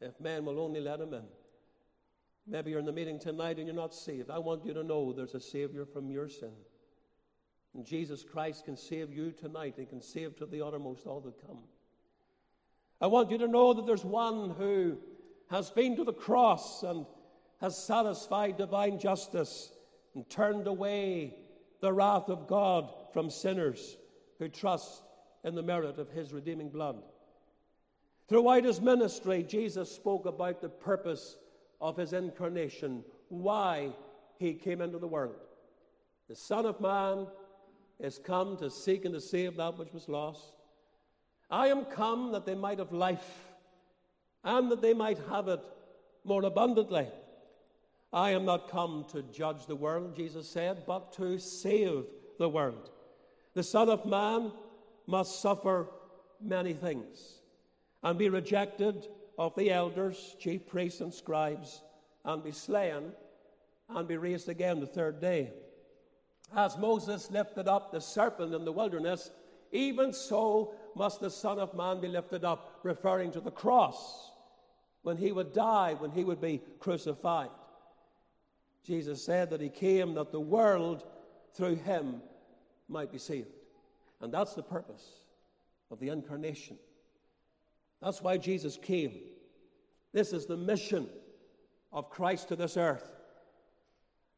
if 0.00 0.18
man 0.20 0.44
will 0.44 0.58
only 0.58 0.80
let 0.80 1.00
him 1.00 1.14
in. 1.14 1.24
Maybe 2.46 2.70
you're 2.70 2.80
in 2.80 2.86
the 2.86 2.92
meeting 2.92 3.18
tonight 3.18 3.58
and 3.58 3.66
you're 3.66 3.76
not 3.76 3.94
saved. 3.94 4.30
I 4.30 4.38
want 4.38 4.64
you 4.64 4.74
to 4.74 4.82
know 4.82 5.12
there's 5.12 5.34
a 5.34 5.40
Savior 5.40 5.84
from 5.84 6.10
your 6.10 6.28
sin. 6.28 6.52
And 7.74 7.86
Jesus 7.86 8.24
Christ 8.24 8.64
can 8.64 8.76
save 8.76 9.12
you 9.12 9.30
tonight. 9.30 9.74
He 9.76 9.86
can 9.86 10.02
save 10.02 10.36
to 10.36 10.46
the 10.46 10.64
uttermost 10.64 11.06
all 11.06 11.20
that 11.20 11.46
come. 11.46 11.58
I 13.00 13.06
want 13.06 13.30
you 13.30 13.38
to 13.38 13.46
know 13.46 13.72
that 13.74 13.86
there's 13.86 14.04
one 14.04 14.50
who 14.50 14.98
has 15.50 15.70
been 15.70 15.96
to 15.96 16.04
the 16.04 16.12
cross 16.12 16.82
and 16.82 17.06
has 17.60 17.76
satisfied 17.76 18.56
divine 18.56 18.98
justice 18.98 19.70
and 20.14 20.28
turned 20.28 20.66
away 20.66 21.36
the 21.80 21.92
wrath 21.92 22.28
of 22.28 22.48
God 22.48 22.92
from 23.12 23.30
sinners 23.30 23.96
who 24.38 24.48
trust 24.48 25.02
in 25.44 25.54
the 25.54 25.62
merit 25.62 25.98
of 25.98 26.10
his 26.10 26.32
redeeming 26.32 26.68
blood. 26.68 27.02
Throughout 28.30 28.62
his 28.62 28.80
ministry, 28.80 29.42
Jesus 29.42 29.90
spoke 29.90 30.24
about 30.24 30.60
the 30.60 30.68
purpose 30.68 31.36
of 31.80 31.96
his 31.96 32.12
incarnation, 32.12 33.02
why 33.28 33.90
he 34.38 34.54
came 34.54 34.80
into 34.80 35.00
the 35.00 35.08
world. 35.08 35.34
The 36.28 36.36
Son 36.36 36.64
of 36.64 36.80
Man 36.80 37.26
is 37.98 38.20
come 38.20 38.56
to 38.58 38.70
seek 38.70 39.04
and 39.04 39.14
to 39.14 39.20
save 39.20 39.56
that 39.56 39.76
which 39.76 39.92
was 39.92 40.08
lost. 40.08 40.52
I 41.50 41.66
am 41.66 41.84
come 41.86 42.30
that 42.30 42.46
they 42.46 42.54
might 42.54 42.78
have 42.78 42.92
life 42.92 43.48
and 44.44 44.70
that 44.70 44.80
they 44.80 44.94
might 44.94 45.18
have 45.28 45.48
it 45.48 45.64
more 46.22 46.44
abundantly. 46.44 47.08
I 48.12 48.30
am 48.30 48.44
not 48.44 48.70
come 48.70 49.06
to 49.10 49.22
judge 49.22 49.66
the 49.66 49.74
world, 49.74 50.14
Jesus 50.14 50.48
said, 50.48 50.84
but 50.86 51.12
to 51.14 51.40
save 51.40 52.04
the 52.38 52.48
world. 52.48 52.90
The 53.54 53.64
Son 53.64 53.88
of 53.88 54.06
Man 54.06 54.52
must 55.08 55.42
suffer 55.42 55.88
many 56.40 56.74
things 56.74 57.39
and 58.02 58.18
be 58.18 58.28
rejected 58.28 59.08
of 59.38 59.54
the 59.54 59.70
elders, 59.70 60.36
chief 60.38 60.66
priests, 60.66 61.00
and 61.00 61.12
scribes, 61.12 61.82
and 62.24 62.42
be 62.42 62.52
slain 62.52 63.12
and 63.88 64.08
be 64.08 64.16
raised 64.16 64.48
again 64.48 64.80
the 64.80 64.86
third 64.86 65.20
day. 65.20 65.50
As 66.54 66.76
Moses 66.76 67.30
lifted 67.30 67.68
up 67.68 67.90
the 67.92 68.00
serpent 68.00 68.54
in 68.54 68.64
the 68.64 68.72
wilderness, 68.72 69.30
even 69.72 70.12
so 70.12 70.74
must 70.94 71.20
the 71.20 71.30
Son 71.30 71.58
of 71.58 71.74
Man 71.74 72.00
be 72.00 72.08
lifted 72.08 72.44
up, 72.44 72.80
referring 72.82 73.32
to 73.32 73.40
the 73.40 73.50
cross, 73.50 74.32
when 75.02 75.16
he 75.16 75.32
would 75.32 75.52
die, 75.52 75.94
when 75.98 76.10
he 76.10 76.24
would 76.24 76.40
be 76.40 76.60
crucified. 76.80 77.50
Jesus 78.84 79.24
said 79.24 79.50
that 79.50 79.60
he 79.60 79.68
came 79.68 80.14
that 80.14 80.32
the 80.32 80.40
world 80.40 81.04
through 81.54 81.76
him 81.76 82.20
might 82.88 83.12
be 83.12 83.18
saved. 83.18 83.48
And 84.20 84.32
that's 84.32 84.54
the 84.54 84.62
purpose 84.62 85.06
of 85.90 86.00
the 86.00 86.08
incarnation. 86.08 86.78
That's 88.02 88.22
why 88.22 88.38
Jesus 88.38 88.76
came. 88.76 89.12
This 90.12 90.32
is 90.32 90.46
the 90.46 90.56
mission 90.56 91.08
of 91.92 92.10
Christ 92.10 92.48
to 92.48 92.56
this 92.56 92.76
earth. 92.76 93.08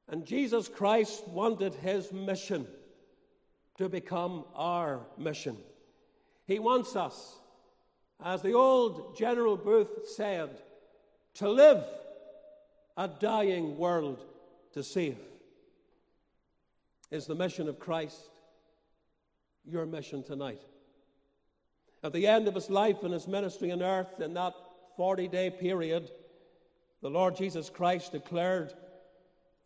And 0.08 0.26
Jesus 0.26 0.68
Christ 0.68 1.26
wanted 1.28 1.74
his 1.74 2.12
mission 2.12 2.66
to 3.78 3.88
become 3.88 4.44
our 4.54 5.06
mission. 5.16 5.56
He 6.46 6.58
wants 6.58 6.96
us, 6.96 7.38
as 8.22 8.42
the 8.42 8.52
old 8.52 9.16
General 9.16 9.56
Booth 9.56 10.08
said, 10.08 10.50
to 11.34 11.48
live 11.48 11.84
a 12.96 13.08
dying 13.08 13.78
world 13.78 14.24
to 14.74 14.82
save. 14.82 15.18
Is 17.10 17.26
the 17.26 17.34
mission 17.34 17.68
of 17.68 17.78
Christ 17.78 18.18
your 19.64 19.86
mission 19.86 20.22
tonight? 20.22 20.60
At 22.02 22.12
the 22.12 22.26
end 22.26 22.48
of 22.48 22.54
his 22.54 22.68
life 22.68 23.02
and 23.02 23.12
his 23.12 23.28
ministry 23.28 23.70
on 23.70 23.82
earth, 23.82 24.20
in 24.20 24.34
that 24.34 24.54
40 24.96 25.28
day 25.28 25.50
period, 25.50 26.10
the 27.00 27.10
Lord 27.10 27.36
Jesus 27.36 27.70
Christ 27.70 28.12
declared 28.12 28.72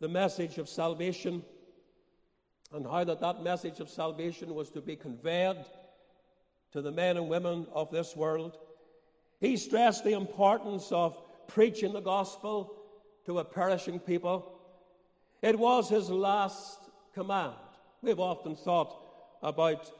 the 0.00 0.08
message 0.08 0.58
of 0.58 0.68
salvation 0.68 1.42
and 2.72 2.86
how 2.86 3.04
that 3.04 3.20
that 3.20 3.42
message 3.42 3.80
of 3.80 3.88
salvation 3.88 4.54
was 4.54 4.70
to 4.70 4.80
be 4.80 4.96
conveyed 4.96 5.64
to 6.72 6.82
the 6.82 6.92
men 6.92 7.16
and 7.16 7.28
women 7.28 7.66
of 7.72 7.90
this 7.90 8.14
world. 8.14 8.58
He 9.40 9.56
stressed 9.56 10.04
the 10.04 10.12
importance 10.12 10.90
of 10.92 11.16
preaching 11.46 11.92
the 11.92 12.00
gospel 12.00 12.76
to 13.24 13.38
a 13.38 13.44
perishing 13.44 13.98
people. 13.98 14.60
It 15.42 15.58
was 15.58 15.88
his 15.88 16.10
last 16.10 16.78
command. 17.14 17.54
We've 18.02 18.20
often 18.20 18.56
thought 18.56 18.94
about 19.42 19.90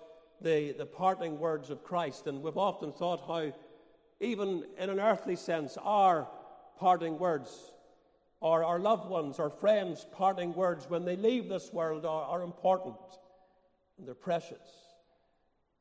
the, 0.41 0.73
the 0.73 0.87
parting 0.87 1.39
words 1.39 1.71
of 1.71 1.83
Christ, 1.83 2.27
and 2.27 2.43
we've 2.43 2.57
often 2.57 2.93
thought 2.93 3.23
how, 3.27 3.53
even 4.21 4.65
in 4.79 4.91
an 4.91 5.01
earthly 5.01 5.37
sense, 5.37 5.77
our 5.83 6.29
parting 6.79 7.19
words, 7.19 7.73
or 8.41 8.65
our 8.65 8.79
loved 8.79 9.09
ones, 9.09 9.39
our 9.39 9.51
friends' 9.51 10.07
parting 10.13 10.55
words 10.55 10.89
when 10.89 11.05
they 11.05 11.17
leave 11.17 11.49
this 11.49 11.73
world 11.73 12.05
are, 12.05 12.25
are 12.25 12.43
important 12.43 12.97
and 13.99 14.07
they're 14.07 14.15
precious. 14.15 14.59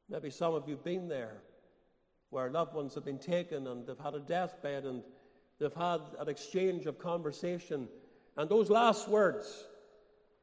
Maybe 0.10 0.30
some 0.30 0.54
of 0.54 0.68
you 0.68 0.76
have 0.76 0.84
been 0.84 1.08
there 1.08 1.42
where 2.30 2.50
loved 2.50 2.74
ones 2.74 2.96
have 2.96 3.06
been 3.06 3.20
taken 3.20 3.68
and 3.68 3.86
they've 3.86 4.00
had 4.00 4.14
a 4.14 4.20
deathbed 4.20 4.86
and 4.86 5.04
they've 5.60 5.74
had 5.74 6.02
an 6.20 6.30
exchange 6.30 6.86
of 6.86 6.98
conversation. 6.98 7.88
And 8.38 8.50
those 8.50 8.70
last 8.70 9.08
words, 9.08 9.66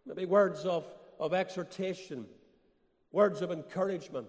maybe 0.07 0.25
words 0.25 0.65
of, 0.65 0.87
of 1.19 1.33
exhortation, 1.33 2.27
words 3.13 3.43
of 3.43 3.53
encouragement, 3.53 4.27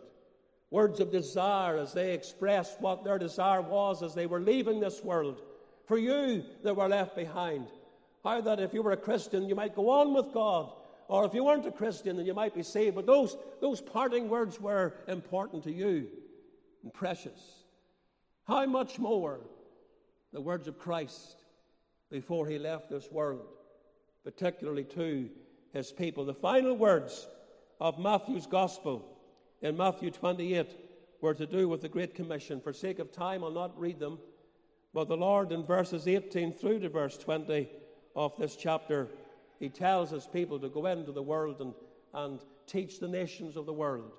words 0.69 0.99
of 0.99 1.11
desire 1.11 1.77
as 1.77 1.93
they 1.93 2.13
expressed 2.13 2.79
what 2.81 3.03
their 3.03 3.17
desire 3.17 3.61
was 3.61 4.03
as 4.03 4.13
they 4.13 4.25
were 4.25 4.39
leaving 4.39 4.79
this 4.79 5.03
world. 5.03 5.41
For 5.85 5.97
you 5.97 6.43
that 6.63 6.75
were 6.75 6.87
left 6.87 7.15
behind. 7.15 7.67
How 8.23 8.39
that 8.41 8.59
if 8.59 8.73
you 8.73 8.81
were 8.81 8.93
a 8.93 8.97
Christian, 8.97 9.49
you 9.49 9.55
might 9.55 9.75
go 9.75 9.89
on 9.89 10.13
with 10.13 10.33
God. 10.33 10.71
Or 11.09 11.25
if 11.25 11.33
you 11.33 11.43
weren't 11.43 11.65
a 11.65 11.71
Christian, 11.71 12.15
then 12.15 12.25
you 12.25 12.33
might 12.33 12.55
be 12.55 12.63
saved. 12.63 12.95
But 12.95 13.05
those, 13.05 13.35
those 13.59 13.81
parting 13.81 14.29
words 14.29 14.61
were 14.61 14.93
important 15.07 15.63
to 15.65 15.71
you 15.71 16.07
and 16.83 16.93
precious. 16.93 17.63
How 18.47 18.65
much 18.65 18.99
more 18.99 19.41
the 20.33 20.41
words 20.41 20.67
of 20.67 20.79
Christ 20.79 21.43
before 22.09 22.47
he 22.47 22.57
left 22.57 22.89
this 22.89 23.09
world, 23.11 23.47
particularly 24.23 24.83
to 24.83 25.29
his 25.73 25.91
people. 25.91 26.25
The 26.25 26.33
final 26.33 26.75
words 26.75 27.27
of 27.83 27.99
Matthew's 27.99 28.47
Gospel 28.47 29.05
in 29.61 29.75
Matthew 29.75 30.09
28 30.09 30.67
were 31.19 31.33
to 31.33 31.45
do 31.45 31.67
with 31.67 31.81
the 31.81 31.89
Great 31.89 32.15
Commission. 32.15 32.61
For 32.61 32.71
sake 32.71 32.97
of 32.97 33.11
time, 33.11 33.43
I'll 33.43 33.51
not 33.51 33.77
read 33.77 33.99
them, 33.99 34.19
but 34.93 35.09
the 35.09 35.17
Lord 35.17 35.51
in 35.51 35.65
verses 35.65 36.07
18 36.07 36.53
through 36.53 36.79
to 36.79 36.87
verse 36.87 37.17
20 37.17 37.69
of 38.15 38.37
this 38.37 38.55
chapter, 38.55 39.09
he 39.59 39.67
tells 39.67 40.11
his 40.11 40.25
people 40.25 40.59
to 40.59 40.69
go 40.69 40.85
into 40.85 41.11
the 41.11 41.21
world 41.21 41.59
and, 41.59 41.73
and 42.13 42.39
teach 42.67 43.01
the 43.01 43.07
nations 43.09 43.57
of 43.57 43.65
the 43.65 43.73
world 43.73 44.13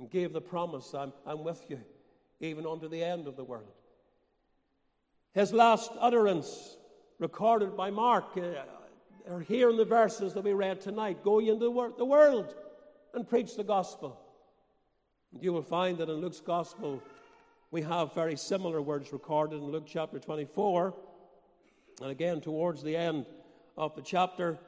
and 0.00 0.10
gave 0.10 0.32
the 0.32 0.40
promise, 0.40 0.92
I'm, 0.92 1.12
I'm 1.24 1.44
with 1.44 1.64
you, 1.68 1.78
even 2.40 2.66
unto 2.66 2.88
the 2.88 3.04
end 3.04 3.28
of 3.28 3.36
the 3.36 3.44
world. 3.44 3.70
His 5.34 5.52
last 5.52 5.92
utterance, 6.00 6.76
recorded 7.20 7.76
by 7.76 7.92
Mark, 7.92 8.36
uh, 8.36 9.32
are 9.32 9.40
here 9.40 9.70
in 9.70 9.76
the 9.76 9.84
verses 9.84 10.34
that 10.34 10.42
we 10.42 10.52
read 10.52 10.80
tonight 10.80 11.22
Go 11.22 11.38
into 11.38 11.92
the 11.96 12.04
world 12.04 12.54
and 13.14 13.28
preach 13.28 13.56
the 13.56 13.64
gospel. 13.64 14.18
And 15.32 15.42
you 15.42 15.52
will 15.52 15.62
find 15.62 15.98
that 15.98 16.08
in 16.08 16.16
Luke's 16.16 16.40
gospel, 16.40 17.02
we 17.70 17.82
have 17.82 18.14
very 18.14 18.36
similar 18.36 18.80
words 18.80 19.12
recorded 19.12 19.56
in 19.56 19.64
Luke 19.64 19.86
chapter 19.86 20.18
24. 20.18 20.94
And 22.00 22.10
again, 22.10 22.40
towards 22.40 22.82
the 22.82 22.96
end 22.96 23.26
of 23.76 23.94
the 23.94 24.02
chapter, 24.02 24.58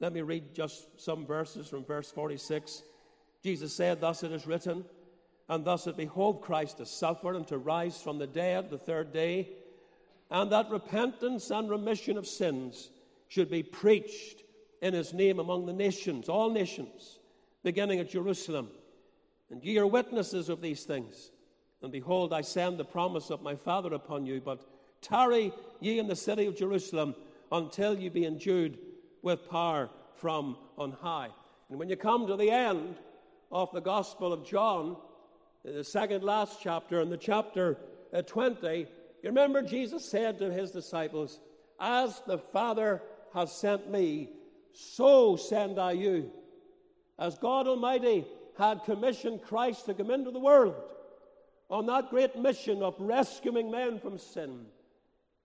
let 0.00 0.12
me 0.12 0.22
read 0.22 0.54
just 0.54 1.00
some 1.00 1.26
verses 1.26 1.68
from 1.68 1.84
verse 1.84 2.10
46. 2.10 2.82
Jesus 3.42 3.74
said, 3.74 4.00
Thus 4.00 4.22
it 4.22 4.32
is 4.32 4.46
written, 4.46 4.84
and 5.48 5.64
thus 5.64 5.86
it 5.86 5.96
behoved 5.96 6.42
Christ 6.42 6.78
to 6.78 6.86
suffer 6.86 7.34
and 7.34 7.46
to 7.48 7.58
rise 7.58 8.00
from 8.00 8.18
the 8.18 8.26
dead 8.26 8.70
the 8.70 8.78
third 8.78 9.12
day, 9.12 9.50
and 10.30 10.50
that 10.50 10.70
repentance 10.70 11.50
and 11.50 11.68
remission 11.68 12.16
of 12.16 12.26
sins 12.26 12.88
should 13.28 13.50
be 13.50 13.62
preached 13.62 14.42
in 14.80 14.94
his 14.94 15.12
name 15.12 15.38
among 15.38 15.66
the 15.66 15.72
nations, 15.72 16.28
all 16.28 16.50
nations, 16.50 17.18
beginning 17.62 18.00
at 18.00 18.10
Jerusalem. 18.10 18.68
And 19.50 19.62
ye 19.64 19.78
are 19.78 19.86
witnesses 19.86 20.48
of 20.48 20.60
these 20.60 20.84
things. 20.84 21.30
And 21.82 21.92
behold, 21.92 22.32
I 22.32 22.40
send 22.40 22.78
the 22.78 22.84
promise 22.84 23.30
of 23.30 23.42
my 23.42 23.54
Father 23.56 23.92
upon 23.92 24.24
you, 24.24 24.40
but 24.40 24.64
Tarry 25.02 25.52
ye 25.80 25.98
in 25.98 26.06
the 26.06 26.16
city 26.16 26.46
of 26.46 26.56
Jerusalem 26.56 27.14
until 27.50 27.98
ye 27.98 28.08
be 28.08 28.24
endued 28.24 28.78
with 29.20 29.48
power 29.50 29.90
from 30.14 30.56
on 30.78 30.92
high. 30.92 31.28
And 31.68 31.78
when 31.78 31.88
you 31.88 31.96
come 31.96 32.26
to 32.26 32.36
the 32.36 32.50
end 32.50 32.96
of 33.50 33.70
the 33.72 33.80
Gospel 33.80 34.32
of 34.32 34.46
John, 34.46 34.96
the 35.64 35.84
second 35.84 36.22
last 36.22 36.58
chapter, 36.62 37.00
in 37.00 37.10
the 37.10 37.16
chapter 37.16 37.78
uh, 38.14 38.22
20, 38.22 38.78
you 38.78 38.86
remember 39.24 39.62
Jesus 39.62 40.04
said 40.04 40.38
to 40.38 40.52
his 40.52 40.70
disciples, 40.70 41.40
As 41.80 42.22
the 42.26 42.38
Father 42.38 43.02
has 43.34 43.52
sent 43.52 43.90
me, 43.90 44.30
so 44.72 45.36
send 45.36 45.78
I 45.78 45.92
you. 45.92 46.30
As 47.22 47.38
God 47.38 47.68
Almighty 47.68 48.26
had 48.58 48.84
commissioned 48.84 49.42
Christ 49.42 49.86
to 49.86 49.94
come 49.94 50.10
into 50.10 50.30
the 50.30 50.38
world 50.40 50.74
on 51.70 51.86
that 51.86 52.10
great 52.10 52.36
mission 52.36 52.82
of 52.82 52.94
rescuing 52.98 53.70
men 53.70 53.98
from 53.98 54.18
sin 54.18 54.66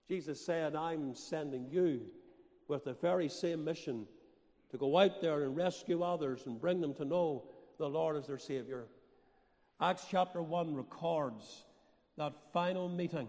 Jesus 0.08 0.40
said, 0.46 0.74
I'm 0.76 1.14
sending 1.16 1.68
you 1.70 2.02
with 2.68 2.86
the 2.86 2.94
very 2.94 3.28
same 3.28 3.66
mission 3.66 4.08
to 4.72 4.78
go 4.78 4.98
out 4.98 5.22
there 5.22 5.44
and 5.44 5.56
rescue 5.56 6.02
others 6.02 6.44
and 6.46 6.62
bring 6.62 6.80
them 6.80 6.94
to 6.96 7.06
know 7.06 7.44
the 7.78 7.90
Lord 7.90 8.16
as 8.16 8.28
their 8.28 8.38
Savior. 8.38 8.86
Acts 9.82 10.06
chapter 10.10 10.42
1 10.42 10.76
records 10.76 11.66
that 12.18 12.34
final 12.54 12.88
meeting 12.88 13.28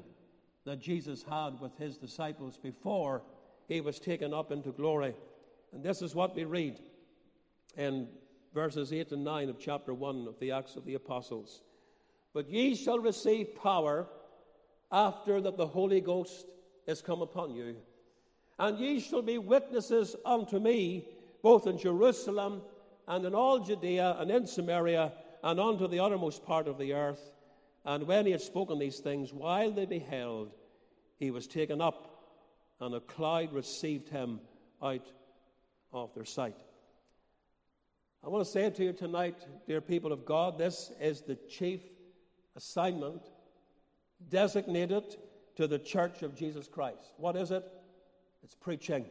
that 0.64 0.80
Jesus 0.80 1.24
had 1.28 1.60
with 1.60 1.76
his 1.78 1.98
disciples 1.98 2.56
before 2.56 3.22
he 3.66 3.80
was 3.80 3.98
taken 3.98 4.32
up 4.32 4.52
into 4.52 4.70
glory. 4.70 5.14
And 5.72 5.82
this 5.82 6.00
is 6.00 6.14
what 6.14 6.34
we 6.36 6.44
read 6.44 6.78
in 7.76 8.08
verses 8.52 8.92
8 8.92 9.12
and 9.12 9.24
9 9.24 9.48
of 9.48 9.58
chapter 9.58 9.92
1 9.94 10.26
of 10.26 10.38
the 10.40 10.52
Acts 10.52 10.76
of 10.76 10.84
the 10.84 10.94
Apostles. 10.94 11.62
But 12.32 12.48
ye 12.48 12.74
shall 12.74 12.98
receive 12.98 13.56
power 13.62 14.06
after 14.90 15.40
that 15.40 15.56
the 15.56 15.66
Holy 15.66 16.00
Ghost 16.00 16.46
is 16.86 17.02
come 17.02 17.22
upon 17.22 17.54
you. 17.54 17.76
And 18.58 18.78
ye 18.78 19.00
shall 19.00 19.22
be 19.22 19.38
witnesses 19.38 20.16
unto 20.24 20.58
me, 20.58 21.08
both 21.42 21.66
in 21.66 21.78
Jerusalem 21.78 22.62
and 23.06 23.24
in 23.24 23.34
all 23.34 23.60
Judea 23.60 24.16
and 24.18 24.30
in 24.30 24.46
Samaria 24.46 25.12
and 25.42 25.60
unto 25.60 25.86
the 25.86 26.00
uttermost 26.00 26.44
part 26.44 26.66
of 26.68 26.78
the 26.78 26.94
earth. 26.94 27.32
And 27.84 28.06
when 28.06 28.26
he 28.26 28.32
had 28.32 28.40
spoken 28.40 28.78
these 28.78 28.98
things, 28.98 29.32
while 29.32 29.70
they 29.70 29.86
beheld, 29.86 30.52
he 31.16 31.30
was 31.30 31.46
taken 31.46 31.80
up, 31.80 32.14
and 32.80 32.94
a 32.94 33.00
cloud 33.00 33.52
received 33.52 34.08
him 34.08 34.40
out 34.82 35.06
of 35.92 36.14
their 36.14 36.24
sight. 36.24 36.56
I 38.24 38.28
want 38.28 38.44
to 38.44 38.50
say 38.50 38.64
it 38.64 38.74
to 38.76 38.84
you 38.84 38.92
tonight, 38.92 39.46
dear 39.66 39.80
people 39.80 40.12
of 40.12 40.24
God, 40.24 40.58
this 40.58 40.90
is 41.00 41.22
the 41.22 41.36
chief 41.48 41.80
assignment 42.56 43.22
designated 44.28 45.16
to 45.54 45.68
the 45.68 45.78
church 45.78 46.22
of 46.22 46.34
Jesus 46.34 46.66
Christ. 46.66 47.12
What 47.16 47.36
is 47.36 47.52
it? 47.52 47.64
It's 48.42 48.56
preaching. 48.56 49.04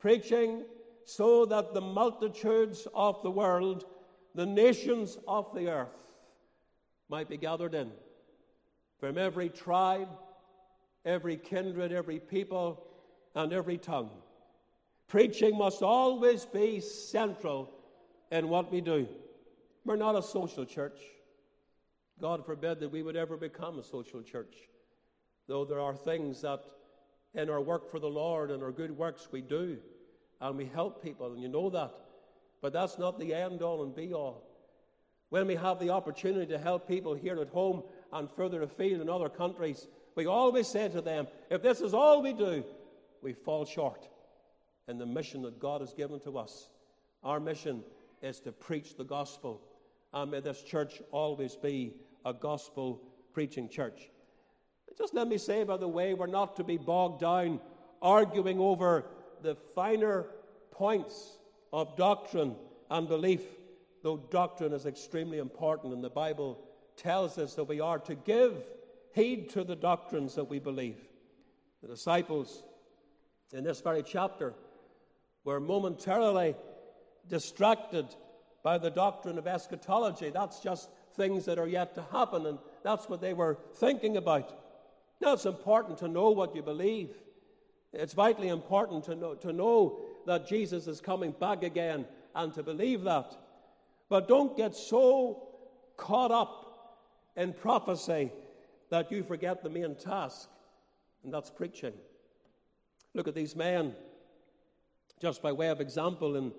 Preaching 0.00 0.64
so 1.04 1.44
that 1.46 1.74
the 1.74 1.82
multitudes 1.82 2.88
of 2.94 3.22
the 3.22 3.30
world, 3.30 3.84
the 4.34 4.46
nations 4.46 5.18
of 5.28 5.54
the 5.54 5.68
earth, 5.68 6.14
might 7.10 7.28
be 7.28 7.36
gathered 7.36 7.74
in 7.74 7.90
from 8.98 9.18
every 9.18 9.50
tribe, 9.50 10.08
every 11.04 11.36
kindred, 11.36 11.92
every 11.92 12.18
people, 12.18 12.86
and 13.34 13.52
every 13.52 13.76
tongue. 13.78 14.10
Preaching 15.08 15.56
must 15.56 15.82
always 15.82 16.46
be 16.46 16.80
central 16.80 17.70
in 18.30 18.48
what 18.48 18.70
we 18.70 18.80
do. 18.80 19.08
We're 19.84 19.96
not 19.96 20.16
a 20.16 20.22
social 20.22 20.64
church. 20.64 20.98
God 22.20 22.44
forbid 22.44 22.80
that 22.80 22.90
we 22.90 23.02
would 23.02 23.16
ever 23.16 23.36
become 23.36 23.78
a 23.78 23.82
social 23.82 24.22
church. 24.22 24.54
Though 25.46 25.64
there 25.64 25.80
are 25.80 25.94
things 25.94 26.42
that 26.42 26.60
in 27.34 27.48
our 27.48 27.60
work 27.60 27.90
for 27.90 27.98
the 27.98 28.08
Lord 28.08 28.50
and 28.50 28.62
our 28.62 28.72
good 28.72 28.90
works 28.90 29.28
we 29.30 29.40
do, 29.40 29.78
and 30.40 30.56
we 30.56 30.66
help 30.66 31.02
people, 31.02 31.32
and 31.32 31.42
you 31.42 31.48
know 31.48 31.70
that. 31.70 31.92
But 32.60 32.72
that's 32.72 32.98
not 32.98 33.18
the 33.18 33.34
end 33.34 33.62
all 33.62 33.82
and 33.82 33.94
be 33.94 34.12
all. 34.12 34.44
When 35.30 35.46
we 35.46 35.54
have 35.56 35.78
the 35.78 35.90
opportunity 35.90 36.46
to 36.46 36.58
help 36.58 36.88
people 36.88 37.14
here 37.14 37.38
at 37.40 37.48
home 37.48 37.82
and 38.12 38.30
further 38.30 38.62
afield 38.62 39.00
in 39.00 39.08
other 39.08 39.28
countries, 39.28 39.86
we 40.14 40.26
always 40.26 40.66
say 40.66 40.88
to 40.88 41.00
them, 41.00 41.28
if 41.50 41.62
this 41.62 41.80
is 41.80 41.94
all 41.94 42.22
we 42.22 42.32
do, 42.32 42.64
we 43.22 43.32
fall 43.32 43.64
short 43.64 44.08
in 44.88 44.98
the 44.98 45.06
mission 45.06 45.42
that 45.42 45.60
God 45.60 45.80
has 45.80 45.92
given 45.92 46.18
to 46.20 46.38
us. 46.38 46.68
Our 47.22 47.40
mission 47.40 47.84
is 48.22 48.40
to 48.40 48.52
preach 48.52 48.96
the 48.96 49.04
gospel. 49.04 49.60
And 50.12 50.30
may 50.30 50.40
this 50.40 50.62
church 50.62 51.02
always 51.10 51.56
be 51.56 51.94
a 52.24 52.32
gospel 52.32 53.00
preaching 53.32 53.68
church. 53.68 54.10
Just 54.96 55.14
let 55.14 55.28
me 55.28 55.38
say, 55.38 55.62
by 55.64 55.76
the 55.76 55.88
way, 55.88 56.14
we're 56.14 56.26
not 56.26 56.56
to 56.56 56.64
be 56.64 56.76
bogged 56.76 57.20
down 57.20 57.60
arguing 58.02 58.58
over 58.58 59.04
the 59.42 59.54
finer 59.54 60.26
points 60.70 61.38
of 61.72 61.96
doctrine 61.96 62.56
and 62.90 63.08
belief, 63.08 63.42
though 64.02 64.16
doctrine 64.16 64.72
is 64.72 64.86
extremely 64.86 65.38
important, 65.38 65.92
and 65.92 66.02
the 66.02 66.10
Bible 66.10 66.58
tells 66.96 67.38
us 67.38 67.54
that 67.54 67.64
we 67.64 67.80
are 67.80 67.98
to 67.98 68.14
give 68.14 68.54
heed 69.12 69.50
to 69.50 69.64
the 69.64 69.76
doctrines 69.76 70.34
that 70.34 70.44
we 70.44 70.58
believe. 70.58 70.98
The 71.82 71.88
disciples 71.88 72.62
in 73.52 73.64
this 73.64 73.80
very 73.80 74.02
chapter 74.02 74.54
were 75.44 75.60
momentarily 75.60 76.56
distracted 77.28 78.06
by 78.62 78.78
the 78.78 78.90
doctrine 78.90 79.38
of 79.38 79.46
eschatology. 79.46 80.30
That's 80.30 80.60
just 80.60 80.90
things 81.16 81.44
that 81.46 81.58
are 81.58 81.68
yet 81.68 81.94
to 81.94 82.02
happen, 82.12 82.46
and 82.46 82.58
that's 82.82 83.08
what 83.08 83.20
they 83.20 83.34
were 83.34 83.58
thinking 83.76 84.16
about. 84.16 84.52
Now, 85.20 85.32
it's 85.32 85.46
important 85.46 85.98
to 85.98 86.08
know 86.08 86.30
what 86.30 86.54
you 86.54 86.62
believe. 86.62 87.10
It's 87.92 88.12
vitally 88.12 88.48
important 88.48 89.04
to 89.04 89.14
know, 89.14 89.34
to 89.36 89.52
know 89.52 90.00
that 90.26 90.46
Jesus 90.46 90.86
is 90.86 91.00
coming 91.00 91.32
back 91.32 91.62
again 91.62 92.06
and 92.34 92.52
to 92.54 92.62
believe 92.62 93.02
that. 93.04 93.34
But 94.08 94.28
don't 94.28 94.56
get 94.56 94.74
so 94.74 95.48
caught 95.96 96.30
up 96.30 96.64
in 97.36 97.52
prophecy 97.52 98.30
that 98.90 99.10
you 99.10 99.22
forget 99.22 99.62
the 99.62 99.70
main 99.70 99.94
task, 99.94 100.48
and 101.24 101.32
that's 101.32 101.50
preaching. 101.50 101.94
Look 103.14 103.28
at 103.28 103.34
these 103.34 103.56
men, 103.56 103.94
just 105.20 105.42
by 105.42 105.52
way 105.52 105.68
of 105.68 105.80
example, 105.80 106.36
in, 106.36 106.52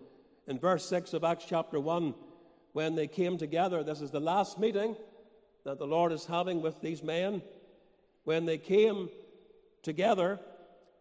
in 0.50 0.58
verse 0.58 0.84
6 0.90 1.14
of 1.14 1.24
Acts 1.24 1.46
chapter 1.48 1.80
1 1.80 2.16
when 2.74 2.96
they 2.96 3.08
came 3.08 3.38
together. 3.38 3.84
This 3.84 4.02
is 4.02 4.10
the 4.10 4.20
last 4.20 4.60
meeting 4.60 4.96
that 5.64 5.78
the 5.78 5.86
Lord 5.86 6.12
is 6.12 6.26
having 6.26 6.62
with 6.62 6.82
these 6.82 7.04
men. 7.04 7.44
When 8.24 8.46
they 8.46 8.58
came 8.58 9.10
together, 9.84 10.40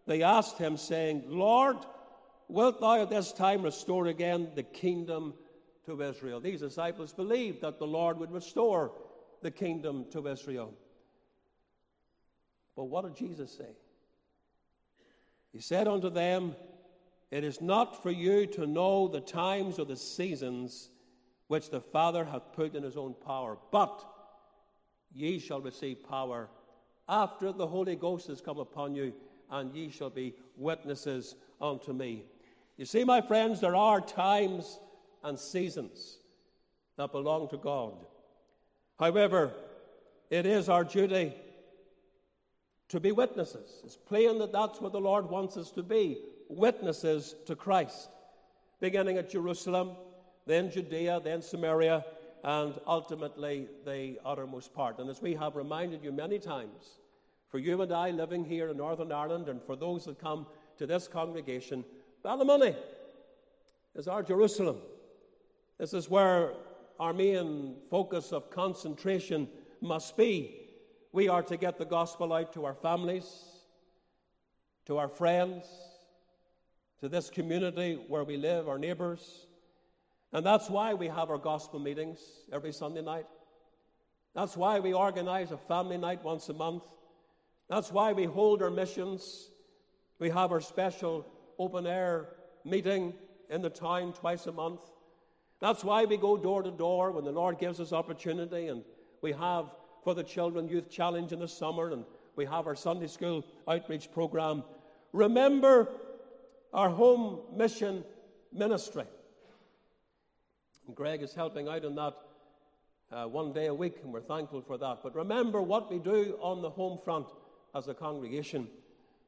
they 0.06 0.22
asked 0.22 0.58
him, 0.58 0.76
saying, 0.76 1.24
Lord, 1.26 1.78
wilt 2.48 2.80
thou 2.80 3.02
at 3.02 3.10
this 3.10 3.32
time 3.32 3.62
restore 3.62 4.06
again 4.06 4.50
the 4.54 4.62
kingdom 4.62 5.32
to 5.86 6.02
Israel? 6.02 6.40
These 6.40 6.60
disciples 6.60 7.14
believed 7.14 7.62
that 7.62 7.78
the 7.78 7.86
Lord 7.86 8.18
would 8.18 8.30
restore 8.30 8.92
the 9.40 9.50
kingdom 9.50 10.04
to 10.12 10.28
Israel. 10.28 10.74
But 12.76 12.84
what 12.84 13.04
did 13.04 13.16
Jesus 13.16 13.56
say? 13.56 13.76
He 15.52 15.60
said 15.60 15.88
unto 15.88 16.10
them, 16.10 16.54
It 17.30 17.44
is 17.44 17.60
not 17.60 18.02
for 18.02 18.10
you 18.10 18.46
to 18.46 18.66
know 18.66 19.08
the 19.08 19.20
times 19.20 19.78
or 19.78 19.84
the 19.84 19.96
seasons 19.96 20.90
which 21.48 21.70
the 21.70 21.80
Father 21.80 22.24
hath 22.24 22.52
put 22.52 22.74
in 22.74 22.82
his 22.82 22.96
own 22.96 23.14
power. 23.14 23.58
But 23.70 24.04
ye 25.12 25.38
shall 25.38 25.60
receive 25.60 26.08
power 26.08 26.48
after 27.08 27.52
the 27.52 27.66
Holy 27.66 27.96
Ghost 27.96 28.28
has 28.28 28.40
come 28.40 28.58
upon 28.58 28.94
you, 28.94 29.12
and 29.50 29.74
ye 29.74 29.90
shall 29.90 30.10
be 30.10 30.34
witnesses 30.56 31.36
unto 31.60 31.92
me. 31.92 32.24
You 32.76 32.84
see, 32.84 33.04
my 33.04 33.20
friends, 33.20 33.60
there 33.60 33.76
are 33.76 34.00
times 34.00 34.78
and 35.24 35.38
seasons 35.38 36.18
that 36.96 37.12
belong 37.12 37.48
to 37.48 37.56
God. 37.56 37.94
However, 38.98 39.52
it 40.30 40.44
is 40.44 40.68
our 40.68 40.84
duty 40.84 41.34
to 42.88 43.00
be 43.00 43.12
witnesses. 43.12 43.80
It's 43.84 43.96
plain 43.96 44.38
that 44.38 44.52
that's 44.52 44.80
what 44.80 44.92
the 44.92 45.00
Lord 45.00 45.28
wants 45.28 45.56
us 45.56 45.70
to 45.72 45.82
be 45.82 46.18
witnesses 46.48 47.34
to 47.46 47.54
Christ, 47.54 48.08
beginning 48.80 49.18
at 49.18 49.30
Jerusalem 49.30 49.96
then 50.48 50.70
Judea, 50.70 51.20
then 51.22 51.42
Samaria, 51.42 52.04
and 52.42 52.74
ultimately 52.86 53.68
the 53.84 54.18
uttermost 54.24 54.74
part. 54.74 54.98
And 54.98 55.10
as 55.10 55.20
we 55.20 55.34
have 55.34 55.54
reminded 55.54 56.02
you 56.02 56.10
many 56.10 56.38
times, 56.38 56.98
for 57.50 57.58
you 57.58 57.80
and 57.82 57.92
I 57.92 58.10
living 58.10 58.44
here 58.44 58.70
in 58.70 58.78
Northern 58.78 59.12
Ireland, 59.12 59.48
and 59.48 59.62
for 59.62 59.76
those 59.76 60.06
that 60.06 60.18
come 60.18 60.46
to 60.78 60.86
this 60.86 61.06
congregation, 61.06 61.84
Ballymoney 62.24 62.74
is 63.94 64.08
our 64.08 64.22
Jerusalem. 64.22 64.78
This 65.78 65.92
is 65.92 66.08
where 66.08 66.54
our 66.98 67.12
main 67.12 67.76
focus 67.90 68.32
of 68.32 68.50
concentration 68.50 69.48
must 69.80 70.16
be. 70.16 70.68
We 71.12 71.28
are 71.28 71.42
to 71.42 71.56
get 71.56 71.78
the 71.78 71.84
gospel 71.84 72.32
out 72.32 72.54
to 72.54 72.64
our 72.64 72.74
families, 72.74 73.28
to 74.86 74.96
our 74.96 75.08
friends, 75.08 75.64
to 77.00 77.08
this 77.08 77.30
community 77.30 77.98
where 78.08 78.24
we 78.24 78.36
live, 78.36 78.68
our 78.68 78.78
neighbours. 78.78 79.46
And 80.32 80.44
that's 80.44 80.68
why 80.68 80.94
we 80.94 81.08
have 81.08 81.30
our 81.30 81.38
gospel 81.38 81.78
meetings 81.78 82.18
every 82.52 82.72
Sunday 82.72 83.02
night. 83.02 83.26
That's 84.34 84.56
why 84.56 84.80
we 84.80 84.92
organize 84.92 85.50
a 85.52 85.56
family 85.56 85.96
night 85.96 86.22
once 86.24 86.48
a 86.48 86.54
month. 86.54 86.84
That's 87.68 87.90
why 87.90 88.12
we 88.12 88.24
hold 88.24 88.62
our 88.62 88.70
missions. 88.70 89.50
We 90.18 90.30
have 90.30 90.52
our 90.52 90.60
special 90.60 91.26
open 91.58 91.86
air 91.86 92.28
meeting 92.64 93.14
in 93.50 93.62
the 93.62 93.70
town 93.70 94.12
twice 94.12 94.46
a 94.46 94.52
month. 94.52 94.80
That's 95.60 95.82
why 95.82 96.04
we 96.04 96.16
go 96.16 96.36
door 96.36 96.62
to 96.62 96.70
door 96.70 97.10
when 97.12 97.24
the 97.24 97.32
Lord 97.32 97.58
gives 97.58 97.80
us 97.80 97.92
opportunity. 97.92 98.68
And 98.68 98.84
we 99.22 99.32
have 99.32 99.66
for 100.04 100.14
the 100.14 100.22
Children 100.22 100.68
Youth 100.68 100.90
Challenge 100.90 101.32
in 101.32 101.40
the 101.40 101.48
summer, 101.48 101.90
and 101.90 102.04
we 102.36 102.44
have 102.44 102.66
our 102.66 102.76
Sunday 102.76 103.08
School 103.08 103.44
outreach 103.66 104.12
program. 104.12 104.62
Remember 105.12 105.88
our 106.72 106.90
home 106.90 107.40
mission 107.56 108.04
ministry. 108.52 109.04
And 110.86 110.96
Greg 110.96 111.22
is 111.22 111.34
helping 111.34 111.68
out 111.68 111.84
in 111.84 111.94
that 111.96 112.14
uh, 113.10 113.24
one 113.24 113.52
day 113.52 113.66
a 113.66 113.74
week, 113.74 113.96
and 114.02 114.12
we're 114.12 114.20
thankful 114.20 114.60
for 114.60 114.76
that. 114.78 114.98
But 115.02 115.14
remember 115.14 115.62
what 115.62 115.90
we 115.90 115.98
do 115.98 116.38
on 116.40 116.62
the 116.62 116.70
home 116.70 116.98
front 117.04 117.26
as 117.74 117.88
a 117.88 117.94
congregation. 117.94 118.68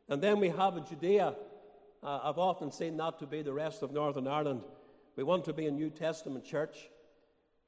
And 0.09 0.23
then 0.23 0.41
we 0.41 0.49
have 0.49 0.77
a 0.77 0.81
Judea. 0.81 1.35
Uh, 2.03 2.21
I've 2.25 2.39
often 2.39 2.73
seen 2.73 2.97
that 2.97 3.19
to 3.21 3.27
be 3.27 3.43
the 3.43 3.53
rest 3.53 3.83
of 3.83 3.93
Northern 3.93 4.27
Ireland. 4.27 4.63
We 5.17 5.23
want 5.23 5.45
to 5.47 5.53
be 5.53 5.67
a 5.67 5.71
New 5.71 5.91
Testament 5.91 6.45
church. 6.45 6.89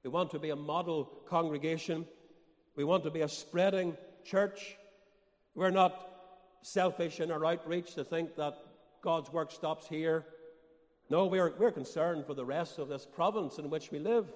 We 0.03 0.11
want 0.11 0.31
to 0.31 0.39
be 0.39 0.51
a 0.51 0.57
model 0.57 1.05
congregation. 1.29 2.07
We 2.77 2.85
want 2.85 3.05
to 3.05 3.11
be 3.11 3.21
a 3.21 3.29
spreading 3.29 3.97
church. 4.25 4.77
We're 5.55 5.71
not 5.71 6.09
selfish 6.63 7.21
in 7.21 7.31
our 7.31 7.45
outreach 7.45 7.95
to 7.95 8.05
think 8.05 8.37
that 8.37 8.57
God's 9.03 9.33
work 9.33 9.51
stops 9.51 9.89
here. 9.89 10.25
No, 11.11 11.27
we're, 11.27 11.53
we're 11.59 11.73
concerned 11.73 12.25
for 12.25 12.35
the 12.35 12.45
rest 12.45 12.79
of 12.79 12.89
this 12.89 13.05
province 13.05 13.59
in 13.59 13.69
which 13.69 13.91
we 13.91 13.99
live. 13.99 14.33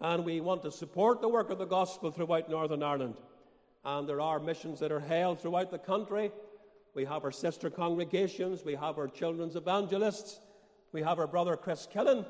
And 0.00 0.24
we 0.24 0.40
want 0.40 0.62
to 0.62 0.70
support 0.70 1.20
the 1.20 1.28
work 1.28 1.50
of 1.50 1.58
the 1.58 1.66
gospel 1.66 2.10
throughout 2.10 2.48
Northern 2.48 2.82
Ireland. 2.82 3.16
And 3.84 4.08
there 4.08 4.20
are 4.20 4.38
missions 4.38 4.78
that 4.80 4.92
are 4.92 5.00
held 5.00 5.40
throughout 5.40 5.70
the 5.70 5.78
country. 5.78 6.30
We 6.94 7.04
have 7.04 7.24
our 7.24 7.32
sister 7.32 7.68
congregations, 7.68 8.64
we 8.64 8.74
have 8.74 8.98
our 8.98 9.08
children's 9.08 9.56
evangelists, 9.56 10.40
we 10.92 11.02
have 11.02 11.18
our 11.18 11.26
brother 11.26 11.56
Chris 11.56 11.86
Killen, 11.92 12.26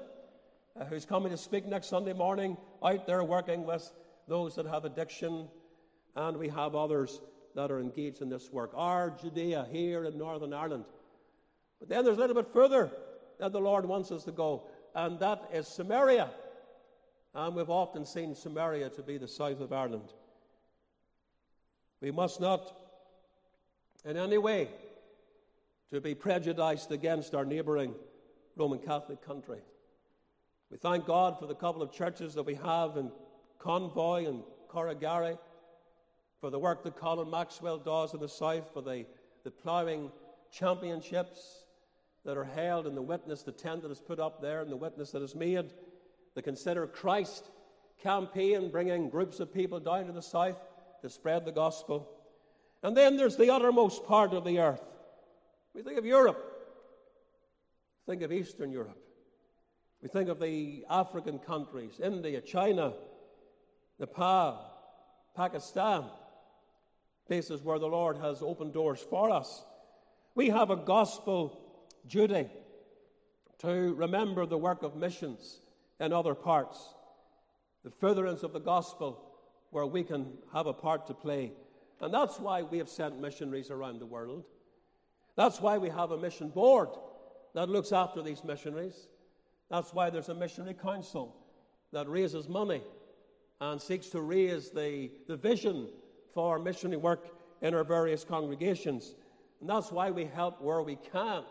uh, 0.79 0.85
who's 0.85 1.07
coming 1.07 1.31
to 1.31 1.39
speak 1.39 1.67
next 1.67 1.89
Sunday 1.89 2.13
morning, 2.13 2.57
out 2.83 3.07
there 3.07 3.25
working 3.25 3.65
with 3.65 3.91
those 4.29 4.55
that 4.57 4.67
have 4.67 4.85
addiction, 4.85 5.49
and 6.15 6.37
we 6.37 6.49
have 6.49 6.75
others 6.75 7.21
that 7.55 7.71
are 7.71 7.81
engaged 7.81 8.21
in 8.21 8.29
this 8.29 8.51
work. 8.53 8.73
Our 8.75 9.11
Judea 9.11 9.67
here 9.71 10.05
in 10.05 10.19
Northern 10.19 10.53
Ireland. 10.53 10.85
But 11.81 11.89
then 11.89 12.05
there's 12.05 12.19
a 12.19 12.21
little 12.21 12.37
bit 12.37 12.53
further 12.53 12.91
that 13.39 13.53
the 13.53 13.61
Lord 13.61 13.87
wants 13.87 14.13
us 14.13 14.25
to 14.25 14.33
go, 14.33 14.65
and 14.95 15.19
that 15.19 15.51
is 15.53 15.67
Samaria. 15.67 16.31
And 17.35 17.57
we've 17.57 17.71
often 17.71 18.05
seen 18.05 18.35
Samaria 18.35 18.91
to 18.91 19.03
be 19.03 19.17
the 19.17 19.27
south 19.27 19.61
of 19.61 19.73
Ireland. 19.73 20.13
We 22.01 22.11
must 22.11 22.41
not, 22.41 22.75
in 24.05 24.17
any 24.17 24.39
way, 24.39 24.69
to 25.91 26.01
be 26.01 26.15
prejudiced 26.15 26.91
against 26.91 27.35
our 27.35 27.45
neighbouring 27.45 27.95
Roman 28.57 28.79
Catholic 28.79 29.25
country. 29.25 29.61
We 30.71 30.77
thank 30.77 31.07
God 31.07 31.39
for 31.39 31.47
the 31.47 31.55
couple 31.55 31.83
of 31.83 31.93
churches 31.93 32.35
that 32.35 32.45
we 32.45 32.55
have 32.55 32.97
in 32.97 33.11
Convoy 33.59 34.27
and 34.27 34.43
Corrigary, 34.69 35.37
for 36.41 36.51
the 36.51 36.59
work 36.59 36.83
that 36.85 36.97
Colin 36.97 37.31
Maxwell 37.31 37.79
does 37.79 38.15
in 38.15 38.21
the 38.21 38.29
south, 38.29 38.71
for 38.73 38.83
the, 38.83 39.05
the 39.45 39.51
ploughing 39.51 40.11
championships 40.51 41.60
that 42.25 42.37
are 42.37 42.45
held, 42.45 42.87
and 42.87 42.97
the 42.97 43.03
witness, 43.03 43.43
the 43.43 43.53
tent 43.53 43.83
that 43.83 43.91
is 43.91 44.01
put 44.01 44.21
up 44.21 44.43
there, 44.43 44.61
and 44.61 44.71
the 44.71 44.77
witness 44.77 45.11
that 45.13 45.23
is 45.23 45.35
made, 45.35 45.73
the 46.35 46.43
Consider 46.43 46.87
Christ 46.87 47.51
campaign, 48.03 48.71
bringing 48.71 49.09
groups 49.09 49.41
of 49.41 49.53
people 49.53 49.81
down 49.81 50.07
to 50.07 50.13
the 50.13 50.23
south 50.23 50.59
to 51.03 51.09
spread 51.09 51.45
the 51.45 51.53
gospel. 51.53 52.11
And 52.83 52.97
then 52.97 53.17
there's 53.17 53.37
the 53.37 53.51
uttermost 53.51 54.05
part 54.05 54.33
of 54.33 54.45
the 54.45 54.59
earth. 54.59 54.83
We 55.75 55.83
think 55.83 55.99
of 55.99 56.05
Europe, 56.05 56.43
think 58.07 58.23
of 58.23 58.33
Eastern 58.33 58.73
Europe. 58.73 58.99
We 60.03 60.09
think 60.09 60.29
of 60.31 60.41
the 60.41 60.87
African 60.89 61.39
countries, 61.39 62.01
India, 62.03 62.41
China, 62.41 62.95
Nepal, 63.99 64.67
Pakistan, 65.37 66.05
places 67.27 67.63
where 67.63 67.79
the 67.79 67.87
Lord 67.87 68.17
has 68.17 68.43
opened 68.43 68.73
doors 68.73 69.01
for 69.11 69.31
us. 69.31 69.63
We 70.35 70.49
have 70.49 70.71
a 70.71 70.77
gospel 70.77 71.70
duty 72.07 72.49
to 73.59 73.95
remember 73.95 74.47
the 74.47 74.59
work 74.59 74.83
of 74.83 74.97
missions 74.97 75.61
in 75.99 76.13
other 76.13 76.35
parts, 76.35 76.95
the 77.85 77.91
furtherance 77.91 78.43
of 78.43 78.53
the 78.53 78.61
gospel 78.61 79.23
where 79.71 79.87
we 79.87 80.03
can 80.03 80.33
have 80.53 80.67
a 80.67 80.73
part 80.73 81.07
to 81.07 81.15
play. 81.15 81.53
And 82.01 82.13
that's 82.13 82.41
why 82.41 82.63
we 82.63 82.79
have 82.79 82.89
sent 82.89 83.21
missionaries 83.21 83.71
around 83.71 84.01
the 84.01 84.07
world. 84.07 84.45
That's 85.37 85.61
why 85.61 85.79
we 85.79 85.91
have 85.91 86.11
a 86.11 86.19
mission 86.19 86.49
board 86.49 86.89
that 87.55 87.69
looks 87.69 87.93
after 87.93 88.23
these 88.23 88.43
missionaries. 88.45 89.09
That's 89.71 89.93
why 89.93 90.11
there's 90.11 90.29
a 90.29 90.35
missionary 90.35 90.75
council 90.75 91.37
that 91.93 92.09
raises 92.09 92.49
money 92.49 92.83
and 93.61 93.81
seeks 93.81 94.09
to 94.09 94.21
raise 94.23 94.71
the, 94.71 95.11
the 95.29 95.37
vision 95.37 95.89
for 96.33 96.59
missionary 96.59 96.97
work 96.97 97.29
in 97.61 97.75
our 97.75 97.85
various 97.85 98.25
congregations. 98.25 99.15
And 99.61 99.69
that's 99.69 99.93
why 99.93 100.11
we 100.11 100.25
help 100.25 100.61
where 100.63 100.83
we 100.83 100.97
can 100.97 101.45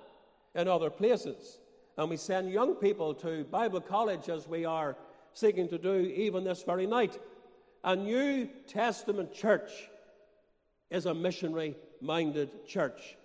in 0.56 0.68
other 0.68 0.90
places. 0.90 1.60
And 1.98 2.10
we 2.10 2.18
send 2.18 2.52
young 2.52 2.76
people 2.76 3.14
to 3.16 3.44
Bible 3.46 3.82
college 3.82 4.30
as 4.30 4.48
we 4.48 4.66
are 4.66 4.96
seeking 5.34 5.68
to 5.70 5.78
do 5.78 5.96
even 5.96 6.44
this 6.44 6.64
very 6.64 6.88
night. 6.88 7.20
A 7.84 7.96
New 7.96 8.50
Testament 8.68 9.34
church 9.34 9.72
is 10.90 11.06
a 11.06 11.14
missionary 11.14 11.76
minded 12.02 12.68
church. 12.68 13.18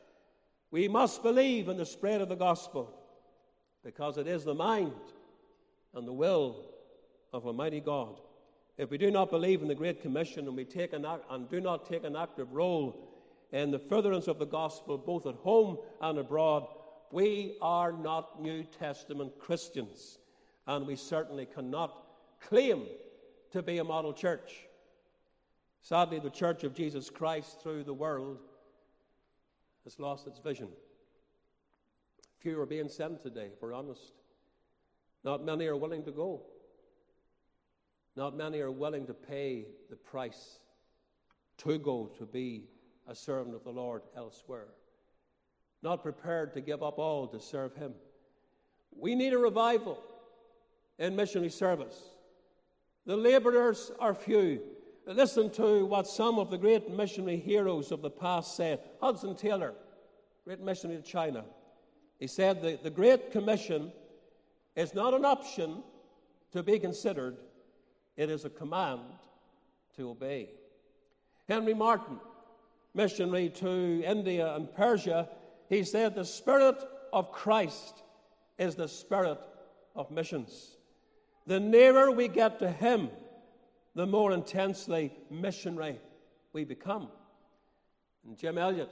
We 0.70 0.88
must 0.88 1.22
believe 1.22 1.68
in 1.68 1.76
the 1.76 1.86
spread 1.86 2.20
of 2.20 2.28
the 2.28 2.34
gospel 2.34 2.92
because 3.84 4.18
it 4.18 4.26
is 4.26 4.44
the 4.44 4.55
mind 4.55 4.92
and 5.94 6.06
the 6.06 6.12
will 6.12 6.64
of 7.32 7.46
Almighty 7.46 7.80
God. 7.80 8.20
If 8.76 8.90
we 8.90 8.98
do 8.98 9.10
not 9.10 9.30
believe 9.30 9.62
in 9.62 9.68
the 9.68 9.74
Great 9.74 10.02
Commission 10.02 10.48
and 10.48 10.56
we 10.56 10.64
take 10.64 10.92
an 10.92 11.05
act, 11.05 11.24
and 11.30 11.48
do 11.48 11.60
not 11.60 11.88
take 11.88 12.02
an 12.05 12.16
active 12.16 12.52
role 12.52 13.09
in 13.52 13.70
the 13.70 13.78
furtherance 13.78 14.26
of 14.26 14.40
the 14.40 14.46
gospel, 14.46 14.98
both 14.98 15.26
at 15.26 15.36
home 15.36 15.78
and 16.01 16.18
abroad, 16.18 16.66
we 17.15 17.55
are 17.62 17.93
not 17.93 18.43
New 18.43 18.65
Testament 18.65 19.39
Christians, 19.39 20.19
and 20.66 20.85
we 20.85 20.97
certainly 20.97 21.47
cannot 21.47 22.09
claim 22.41 22.86
to 23.53 23.62
be 23.62 23.78
a 23.78 23.85
model 23.85 24.12
church. 24.12 24.66
Sadly, 25.81 26.19
the 26.19 26.28
Church 26.28 26.65
of 26.65 26.74
Jesus 26.74 27.11
Christ 27.11 27.62
through 27.62 27.85
the 27.85 27.95
world 27.95 28.41
has 29.85 30.01
lost 30.01 30.27
its 30.27 30.41
vision. 30.41 30.66
Few 32.41 32.61
are 32.61 32.66
being 32.66 32.89
sent 32.89 33.23
today, 33.23 33.51
if 33.53 33.62
we're 33.62 33.73
honest. 33.73 34.15
Not 35.23 35.45
many 35.45 35.69
are 35.69 35.77
willing 35.77 36.03
to 36.07 36.11
go. 36.11 36.43
Not 38.16 38.36
many 38.36 38.59
are 38.59 38.73
willing 38.73 39.07
to 39.07 39.15
pay 39.15 39.66
the 39.89 39.97
price 39.97 40.59
to 41.59 41.78
go 41.78 42.11
to 42.19 42.27
be 42.27 42.65
a 43.07 43.15
servant 43.15 43.55
of 43.55 43.62
the 43.62 43.70
Lord 43.70 44.03
elsewhere. 44.16 44.66
Not 45.85 46.02
prepared 46.02 46.55
to 46.55 46.62
give 46.62 46.82
up 46.82 46.98
all 46.98 47.28
to 47.28 47.39
serve 47.39 47.77
Him. 47.77 47.93
We 48.97 49.15
need 49.15 49.35
a 49.35 49.39
revival 49.39 50.02
in 50.98 51.15
missionary 51.15 51.51
service. 51.51 52.01
The 53.05 53.19
laborers 53.19 53.93
are 54.01 54.15
few. 54.15 54.62
Listen 55.06 55.51
to 55.51 55.85
what 55.85 56.06
some 56.06 56.39
of 56.39 56.51
the 56.51 56.56
great 56.56 56.90
missionary 56.90 57.36
heroes 57.36 57.93
of 57.93 58.01
the 58.01 58.09
past 58.09 58.56
said. 58.56 58.81
Hudson 58.98 59.36
Taylor, 59.36 59.74
great 60.47 60.61
missionary 60.61 61.02
to 61.02 61.06
China. 61.06 61.44
He 62.19 62.28
said 62.28 62.62
the, 62.62 62.78
the 62.82 62.89
Great 62.89 63.31
Commission 63.31 63.93
is 64.77 64.94
not 64.94 65.12
an 65.12 65.27
option 65.27 65.82
to 66.52 66.62
be 66.62 66.78
considered, 66.78 67.36
it 68.16 68.31
is 68.31 68.47
a 68.47 68.51
command 68.51 69.02
to 69.97 70.09
obey. 70.09 70.48
Henry 71.47 71.74
Martyn, 71.74 72.19
missionary 72.94 73.51
to 73.51 74.02
India 74.02 74.55
and 74.55 74.73
Persia, 74.73 75.28
he 75.69 75.85
said, 75.85 76.15
The 76.15 76.24
Spirit 76.24 76.82
of 77.12 77.32
Christ 77.32 78.03
is 78.59 78.74
the 78.74 78.89
spirit 78.89 79.39
of 79.95 80.11
missions. 80.11 80.77
The 81.47 81.61
nearer 81.61 82.11
we 82.11 82.28
get 82.28 82.59
to 82.61 82.70
Him, 82.70 83.11
the 83.95 84.07
more 84.07 84.32
intensely 84.32 85.12
missionary 85.31 86.01
we 86.53 86.65
become. 86.65 87.09
And 88.27 88.36
Jim 88.36 88.59
Elliot, 88.59 88.91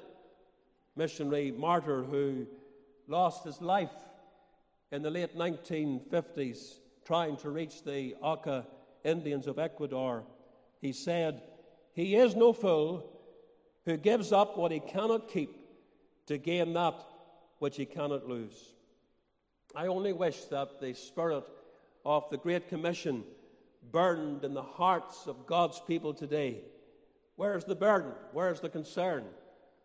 missionary 0.96 1.50
martyr 1.50 2.02
who 2.02 2.46
lost 3.08 3.44
his 3.44 3.60
life 3.60 3.90
in 4.90 5.02
the 5.02 5.10
late 5.10 5.36
1950s 5.36 6.76
trying 7.04 7.36
to 7.38 7.50
reach 7.50 7.82
the 7.82 8.14
Auca 8.20 8.66
Indians 9.04 9.46
of 9.46 9.58
Ecuador. 9.58 10.24
He 10.80 10.92
said, 10.92 11.42
He 11.94 12.14
is 12.14 12.36
no 12.36 12.52
fool 12.52 13.08
who 13.84 13.96
gives 13.96 14.32
up 14.32 14.56
what 14.56 14.70
he 14.70 14.80
cannot 14.80 15.28
keep 15.28 15.61
to 16.26 16.38
gain 16.38 16.72
that 16.74 16.94
which 17.58 17.76
he 17.76 17.86
cannot 17.86 18.28
lose. 18.28 18.74
I 19.74 19.86
only 19.86 20.12
wish 20.12 20.44
that 20.46 20.80
the 20.80 20.94
spirit 20.94 21.44
of 22.04 22.30
the 22.30 22.36
Great 22.36 22.68
Commission 22.68 23.24
burned 23.90 24.44
in 24.44 24.54
the 24.54 24.62
hearts 24.62 25.26
of 25.26 25.46
God's 25.46 25.80
people 25.86 26.14
today. 26.14 26.62
Where's 27.36 27.64
the 27.64 27.74
burden? 27.74 28.12
Where's 28.32 28.60
the 28.60 28.68
concern? 28.68 29.24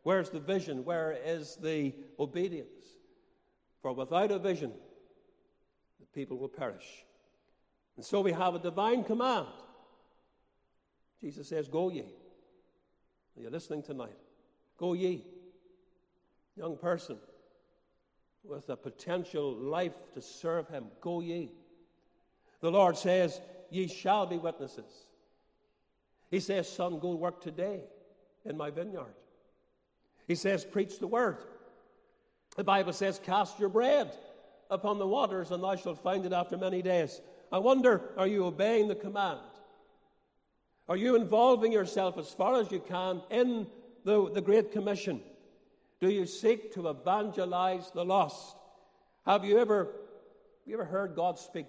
Where's 0.04 0.30
the 0.30 0.40
vision? 0.40 0.86
Where 0.86 1.18
is 1.26 1.56
the 1.56 1.94
obedience? 2.20 2.70
For 3.82 3.94
without 3.94 4.32
a 4.32 4.40
vision, 4.40 4.74
the 6.00 6.06
people 6.08 6.38
will 6.38 6.50
perish. 6.50 7.06
And 7.96 8.06
so 8.06 8.22
we 8.22 8.32
have 8.32 8.56
a 8.56 8.60
divine 8.60 9.04
command. 9.04 9.48
Jesus 11.20 11.50
says, 11.50 11.68
Go 11.68 11.90
ye. 11.90 12.02
Are 13.36 13.42
you 13.42 13.50
listening 13.50 13.84
tonight? 13.84 14.18
Go 14.78 14.94
ye. 14.94 15.24
Young 16.58 16.76
person 16.78 17.18
with 18.44 18.70
a 18.70 18.76
potential 18.76 19.54
life 19.54 19.94
to 20.14 20.22
serve 20.22 20.68
him, 20.70 20.86
go 21.02 21.22
ye. 21.22 21.52
The 22.62 22.72
Lord 22.72 22.98
says, 22.98 23.40
Ye 23.70 23.88
shall 23.88 24.26
be 24.26 24.38
witnesses. 24.38 25.06
He 26.32 26.40
says, 26.40 26.70
Son, 26.70 27.00
go 27.00 27.16
work 27.16 27.42
today 27.42 27.82
in 28.46 28.58
my 28.58 28.72
vineyard. 28.72 29.14
He 30.28 30.36
says, 30.36 30.66
Preach 30.66 31.00
the 31.00 31.08
word. 31.08 31.38
The 32.56 32.64
Bible 32.64 32.94
says, 32.94 33.20
Cast 33.24 33.60
your 33.60 33.70
bread 33.70 34.12
upon 34.70 34.98
the 34.98 35.08
waters, 35.08 35.52
and 35.52 35.64
thou 35.64 35.76
shalt 35.76 36.02
find 36.02 36.26
it 36.26 36.34
after 36.34 36.58
many 36.58 36.82
days. 36.82 37.22
I 37.52 37.60
wonder, 37.60 38.02
are 38.18 38.28
you 38.28 38.46
obeying 38.46 38.88
the 38.88 38.96
command? 38.96 39.40
Are 40.90 40.98
you 40.98 41.16
involving 41.16 41.72
yourself 41.72 42.18
as 42.18 42.30
far 42.30 42.60
as 42.60 42.72
you 42.72 42.80
can 42.80 43.22
in 43.30 43.68
the, 44.06 44.32
the 44.32 44.42
Great 44.42 44.72
Commission? 44.72 45.22
Do 46.00 46.10
you 46.10 46.26
seek 46.26 46.74
to 46.74 46.90
evangelize 46.90 47.92
the 47.92 48.06
lost? 48.06 48.56
Have 49.26 49.44
you 49.44 49.58
ever, 49.58 49.86
have 49.86 50.68
you 50.68 50.76
ever 50.76 50.86
heard 50.86 51.16
God 51.16 51.40
speak 51.40 51.68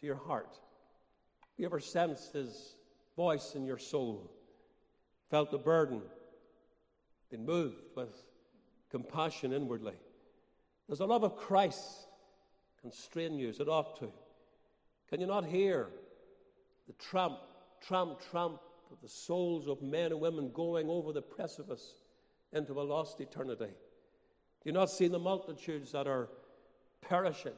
to 0.00 0.06
your 0.06 0.16
heart? 0.16 0.48
Have 0.50 1.58
you 1.58 1.66
ever 1.66 1.80
sensed 1.80 2.32
His 2.32 2.76
voice 3.14 3.54
in 3.54 3.66
your 3.66 3.78
soul? 3.78 4.30
Felt 5.30 5.50
the 5.50 5.58
burden? 5.58 6.00
Been 7.30 7.44
moved 7.44 7.82
with 7.94 8.14
compassion 8.90 9.52
inwardly? 9.52 9.94
Does 10.88 10.98
the 10.98 11.06
love 11.06 11.22
of 11.22 11.36
Christ 11.36 12.06
constrain 12.80 13.38
you 13.38 13.48
as 13.48 13.60
it 13.60 13.68
ought 13.68 13.98
to? 14.00 14.10
Can 15.08 15.20
you 15.20 15.26
not 15.26 15.44
hear 15.44 15.88
the 16.86 16.94
tramp, 16.94 17.38
tramp, 17.80 18.18
tramp 18.30 18.60
of 18.90 19.00
the 19.02 19.08
souls 19.08 19.68
of 19.68 19.82
men 19.82 20.10
and 20.10 20.20
women 20.20 20.50
going 20.52 20.88
over 20.88 21.12
the 21.12 21.22
precipice 21.22 21.94
into 22.52 22.80
a 22.80 22.82
lost 22.82 23.20
eternity? 23.20 23.66
Do 23.66 24.66
you 24.66 24.72
not 24.72 24.90
see 24.90 25.08
the 25.08 25.18
multitudes 25.18 25.92
that 25.92 26.06
are 26.06 26.28
perishing, 27.00 27.52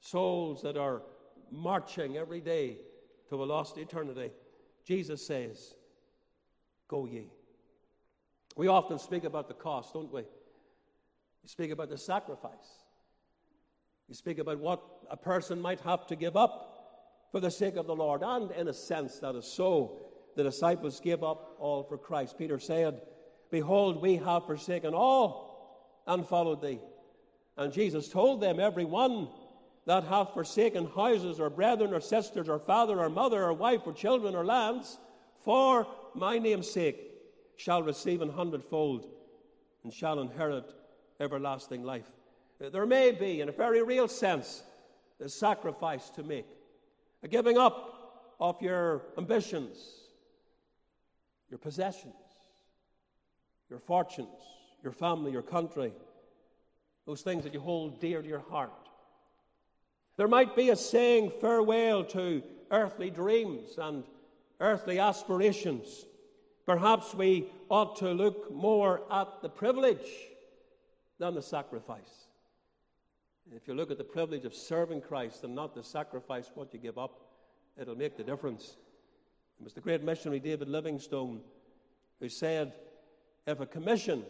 souls 0.00 0.62
that 0.62 0.76
are 0.76 1.02
marching 1.50 2.16
every 2.16 2.40
day 2.40 2.76
to 3.28 3.42
a 3.42 3.44
lost 3.44 3.78
eternity? 3.78 4.30
Jesus 4.84 5.26
says, 5.26 5.74
Go 6.88 7.06
ye. 7.06 7.30
We 8.56 8.66
often 8.66 8.98
speak 8.98 9.24
about 9.24 9.48
the 9.48 9.54
cost, 9.54 9.94
don't 9.94 10.12
we? 10.12 10.22
We 10.22 11.48
speak 11.48 11.70
about 11.70 11.88
the 11.88 11.96
sacrifice. 11.96 12.84
We 14.08 14.14
speak 14.14 14.38
about 14.38 14.58
what 14.58 14.82
a 15.08 15.16
person 15.16 15.60
might 15.60 15.80
have 15.80 16.06
to 16.08 16.16
give 16.16 16.36
up 16.36 17.28
for 17.30 17.40
the 17.40 17.50
sake 17.50 17.76
of 17.76 17.86
the 17.86 17.94
Lord. 17.94 18.22
And 18.22 18.50
in 18.50 18.68
a 18.68 18.74
sense, 18.74 19.20
that 19.20 19.36
is 19.36 19.46
so. 19.46 19.98
The 20.36 20.42
disciples 20.42 21.00
gave 21.00 21.22
up 21.22 21.56
all 21.58 21.84
for 21.84 21.96
Christ. 21.96 22.36
Peter 22.36 22.58
said, 22.58 23.02
Behold, 23.50 24.00
we 24.00 24.16
have 24.16 24.46
forsaken 24.46 24.94
all 24.94 26.02
and 26.06 26.26
followed 26.26 26.62
thee. 26.62 26.80
And 27.56 27.72
Jesus 27.72 28.08
told 28.08 28.40
them, 28.40 28.60
Every 28.60 28.84
one 28.84 29.28
that 29.86 30.04
hath 30.04 30.34
forsaken 30.34 30.86
houses, 30.86 31.40
or 31.40 31.50
brethren, 31.50 31.92
or 31.92 32.00
sisters, 32.00 32.48
or 32.48 32.58
father, 32.58 33.00
or 33.00 33.08
mother, 33.08 33.42
or 33.42 33.52
wife, 33.52 33.80
or 33.86 33.92
children, 33.92 34.34
or 34.34 34.44
lands, 34.44 34.98
for 35.44 35.86
my 36.14 36.38
name's 36.38 36.70
sake, 36.70 37.10
shall 37.56 37.82
receive 37.82 38.22
an 38.22 38.30
hundredfold 38.30 39.06
and 39.84 39.92
shall 39.92 40.20
inherit 40.20 40.64
everlasting 41.18 41.82
life. 41.82 42.10
There 42.58 42.86
may 42.86 43.10
be, 43.10 43.40
in 43.40 43.48
a 43.48 43.52
very 43.52 43.82
real 43.82 44.08
sense, 44.08 44.62
a 45.18 45.28
sacrifice 45.28 46.10
to 46.10 46.22
make, 46.22 46.46
a 47.22 47.28
giving 47.28 47.58
up 47.58 48.34
of 48.38 48.60
your 48.62 49.02
ambitions, 49.18 49.78
your 51.48 51.58
possessions, 51.58 52.14
your 53.70 53.78
fortunes, 53.78 54.28
your 54.82 54.92
family, 54.92 55.32
your 55.32 55.42
country, 55.42 55.92
those 57.06 57.22
things 57.22 57.44
that 57.44 57.54
you 57.54 57.60
hold 57.60 58.00
dear 58.00 58.20
to 58.20 58.28
your 58.28 58.44
heart. 58.50 58.72
There 60.16 60.28
might 60.28 60.54
be 60.54 60.68
a 60.70 60.76
saying 60.76 61.32
farewell 61.40 62.04
to 62.04 62.42
earthly 62.70 63.10
dreams 63.10 63.78
and 63.78 64.04
earthly 64.58 64.98
aspirations. 64.98 66.04
Perhaps 66.66 67.14
we 67.14 67.46
ought 67.70 67.96
to 67.96 68.12
look 68.12 68.52
more 68.52 69.02
at 69.10 69.40
the 69.40 69.48
privilege 69.48 70.10
than 71.18 71.34
the 71.34 71.42
sacrifice. 71.42 72.26
If 73.54 73.66
you 73.66 73.74
look 73.74 73.90
at 73.90 73.98
the 73.98 74.04
privilege 74.04 74.44
of 74.44 74.54
serving 74.54 75.00
Christ 75.00 75.42
and 75.42 75.54
not 75.54 75.74
the 75.74 75.82
sacrifice, 75.82 76.50
what 76.54 76.72
you 76.72 76.78
give 76.78 76.98
up, 76.98 77.20
it'll 77.80 77.96
make 77.96 78.16
the 78.16 78.22
difference. 78.22 78.76
It 79.58 79.64
was 79.64 79.72
the 79.72 79.80
great 79.80 80.02
missionary 80.02 80.38
David 80.38 80.68
Livingstone 80.68 81.40
who 82.20 82.28
said, 82.28 82.72
If 83.46 83.60
a 83.60 83.66
commission 83.66 84.24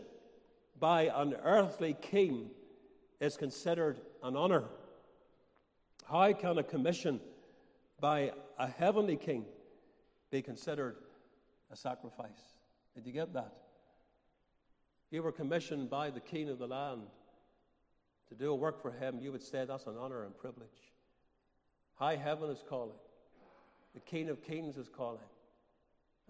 by 0.79 1.11
an 1.15 1.35
earthly 1.43 1.97
king 2.01 2.51
is 3.21 3.37
considered 3.37 4.01
an 4.23 4.37
honor, 4.37 4.65
how 6.09 6.33
can 6.33 6.59
a 6.59 6.63
commission 6.63 7.21
by 8.01 8.33
a 8.59 8.67
heavenly 8.67 9.17
king 9.17 9.45
be 10.31 10.43
considered 10.43 10.97
a 11.71 11.77
sacrifice? 11.77 12.55
Did 12.95 13.07
you 13.07 13.13
get 13.13 13.33
that? 13.35 13.53
you 15.11 15.23
were 15.23 15.33
commissioned 15.33 15.91
by 15.91 16.11
the 16.11 16.21
king 16.21 16.49
of 16.49 16.59
the 16.59 16.67
land 16.67 17.03
to 18.29 18.35
do 18.35 18.53
a 18.53 18.55
work 18.55 18.81
for 18.81 18.93
him, 18.93 19.19
you 19.21 19.33
would 19.33 19.43
say 19.43 19.65
that's 19.65 19.87
an 19.87 19.97
honor 19.99 20.25
and 20.25 20.37
privilege. 20.39 20.93
High 21.95 22.17
heaven 22.17 22.49
is 22.49 22.63
calling, 22.69 22.97
the 23.93 24.01
King 24.01 24.29
of 24.29 24.43
Kings 24.43 24.77
is 24.77 24.89
calling. 24.89 25.19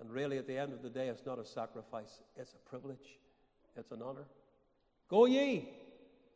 And 0.01 0.10
really, 0.10 0.39
at 0.39 0.47
the 0.47 0.56
end 0.56 0.72
of 0.72 0.82
the 0.82 0.89
day, 0.89 1.09
it's 1.09 1.27
not 1.27 1.39
a 1.39 1.44
sacrifice, 1.44 2.22
it's 2.36 2.55
a 2.55 2.68
privilege, 2.68 3.18
it's 3.77 3.93
an 3.93 4.01
honor. 4.02 4.24
Go 5.09 5.27
ye. 5.27 5.68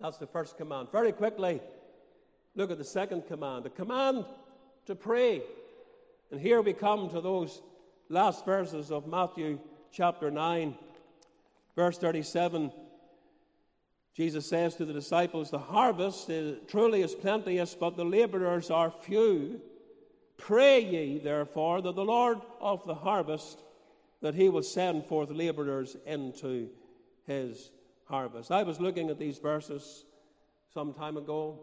That's 0.00 0.18
the 0.18 0.26
first 0.26 0.56
command. 0.56 0.88
Very 0.92 1.12
quickly, 1.12 1.62
look 2.54 2.70
at 2.70 2.78
the 2.78 2.84
second 2.84 3.26
command 3.26 3.64
the 3.64 3.70
command 3.70 4.26
to 4.86 4.94
pray. 4.94 5.42
And 6.30 6.40
here 6.40 6.60
we 6.60 6.72
come 6.72 7.08
to 7.10 7.20
those 7.20 7.62
last 8.08 8.44
verses 8.44 8.90
of 8.90 9.06
Matthew 9.06 9.58
chapter 9.92 10.30
9. 10.30 10.76
Verse 11.76 11.98
37 11.98 12.70
Jesus 14.14 14.48
says 14.48 14.76
to 14.76 14.84
the 14.84 14.92
disciples, 14.92 15.50
The 15.50 15.58
harvest 15.58 16.30
is, 16.30 16.58
truly 16.68 17.02
is 17.02 17.14
plenteous, 17.14 17.74
but 17.74 17.96
the 17.96 18.04
laborers 18.04 18.70
are 18.70 18.90
few. 18.90 19.60
Pray 20.36 20.80
ye, 20.80 21.18
therefore, 21.18 21.80
that 21.82 21.94
the 21.94 22.04
Lord 22.04 22.38
of 22.60 22.84
the 22.86 22.94
harvest, 22.94 23.62
that 24.20 24.34
he 24.34 24.48
will 24.48 24.62
send 24.62 25.06
forth 25.06 25.30
laborers 25.30 25.96
into 26.06 26.68
his 27.26 27.70
harvest. 28.06 28.50
I 28.50 28.62
was 28.62 28.80
looking 28.80 29.10
at 29.10 29.18
these 29.18 29.38
verses 29.38 30.04
some 30.72 30.92
time 30.92 31.16
ago, 31.16 31.60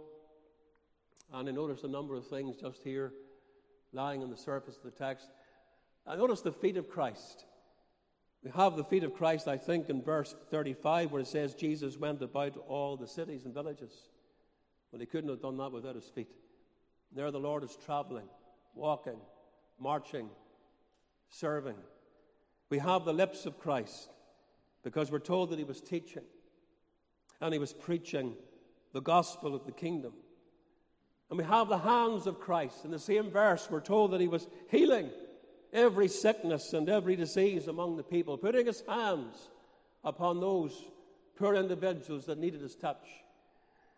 and 1.33 1.47
I 1.47 1.51
noticed 1.51 1.83
a 1.83 1.89
number 1.89 2.15
of 2.15 2.27
things 2.27 2.57
just 2.57 2.83
here 2.83 3.13
lying 3.93 4.23
on 4.23 4.29
the 4.29 4.37
surface 4.37 4.77
of 4.77 4.83
the 4.83 4.91
text. 4.91 5.27
I 6.07 6.15
noticed 6.15 6.43
the 6.43 6.51
feet 6.51 6.77
of 6.77 6.89
Christ. 6.89 7.45
We 8.43 8.51
have 8.51 8.75
the 8.75 8.83
feet 8.83 9.03
of 9.03 9.13
Christ, 9.13 9.47
I 9.47 9.57
think, 9.57 9.89
in 9.89 10.01
verse 10.01 10.35
35, 10.49 11.11
where 11.11 11.21
it 11.21 11.27
says 11.27 11.53
Jesus 11.53 11.97
went 11.97 12.21
about 12.21 12.57
all 12.67 12.97
the 12.97 13.07
cities 13.07 13.45
and 13.45 13.53
villages. 13.53 13.91
Well, 14.91 14.99
he 14.99 15.05
couldn't 15.05 15.29
have 15.29 15.41
done 15.41 15.57
that 15.57 15.71
without 15.71 15.95
his 15.95 16.09
feet. 16.09 16.31
There, 17.13 17.29
the 17.29 17.39
Lord 17.39 17.63
is 17.63 17.77
traveling, 17.85 18.27
walking, 18.73 19.19
marching, 19.79 20.29
serving. 21.29 21.77
We 22.69 22.79
have 22.79 23.05
the 23.05 23.13
lips 23.13 23.45
of 23.45 23.59
Christ 23.59 24.09
because 24.83 25.11
we're 25.11 25.19
told 25.19 25.49
that 25.49 25.59
he 25.59 25.65
was 25.65 25.81
teaching 25.81 26.23
and 27.39 27.53
he 27.53 27.59
was 27.59 27.73
preaching 27.73 28.35
the 28.93 29.01
gospel 29.01 29.55
of 29.55 29.65
the 29.65 29.71
kingdom. 29.71 30.13
And 31.29 31.37
we 31.37 31.45
have 31.45 31.69
the 31.69 31.77
hands 31.77 32.27
of 32.27 32.39
Christ. 32.39 32.83
In 32.83 32.91
the 32.91 32.99
same 32.99 33.31
verse, 33.31 33.67
we're 33.69 33.79
told 33.79 34.11
that 34.11 34.21
he 34.21 34.27
was 34.27 34.47
healing 34.69 35.09
every 35.73 36.07
sickness 36.09 36.73
and 36.73 36.89
every 36.89 37.15
disease 37.15 37.67
among 37.67 37.95
the 37.95 38.03
people, 38.03 38.37
putting 38.37 38.65
his 38.65 38.83
hands 38.87 39.49
upon 40.03 40.39
those 40.39 40.73
poor 41.37 41.55
individuals 41.55 42.25
that 42.25 42.37
needed 42.37 42.61
his 42.61 42.75
touch. 42.75 43.07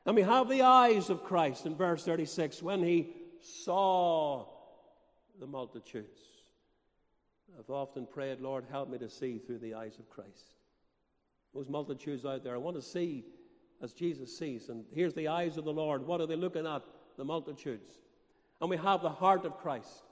And 0.05 0.15
we 0.15 0.21
have 0.21 0.49
the 0.49 0.61
eyes 0.61 1.09
of 1.09 1.23
Christ 1.23 1.65
in 1.65 1.75
verse 1.75 2.03
36 2.03 2.61
when 2.61 2.83
he 2.83 3.09
saw 3.41 4.45
the 5.39 5.47
multitudes. 5.47 6.21
I've 7.57 7.69
often 7.69 8.05
prayed, 8.05 8.39
Lord, 8.39 8.65
help 8.69 8.89
me 8.89 8.97
to 8.99 9.09
see 9.09 9.37
through 9.37 9.59
the 9.59 9.75
eyes 9.75 9.99
of 9.99 10.09
Christ. 10.09 10.55
Those 11.53 11.69
multitudes 11.69 12.25
out 12.25 12.43
there, 12.43 12.55
I 12.55 12.57
want 12.57 12.75
to 12.77 12.81
see 12.81 13.25
as 13.81 13.93
Jesus 13.93 14.35
sees. 14.35 14.69
And 14.69 14.85
here's 14.93 15.13
the 15.13 15.27
eyes 15.27 15.57
of 15.57 15.65
the 15.65 15.73
Lord. 15.73 16.05
What 16.05 16.21
are 16.21 16.27
they 16.27 16.35
looking 16.35 16.65
at? 16.65 16.81
The 17.17 17.25
multitudes. 17.25 17.93
And 18.59 18.69
we 18.69 18.77
have 18.77 19.01
the 19.01 19.09
heart 19.09 19.45
of 19.45 19.57
Christ. 19.57 20.03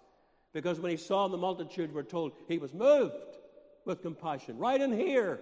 Because 0.54 0.80
when 0.80 0.92
he 0.92 0.98
saw 0.98 1.28
the 1.28 1.38
multitude, 1.38 1.94
we're 1.94 2.04
told 2.04 2.34
he 2.48 2.58
was 2.58 2.74
moved 2.74 3.16
with 3.86 4.02
compassion. 4.02 4.58
Right 4.58 4.80
in 4.80 4.92
here, 4.92 5.40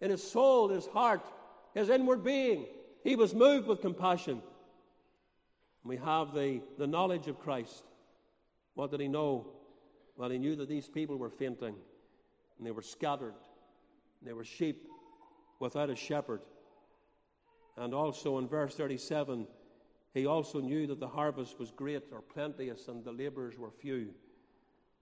in 0.00 0.10
his 0.10 0.22
soul, 0.22 0.68
his 0.68 0.86
heart, 0.86 1.22
his 1.74 1.88
inward 1.88 2.24
being, 2.24 2.66
he 3.04 3.16
was 3.16 3.34
moved 3.34 3.66
with 3.68 3.80
compassion. 3.80 4.42
And 5.82 5.88
We 5.88 5.96
have 5.98 6.34
the, 6.34 6.60
the 6.76 6.86
knowledge 6.86 7.28
of 7.28 7.38
Christ. 7.38 7.84
What 8.74 8.90
did 8.90 9.00
he 9.00 9.08
know? 9.08 9.46
Well, 10.16 10.30
he 10.30 10.38
knew 10.38 10.56
that 10.56 10.68
these 10.68 10.88
people 10.88 11.16
were 11.16 11.30
fainting, 11.30 11.74
and 12.58 12.66
they 12.66 12.70
were 12.70 12.82
scattered, 12.82 13.34
and 14.20 14.28
they 14.28 14.32
were 14.32 14.44
sheep 14.44 14.86
without 15.58 15.90
a 15.90 15.96
shepherd. 15.96 16.40
And 17.76 17.94
also 17.94 18.38
in 18.38 18.48
verse 18.48 18.74
37, 18.74 19.46
he 20.12 20.26
also 20.26 20.60
knew 20.60 20.86
that 20.88 21.00
the 21.00 21.08
harvest 21.08 21.58
was 21.58 21.70
great 21.70 22.04
or 22.12 22.20
plenteous, 22.20 22.88
and 22.88 23.04
the 23.04 23.12
laborers 23.12 23.58
were 23.58 23.70
few. 23.70 24.10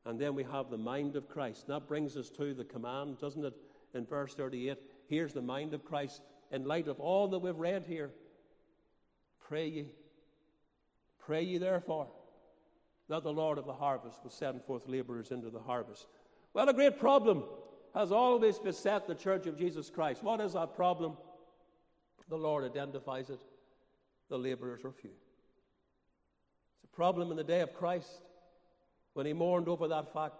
And 0.05 0.21
then 0.21 0.35
we 0.35 0.45
have 0.45 0.71
the 0.71 0.79
mind 0.79 1.17
of 1.17 1.29
Christ. 1.29 1.65
And 1.67 1.75
that 1.75 1.89
brings 1.89 2.17
us 2.17 2.31
to 2.31 2.55
the 2.55 2.65
command, 2.65 3.19
doesn't 3.19 3.45
it? 3.45 3.55
In 3.95 4.07
verse 4.07 4.35
38, 4.35 4.77
here's 5.09 5.33
the 5.33 5.43
mind 5.43 5.75
of 5.75 5.85
Christ. 5.85 6.23
In 6.53 6.65
light 6.65 6.89
of 6.89 7.01
all 7.01 7.29
that 7.29 7.39
we've 7.41 7.57
read 7.57 7.85
here, 7.87 8.11
pray 9.41 9.69
ye. 9.69 9.93
Pray 11.19 11.43
ye 11.43 11.59
therefore 11.59 12.09
that 13.09 13.23
the 13.23 13.33
Lord 13.33 13.59
of 13.59 13.67
the 13.67 13.73
harvest 13.73 14.23
will 14.23 14.31
send 14.31 14.63
forth 14.63 14.87
laborers 14.87 15.31
into 15.31 15.51
the 15.51 15.61
harvest. 15.61 16.07
Well, 16.53 16.69
a 16.69 16.75
great 16.75 16.99
problem 16.99 17.45
has 17.95 18.13
always 18.13 18.59
beset 18.59 19.07
the 19.07 19.15
Church 19.15 19.47
of 19.47 19.59
Jesus 19.59 19.91
Christ. 19.91 20.23
What 20.23 20.41
is 20.41 20.53
that 20.53 20.75
problem? 20.75 21.17
The 22.29 22.37
Lord 22.37 22.65
identifies 22.65 23.31
it. 23.31 23.41
The 24.29 24.39
laborers 24.39 24.85
are 24.85 24.93
few. 24.93 25.11
It's 25.11 26.85
a 26.85 26.97
problem 26.97 27.31
in 27.31 27.37
the 27.37 27.45
day 27.45 27.61
of 27.61 27.73
Christ 27.73 28.11
when 29.15 29.25
he 29.25 29.33
mourned 29.33 29.69
over 29.69 29.89
that 29.89 30.13
fact. 30.13 30.35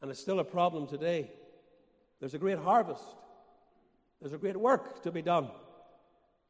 And 0.00 0.10
it's 0.10 0.20
still 0.20 0.38
a 0.38 0.44
problem 0.44 0.86
today. 0.86 1.30
There's 2.20 2.34
a 2.34 2.38
great 2.38 2.58
harvest, 2.58 3.04
there's 4.20 4.32
a 4.32 4.38
great 4.38 4.56
work 4.56 5.02
to 5.02 5.10
be 5.10 5.22
done. 5.22 5.50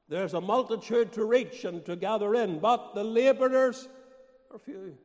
There's 0.09 0.35
a 0.35 0.41
multitude 0.41 1.13
to 1.15 1.25
reach 1.25 1.65
and 1.65 1.85
to 1.87 1.97
gather 1.97 2.33
in, 2.37 2.61
but 2.61 2.95
the 2.95 3.03
laborers 3.03 3.89
are 4.53 4.59
few. 4.61 4.97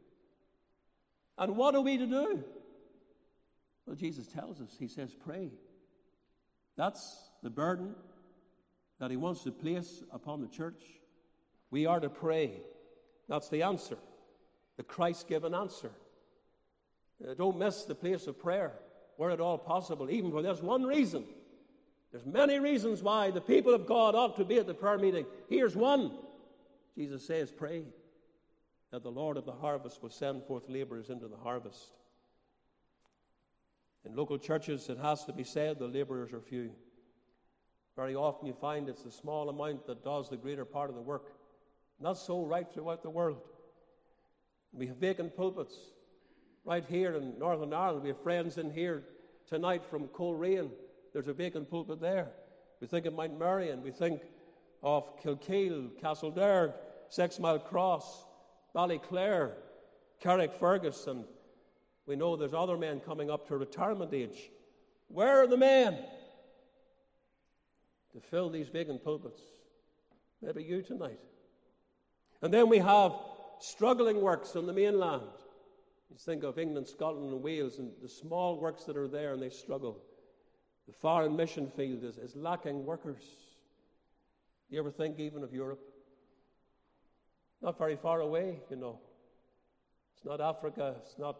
And 1.38 1.56
what 1.56 1.76
are 1.76 1.82
we 1.82 1.98
to 1.98 2.06
do? 2.06 2.44
Well, 3.86 3.96
Jesus 3.96 4.28
tells 4.28 4.62
us, 4.62 4.76
He 4.78 4.88
says, 4.88 5.16
pray. 5.26 5.50
That's 6.78 7.30
the 7.44 7.50
burden 7.50 7.96
that 9.00 9.12
He 9.12 9.18
wants 9.18 9.44
to 9.44 9.52
place 9.52 10.04
upon 10.12 10.42
the 10.42 10.48
church. 10.48 10.84
We 11.72 11.86
are 11.86 12.00
to 12.00 12.10
pray. 12.10 12.62
That's 13.28 13.50
the 13.50 13.64
answer, 13.64 13.98
the 14.78 14.84
Christ 14.84 15.28
given 15.28 15.56
answer. 15.56 15.92
Uh, 17.26 17.34
don't 17.34 17.58
miss 17.58 17.84
the 17.84 17.96
place 17.96 18.28
of 18.28 18.40
prayer 18.40 18.74
where 19.18 19.30
at 19.30 19.40
all 19.40 19.58
possible, 19.58 20.10
even 20.10 20.32
for 20.32 20.42
this 20.42 20.62
one 20.62 20.84
reason. 20.84 21.24
There's 22.12 22.26
many 22.26 22.60
reasons 22.60 23.02
why 23.02 23.32
the 23.32 23.42
people 23.42 23.74
of 23.74 23.86
God 23.86 24.16
ought 24.16 24.36
to 24.38 24.46
be 24.46 24.58
at 24.58 24.68
the 24.68 24.74
prayer 24.74 24.98
meeting. 24.98 25.26
Here's 25.50 25.76
one. 25.76 26.12
Jesus 26.96 27.26
says, 27.26 27.52
pray 27.52 27.86
that 28.92 29.04
the 29.04 29.12
Lord 29.12 29.38
of 29.38 29.46
the 29.46 29.52
harvest 29.54 30.04
will 30.04 30.10
send 30.10 30.44
forth 30.44 30.70
laborers 30.70 31.10
into 31.10 31.28
the 31.28 31.38
harvest. 31.38 31.92
In 34.06 34.16
local 34.16 34.38
churches, 34.38 34.90
it 34.90 34.98
has 34.98 35.24
to 35.26 35.34
be 35.34 35.44
said 35.44 35.80
the 35.80 35.88
laborers 35.88 36.34
are 36.34 36.42
few. 36.42 36.72
Very 37.96 38.16
often 38.16 38.48
you 38.48 38.54
find 38.54 38.90
it's 38.90 39.04
the 39.04 39.12
small 39.12 39.50
amount 39.50 39.86
that 39.88 40.04
does 40.04 40.30
the 40.30 40.38
greater 40.38 40.66
part 40.66 40.90
of 40.90 40.96
the 40.96 41.02
work. 41.02 41.34
Not 42.00 42.18
so 42.18 42.46
right 42.46 42.68
throughout 42.72 43.04
the 43.04 43.10
world. 43.10 43.42
We 44.74 44.88
have 44.88 44.98
vacant 44.98 45.36
pulpits 45.36 45.76
right 46.66 46.84
here 46.88 47.16
in 47.16 47.38
Northern 47.38 47.74
Ireland. 47.74 48.04
We 48.04 48.10
have 48.10 48.24
friends 48.24 48.58
in 48.58 48.72
here 48.72 49.04
tonight 49.48 49.84
from 49.86 50.08
Coleraine. 50.08 50.72
There's 51.14 51.28
a 51.28 51.34
vacant 51.34 51.70
pulpit 51.70 52.00
there. 52.00 52.30
We 52.80 52.88
think 52.88 53.06
of 53.06 53.14
Mount 53.14 53.38
Merrion. 53.38 53.84
We 53.84 53.92
think 53.92 54.22
of 54.82 55.22
Kilkeel, 55.22 55.92
Castlederg, 56.02 56.74
Six 57.10 57.38
Mile 57.40 57.60
Cross, 57.60 58.26
Ballyclare, 58.76 59.54
Carrickfergus, 60.24 61.08
and 61.08 61.26
we 62.06 62.16
know 62.16 62.36
there's 62.36 62.54
other 62.54 62.78
men 62.78 63.00
coming 63.00 63.30
up 63.30 63.48
to 63.48 63.58
retirement 63.58 64.14
age. 64.14 64.50
Where 65.08 65.44
are 65.44 65.48
the 65.48 65.58
men 65.58 65.98
to 68.14 68.20
fill 68.20 68.50
these 68.50 68.70
vacant 68.70 69.04
pulpits? 69.04 69.42
Maybe 70.42 70.64
you 70.64 70.82
tonight. 70.82 71.20
And 72.42 72.54
then 72.54 72.70
we 72.70 72.80
have 72.80 73.14
struggling 73.60 74.22
works 74.22 74.56
on 74.56 74.66
the 74.66 74.74
mainland. 74.74 75.24
You 76.10 76.18
think 76.18 76.44
of 76.44 76.58
England, 76.58 76.88
Scotland, 76.88 77.32
and 77.32 77.42
Wales, 77.42 77.80
and 77.80 77.92
the 78.02 78.10
small 78.10 78.60
works 78.60 78.84
that 78.86 78.98
are 78.98 79.08
there, 79.08 79.34
and 79.34 79.42
they 79.42 79.50
struggle. 79.50 80.02
The 80.88 80.94
foreign 80.94 81.36
mission 81.36 81.70
field 81.70 82.04
is, 82.04 82.18
is 82.18 82.36
lacking 82.36 82.86
workers. 82.86 83.24
You 84.70 84.80
ever 84.80 84.92
think 84.92 85.20
even 85.20 85.44
of 85.44 85.54
Europe? 85.54 85.91
Not 87.62 87.78
very 87.78 87.96
far 87.96 88.22
away, 88.22 88.60
you 88.70 88.76
know. 88.76 89.00
It's 90.16 90.26
not 90.26 90.42
Africa, 90.42 90.96
it's 91.02 91.18
not 91.18 91.38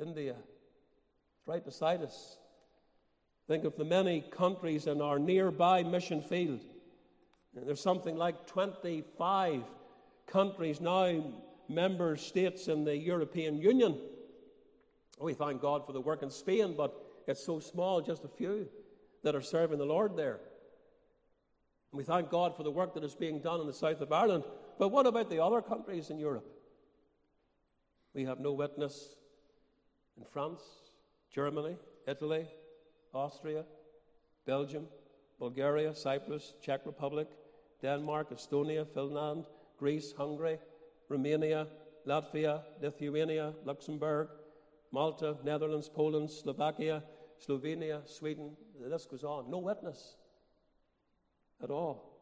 India. 0.00 0.34
It's 1.38 1.46
right 1.46 1.64
beside 1.64 2.02
us. 2.02 2.38
Think 3.46 3.64
of 3.64 3.76
the 3.76 3.84
many 3.84 4.20
countries 4.30 4.86
in 4.86 5.00
our 5.00 5.18
nearby 5.18 5.82
mission 5.82 6.20
field. 6.20 6.60
There's 7.54 7.80
something 7.80 8.16
like 8.16 8.46
25 8.46 9.62
countries 10.26 10.80
now 10.80 11.24
member 11.68 12.16
states 12.16 12.68
in 12.68 12.84
the 12.84 12.96
European 12.96 13.58
Union. 13.58 13.98
Oh, 15.20 15.24
we 15.24 15.34
thank 15.34 15.60
God 15.60 15.86
for 15.86 15.92
the 15.92 16.00
work 16.00 16.22
in 16.22 16.30
Spain, 16.30 16.74
but 16.76 16.94
it's 17.26 17.44
so 17.44 17.58
small, 17.58 18.00
just 18.00 18.24
a 18.24 18.28
few 18.28 18.68
that 19.24 19.34
are 19.34 19.42
serving 19.42 19.78
the 19.78 19.86
Lord 19.86 20.16
there. 20.16 20.40
And 21.90 21.98
we 21.98 22.04
thank 22.04 22.30
God 22.30 22.56
for 22.56 22.62
the 22.62 22.70
work 22.70 22.94
that 22.94 23.04
is 23.04 23.14
being 23.14 23.40
done 23.40 23.60
in 23.60 23.66
the 23.66 23.72
south 23.72 24.00
of 24.00 24.12
Ireland. 24.12 24.44
But 24.78 24.88
what 24.88 25.06
about 25.06 25.28
the 25.28 25.42
other 25.42 25.60
countries 25.60 26.10
in 26.10 26.18
Europe? 26.18 26.46
We 28.14 28.24
have 28.24 28.38
no 28.38 28.52
witness 28.52 29.16
in 30.16 30.24
France, 30.24 30.62
Germany, 31.30 31.76
Italy, 32.06 32.46
Austria, 33.12 33.64
Belgium, 34.46 34.86
Bulgaria, 35.38 35.94
Cyprus, 35.94 36.54
Czech 36.62 36.86
Republic, 36.86 37.28
Denmark, 37.82 38.30
Estonia, 38.30 38.86
Finland, 38.86 39.46
Greece, 39.78 40.12
Hungary, 40.16 40.58
Romania, 41.08 41.66
Latvia, 42.06 42.62
Lithuania, 42.80 43.52
Luxembourg, 43.64 44.28
Malta, 44.90 45.36
Netherlands, 45.44 45.88
Poland, 45.88 46.30
Slovakia, 46.30 47.02
Slovenia, 47.38 48.02
Sweden. 48.08 48.56
The 48.80 48.88
list 48.88 49.10
goes 49.10 49.24
on. 49.24 49.50
No 49.50 49.58
witness 49.58 50.16
at 51.62 51.70
all. 51.70 52.18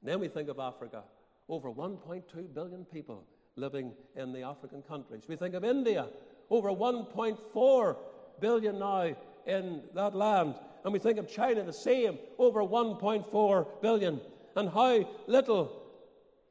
And 0.00 0.10
then 0.10 0.20
we 0.20 0.28
think 0.28 0.48
of 0.48 0.58
Africa. 0.58 1.02
Over 1.48 1.70
1.2 1.70 2.54
billion 2.54 2.84
people 2.84 3.24
living 3.56 3.92
in 4.16 4.32
the 4.32 4.42
African 4.42 4.82
countries. 4.82 5.24
We 5.28 5.36
think 5.36 5.54
of 5.54 5.64
India. 5.64 6.08
Over 6.50 6.70
1.4 6.70 7.96
billion 8.40 8.78
now 8.78 9.14
in 9.46 9.82
that 9.94 10.14
land. 10.14 10.54
And 10.84 10.92
we 10.92 10.98
think 10.98 11.18
of 11.18 11.28
China 11.28 11.62
the 11.62 11.72
same, 11.72 12.18
over 12.38 12.62
1.4 12.62 13.66
billion. 13.82 14.20
And 14.56 14.68
how 14.68 15.08
little 15.26 15.82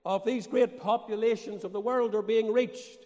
of 0.06 0.26
these 0.26 0.48
great 0.48 0.80
populations 0.80 1.64
of 1.64 1.72
the 1.72 1.80
world 1.80 2.15
are 2.15 2.22
being 2.22 2.52
reached. 2.52 3.06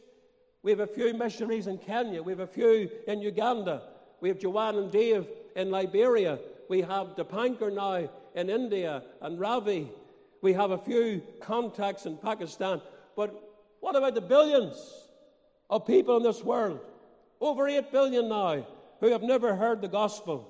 We 0.63 0.71
have 0.71 0.79
a 0.79 0.87
few 0.87 1.13
missionaries 1.13 1.67
in 1.67 1.77
Kenya, 1.77 2.21
we 2.21 2.31
have 2.31 2.39
a 2.39 2.47
few 2.47 2.89
in 3.07 3.21
Uganda, 3.21 3.83
we 4.19 4.29
have 4.29 4.39
Joanne 4.39 4.75
and 4.75 4.91
Dave 4.91 5.27
in 5.55 5.69
Liberia, 5.69 6.39
we 6.67 6.81
have 6.81 7.15
Dipankar 7.15 7.73
now 7.73 8.09
in 8.35 8.49
India 8.49 9.03
and 9.21 9.39
Ravi, 9.39 9.89
we 10.47 10.53
have 10.53 10.71
a 10.71 10.77
few 10.77 11.21
contacts 11.41 12.05
in 12.05 12.15
Pakistan. 12.15 12.81
But 13.17 13.29
what 13.81 13.97
about 13.97 14.15
the 14.15 14.21
billions 14.21 14.77
of 15.69 15.85
people 15.85 16.15
in 16.15 16.23
this 16.23 16.41
world? 16.41 16.79
Over 17.41 17.67
8 17.67 17.91
billion 17.91 18.29
now 18.29 18.65
who 19.01 19.11
have 19.11 19.23
never 19.23 19.57
heard 19.57 19.81
the 19.81 19.89
gospel, 19.89 20.47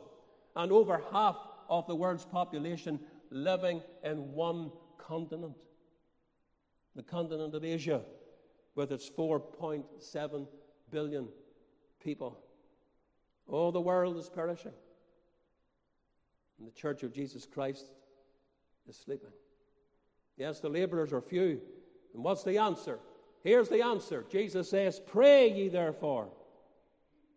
and 0.56 0.72
over 0.72 1.02
half 1.12 1.36
of 1.68 1.88
the 1.88 1.96
world's 1.96 2.26
population 2.26 3.00
living 3.32 3.82
in 4.04 4.34
one 4.34 4.72
continent 5.00 5.56
the 6.96 7.02
continent 7.02 7.56
of 7.56 7.66
Asia, 7.66 8.02
with 8.76 8.92
its 8.92 9.10
4.7 9.10 10.48
billion 10.92 11.28
people. 12.04 12.38
All 13.48 13.72
the 13.72 13.82
world 13.82 14.18
is 14.18 14.30
perishing. 14.30 14.74
And 16.60 16.68
the 16.68 16.72
church 16.72 17.02
of 17.02 17.14
Jesus 17.14 17.48
Christ 17.48 17.86
is 18.88 18.96
sleeping. 18.96 19.32
Yes, 20.38 20.60
the 20.60 20.70
laborers 20.70 21.12
are 21.14 21.22
few. 21.22 21.60
And 22.14 22.24
what's 22.24 22.44
the 22.44 22.60
answer? 22.60 23.00
Here's 23.44 23.70
the 23.70 23.84
answer 23.84 24.26
Jesus 24.32 24.70
says, 24.70 25.02
Pray 25.06 25.52
ye 25.52 25.70
therefore. 25.70 26.30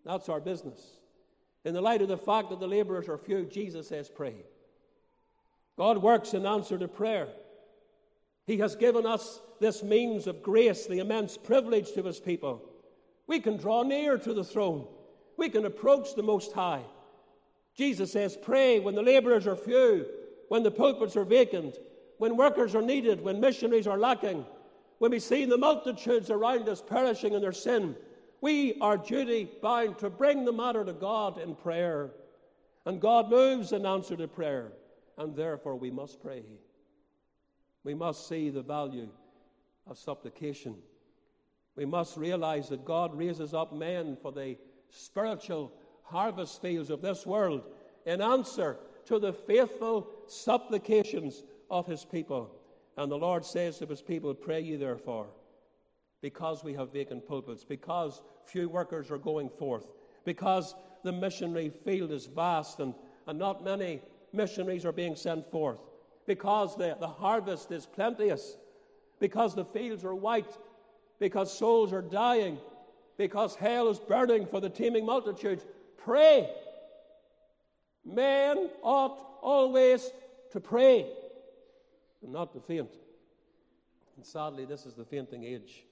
That's 0.05 0.29
our 0.29 0.41
business. 0.41 0.81
In 1.65 1.75
the 1.75 1.81
light 1.81 2.03
of 2.03 2.09
the 2.09 2.17
fact 2.17 2.51
that 2.51 2.61
the 2.61 2.69
laborers 2.69 3.09
are 3.09 3.19
few, 3.19 3.45
Jesus 3.45 3.89
says, 3.89 4.09
Pray. 4.09 4.35
God 5.77 5.99
works 5.99 6.35
in 6.35 6.47
answer 6.47 6.79
to 6.79 6.89
prayer. 6.89 7.29
He 8.47 8.59
has 8.59 8.77
given 8.77 9.07
us 9.07 9.41
this 9.61 9.83
means 9.83 10.27
of 10.27 10.43
grace, 10.43 10.87
the 10.87 10.99
immense 10.99 11.37
privilege 11.37 11.93
to 11.93 12.03
his 12.03 12.19
people. 12.19 12.63
We 13.27 13.41
can 13.41 13.57
draw 13.57 13.83
near 13.83 14.19
to 14.19 14.35
the 14.35 14.45
throne. 14.45 14.87
We 15.37 15.49
can 15.49 15.65
approach 15.65 16.15
the 16.15 16.23
Most 16.23 16.53
High. 16.53 16.83
Jesus 17.77 18.13
says, 18.13 18.37
Pray 18.37 18.81
when 18.81 18.95
the 18.95 19.03
laborers 19.03 19.47
are 19.47 19.57
few, 19.57 20.07
when 20.49 20.63
the 20.63 20.71
pulpits 20.71 21.17
are 21.17 21.25
vacant, 21.25 21.79
when 22.21 22.37
workers 22.37 22.75
are 22.75 22.83
needed, 22.83 23.25
when 23.25 23.41
missionaries 23.41 23.87
are 23.87 23.99
lacking, 23.99 24.45
when 24.99 25.11
we 25.11 25.19
see 25.19 25.47
the 25.47 25.57
multitudes 25.57 26.29
around 26.29 26.69
us 26.69 26.83
perishing 26.87 27.33
in 27.33 27.41
their 27.41 27.51
sin. 27.51 27.97
We 28.43 28.79
are 28.83 28.99
duty 28.99 29.49
bound 29.63 29.97
to 30.01 30.11
bring 30.11 30.45
the 30.45 30.53
matter 30.53 30.85
to 30.85 30.93
God 30.93 31.39
in 31.39 31.55
prayer. 31.55 32.11
And 32.85 33.01
God 33.01 33.31
moves 33.31 33.73
in 33.73 33.87
answer 33.87 34.19
to 34.19 34.29
prayer, 34.29 34.73
and 35.17 35.35
therefore 35.35 35.77
we 35.77 35.91
must 35.91 36.23
pray. 36.23 36.45
We 37.85 37.95
must 37.95 38.29
see 38.29 38.51
the 38.51 38.61
value 38.61 39.09
of 39.87 39.97
supplication. 39.97 40.77
We 41.75 41.87
must 41.87 42.19
realize 42.19 42.69
that 42.69 42.85
God 42.85 43.17
raises 43.17 43.55
up 43.55 43.73
men 43.73 44.19
for 44.21 44.31
the 44.31 44.59
spiritual 44.91 45.73
harvest 46.03 46.61
fields 46.61 46.91
of 46.91 47.01
this 47.01 47.25
world 47.25 47.63
in 48.05 48.21
answer 48.21 48.77
to 49.07 49.19
the 49.19 49.33
faithful 49.33 50.11
supplications 50.27 51.45
of 51.71 51.87
his 51.87 52.05
people. 52.05 52.51
And 52.97 53.11
the 53.11 53.17
Lord 53.17 53.45
says 53.45 53.79
to 53.79 53.87
his 53.87 54.03
people, 54.03 54.35
Pray 54.35 54.61
ye 54.61 54.77
therefore, 54.77 55.29
because 56.21 56.65
we 56.65 56.75
have 56.75 56.93
vacant 56.93 57.27
pulpits, 57.27 57.65
because 57.65 58.23
few 58.45 58.69
workers 58.69 59.11
are 59.11 59.19
going 59.19 59.49
forth, 59.49 59.87
because 60.25 60.75
the 61.05 61.13
missionary 61.13 61.71
field 61.71 62.11
is 62.11 62.27
vast 62.27 62.81
and, 62.81 62.95
and 63.27 63.39
not 63.39 63.65
many 63.65 64.03
missionaries 64.33 64.85
are 64.85 64.93
being 64.93 65.17
sent 65.17 65.51
forth, 65.51 65.81
because 66.27 66.77
the, 66.77 66.97
the 67.01 67.09
harvest 67.09 67.71
is 67.73 67.87
plenteous, 67.87 68.57
because 69.19 69.55
the 69.55 69.65
fields 69.65 70.05
are 70.05 70.15
white, 70.15 70.59
because 71.19 71.57
souls 71.57 71.93
are 71.93 72.03
dying, 72.03 72.59
because 73.17 73.55
hell 73.55 73.89
is 73.89 73.99
burning 73.99 74.47
for 74.47 74.61
the 74.61 74.71
teeming 74.71 75.07
multitude. 75.07 75.63
Pray. 75.97 76.51
Men 78.05 78.71
ought 78.83 79.19
always 79.43 80.11
to 80.53 80.61
pray 80.61 81.07
and 82.23 82.33
not 82.33 82.53
to 82.53 82.61
faint. 82.61 82.91
And 84.17 84.25
sadly, 84.25 84.65
this 84.65 84.87
is 84.87 84.95
the 84.95 85.05
fainting 85.05 85.45
age. 85.45 85.85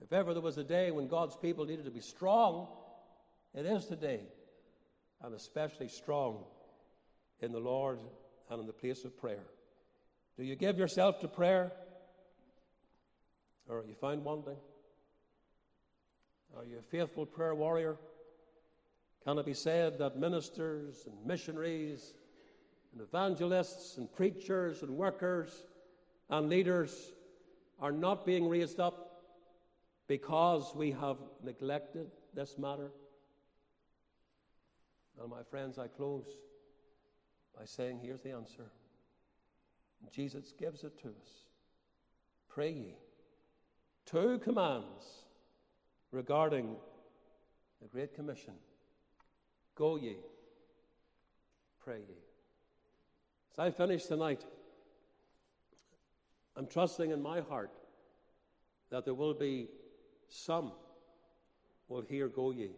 If 0.00 0.12
ever 0.12 0.32
there 0.32 0.42
was 0.42 0.58
a 0.58 0.64
day 0.64 0.90
when 0.90 1.08
God's 1.08 1.36
people 1.36 1.64
needed 1.64 1.84
to 1.86 1.90
be 1.90 2.00
strong, 2.00 2.68
it 3.54 3.66
is 3.66 3.86
today, 3.86 4.20
and 5.22 5.34
especially 5.34 5.88
strong 5.88 6.44
in 7.40 7.52
the 7.52 7.58
Lord 7.58 7.98
and 8.50 8.60
in 8.60 8.66
the 8.66 8.72
place 8.72 9.04
of 9.04 9.16
prayer. 9.16 9.44
Do 10.36 10.44
you 10.44 10.54
give 10.54 10.78
yourself 10.78 11.20
to 11.20 11.28
prayer? 11.28 11.72
Or 13.68 13.80
are 13.80 13.84
you 13.84 13.94
found 13.94 14.24
wanting? 14.24 14.56
Are 16.56 16.64
you 16.64 16.78
a 16.78 16.82
faithful 16.82 17.26
prayer 17.26 17.54
warrior? 17.54 17.96
Can 19.24 19.38
it 19.38 19.46
be 19.46 19.54
said 19.54 19.98
that 19.98 20.16
ministers 20.16 21.06
and 21.06 21.26
missionaries 21.26 22.14
and 22.98 23.06
evangelists 23.06 23.96
and 23.96 24.12
preachers 24.12 24.82
and 24.82 24.90
workers 24.90 25.64
and 26.30 26.48
leaders 26.48 27.12
are 27.78 27.92
not 27.92 28.26
being 28.26 28.48
raised 28.48 28.80
up 28.80 29.22
because 30.08 30.72
we 30.74 30.90
have 30.90 31.16
neglected 31.44 32.08
this 32.34 32.58
matter? 32.58 32.90
Well, 35.16 35.28
my 35.28 35.42
friends, 35.48 35.78
I 35.78 35.86
close 35.86 36.26
by 37.56 37.64
saying, 37.66 38.00
here's 38.02 38.22
the 38.22 38.32
answer. 38.32 38.70
Jesus 40.10 40.52
gives 40.58 40.82
it 40.82 40.98
to 41.02 41.08
us. 41.08 41.46
Pray 42.48 42.72
ye. 42.72 42.94
Two 44.06 44.38
commands 44.38 45.04
regarding 46.10 46.74
the 47.80 47.88
Great 47.88 48.14
Commission 48.14 48.54
Go 49.76 49.94
ye, 49.94 50.16
pray 51.78 51.98
ye. 51.98 52.27
As 53.58 53.66
I 53.66 53.70
finish 53.72 54.04
tonight, 54.04 54.44
I'm 56.54 56.68
trusting 56.68 57.10
in 57.10 57.20
my 57.20 57.40
heart 57.40 57.72
that 58.90 59.04
there 59.04 59.14
will 59.14 59.34
be 59.34 59.66
some 60.28 60.70
will 61.88 62.02
hear 62.02 62.28
Go 62.28 62.52
ye. 62.52 62.70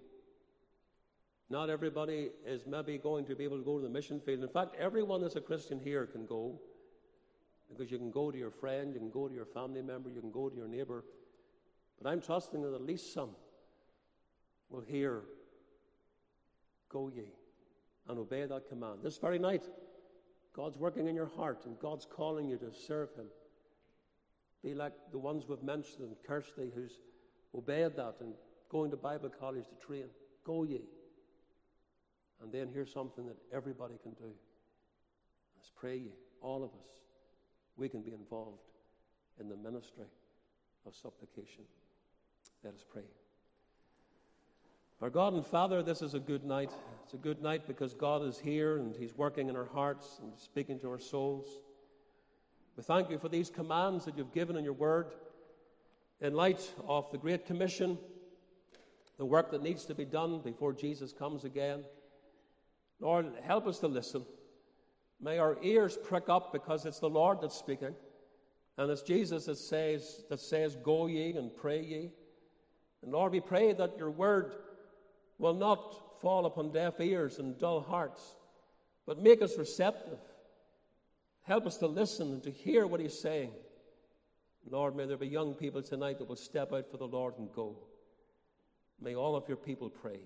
Not 1.51 1.69
everybody 1.69 2.31
is 2.47 2.63
maybe 2.67 2.97
going 2.97 3.27
to 3.27 3.35
be 3.35 3.45
able 3.45 3.59
to 3.59 3.65
go 3.65 3.77
to 3.77 3.83
the 3.83 3.91
mission 3.91 4.21
field. 4.21 4.43
In 4.43 4.49
fact, 4.49 4.75
everyone 4.79 5.21
that's 5.21 5.37
a 5.37 5.41
Christian 5.43 5.81
here 5.81 6.07
can 6.07 6.25
go 6.25 6.59
because 7.69 7.91
you 7.91 7.99
can 7.99 8.11
go 8.11 8.31
to 8.31 8.39
your 8.39 8.51
friend, 8.51 8.95
you 8.95 9.01
can 9.01 9.11
go 9.11 9.29
to 9.29 9.35
your 9.35 9.45
family 9.45 9.83
member, 9.83 10.09
you 10.09 10.21
can 10.21 10.31
go 10.31 10.49
to 10.49 10.57
your 10.57 10.69
neighbor. 10.69 11.05
But 12.01 12.09
I'm 12.09 12.23
trusting 12.23 12.63
that 12.63 12.75
at 12.75 12.83
least 12.83 13.13
some 13.13 13.31
will 14.71 14.81
hear 14.81 15.25
Go 16.89 17.11
ye 17.15 17.33
and 18.09 18.19
obey 18.19 18.47
that 18.47 18.69
command. 18.69 19.01
This 19.03 19.19
very 19.19 19.39
night, 19.39 19.65
God's 20.55 20.77
working 20.77 21.07
in 21.07 21.15
your 21.15 21.31
heart 21.37 21.65
and 21.67 21.79
God's 21.79 22.07
calling 22.07 22.49
you 22.49 22.57
to 22.59 22.73
serve 22.73 23.15
Him. 23.15 23.27
Be 24.63 24.75
like 24.75 24.93
the 25.13 25.19
ones 25.19 25.45
we've 25.49 25.63
mentioned, 25.63 26.03
and 26.03 26.17
Kirsty, 26.27 26.71
who's 26.75 27.01
obeyed 27.55 27.97
that 27.97 28.17
and 28.21 28.35
going 28.69 28.91
to 28.91 28.97
Bible 28.97 29.31
college 29.31 29.65
to 29.69 29.87
train. 29.87 30.07
Go 30.45 30.65
ye. 30.65 30.83
And 32.43 32.53
then 32.53 32.69
here's 32.73 32.93
something 32.93 33.27
that 33.27 33.37
everybody 33.53 33.95
can 34.03 34.13
do. 34.13 34.33
Let's 35.57 35.71
pray 35.75 35.97
ye, 35.97 36.13
all 36.41 36.63
of 36.63 36.71
us. 36.71 36.89
We 37.77 37.89
can 37.89 38.03
be 38.03 38.13
involved 38.13 38.61
in 39.39 39.49
the 39.49 39.57
ministry 39.57 40.07
of 40.87 40.95
supplication. 40.95 41.65
Let 42.63 42.75
us 42.75 42.85
pray. 42.91 43.05
Our 45.03 45.09
God 45.09 45.33
and 45.33 45.47
Father, 45.47 45.83
this 45.83 46.03
is 46.03 46.13
a 46.13 46.21
good 46.21 46.45
night. 46.45 46.71
It's 47.05 47.15
a 47.15 47.17
good 47.17 47.41
night 47.41 47.67
because 47.67 47.95
God 47.95 48.23
is 48.23 48.39
here 48.39 48.77
and 48.77 48.95
He's 48.95 49.17
working 49.17 49.49
in 49.49 49.57
our 49.57 49.65
hearts 49.65 50.21
and 50.23 50.39
speaking 50.39 50.79
to 50.81 50.91
our 50.91 50.99
souls. 50.99 51.47
We 52.77 52.83
thank 52.83 53.09
you 53.09 53.17
for 53.17 53.31
these 53.31 53.49
commands 53.49 54.05
that 54.05 54.19
you've 54.19 54.35
given 54.35 54.57
in 54.57 54.65
your 54.65 54.75
word 54.75 55.07
in 56.21 56.35
light 56.35 56.71
of 56.87 57.11
the 57.13 57.17
Great 57.17 57.47
Commission, 57.47 57.97
the 59.17 59.25
work 59.25 59.51
that 59.53 59.63
needs 59.63 59.87
to 59.87 59.95
be 59.95 60.05
done 60.05 60.43
before 60.43 60.75
Jesus 60.75 61.15
comes 61.15 61.45
again. 61.45 61.83
Lord, 63.01 63.33
help 63.43 63.67
us 63.67 63.79
to 63.79 63.89
listen. 63.89 64.27
May 65.19 65.39
our 65.39 65.57
ears 65.63 65.97
prick 66.05 66.29
up 66.29 66.53
because 66.53 66.85
it's 66.85 67.01
the 67.01 67.09
Lord 67.09 67.41
that's 67.41 67.57
speaking. 67.57 67.95
And 68.77 68.91
it's 68.91 69.01
Jesus 69.01 69.47
that 69.47 69.57
says, 69.57 70.25
that 70.29 70.41
says, 70.41 70.77
Go 70.77 71.07
ye 71.07 71.33
and 71.33 71.57
pray 71.57 71.83
ye. 71.83 72.11
And 73.03 73.13
Lord, 73.13 73.33
we 73.33 73.41
pray 73.41 73.73
that 73.73 73.97
your 73.97 74.11
word 74.11 74.57
will 75.41 75.55
not 75.55 76.21
fall 76.21 76.47
upon 76.47 76.71
deaf 76.71 77.01
ears 77.01 77.39
and 77.39 77.59
dull 77.59 77.81
hearts, 77.81 78.37
but 79.07 79.23
make 79.23 79.43
us 79.43 79.59
receptive. 79.59 80.19
Help 81.43 81.67
us 81.67 81.79
to 81.79 81.87
listen 81.87 82.35
and 82.35 82.43
to 82.43 82.51
hear 82.51 82.87
what 82.87 83.01
He's 83.01 83.19
saying. 83.19 83.51
Lord, 84.71 84.95
may 84.95 85.07
there 85.07 85.17
be 85.17 85.27
young 85.27 85.55
people 85.55 85.83
tonight 85.83 86.19
that 86.19 86.29
will 86.29 86.37
step 86.37 86.73
out 86.73 86.91
for 86.91 86.99
the 86.99 87.09
Lord 87.09 87.39
and 87.39 87.51
go. 87.53 87.77
May 89.01 89.17
all 89.17 89.35
of 89.35 89.49
your 89.49 89.57
people 89.57 89.89
pray. 89.89 90.21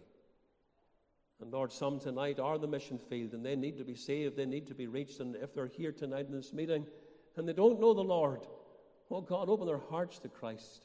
And 1.41 1.53
Lord, 1.53 1.73
some 1.73 2.01
tonight 2.01 2.41
are 2.41 2.59
the 2.59 2.67
mission 2.67 2.99
field 2.99 3.33
and 3.33 3.47
they 3.47 3.55
need 3.55 3.79
to 3.79 3.85
be 3.85 3.95
saved, 3.95 4.37
they 4.37 4.47
need 4.47 4.67
to 4.67 4.75
be 4.75 4.89
reached. 4.89 5.21
And 5.21 5.37
if 5.37 5.55
they're 5.55 5.69
here 5.69 5.93
tonight 5.93 6.27
in 6.27 6.33
this 6.33 6.53
meeting 6.53 6.85
and 7.37 7.49
they 7.49 7.53
don't 7.53 7.81
know 7.81 7.95
the 7.95 8.03
Lord, 8.03 8.41
oh 9.11 9.21
God, 9.21 9.49
open 9.49 9.67
their 9.67 9.79
hearts 9.79 10.19
to 10.21 10.29
Christ 10.29 10.85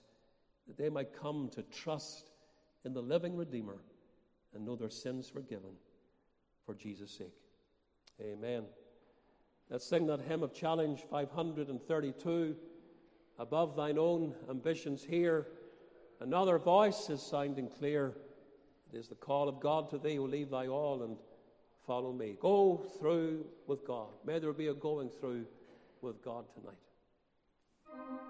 that 0.67 0.77
they 0.77 0.89
might 0.89 1.19
come 1.19 1.49
to 1.55 1.63
trust 1.63 2.29
in 2.85 2.93
the 2.93 3.01
living 3.01 3.35
Redeemer 3.35 3.77
and 4.53 4.65
know 4.65 4.75
their 4.75 4.89
sins 4.89 5.29
forgiven 5.29 5.71
for 6.65 6.73
Jesus' 6.73 7.11
sake. 7.11 7.33
Amen. 8.21 8.63
Let's 9.69 9.85
sing 9.85 10.07
that 10.07 10.21
hymn 10.21 10.43
of 10.43 10.53
challenge 10.53 11.03
532 11.09 12.55
above 13.37 13.75
thine 13.75 13.97
own 13.97 14.33
ambitions 14.49 15.03
here. 15.03 15.47
Another 16.19 16.57
voice 16.57 17.09
is 17.09 17.21
sounding 17.21 17.69
clear. 17.69 18.13
It 18.91 18.97
is 18.97 19.07
the 19.07 19.15
call 19.15 19.47
of 19.47 19.59
God 19.59 19.89
to 19.91 19.97
thee, 19.97 20.15
who 20.15 20.27
leave 20.27 20.49
thy 20.49 20.67
all 20.67 21.03
and 21.03 21.17
follow 21.85 22.11
me. 22.11 22.37
Go 22.41 22.83
through 22.99 23.45
with 23.67 23.85
God. 23.85 24.09
May 24.25 24.39
there 24.39 24.53
be 24.53 24.67
a 24.67 24.73
going 24.73 25.09
through 25.09 25.45
with 26.01 26.23
God 26.23 26.45
tonight. 26.53 28.28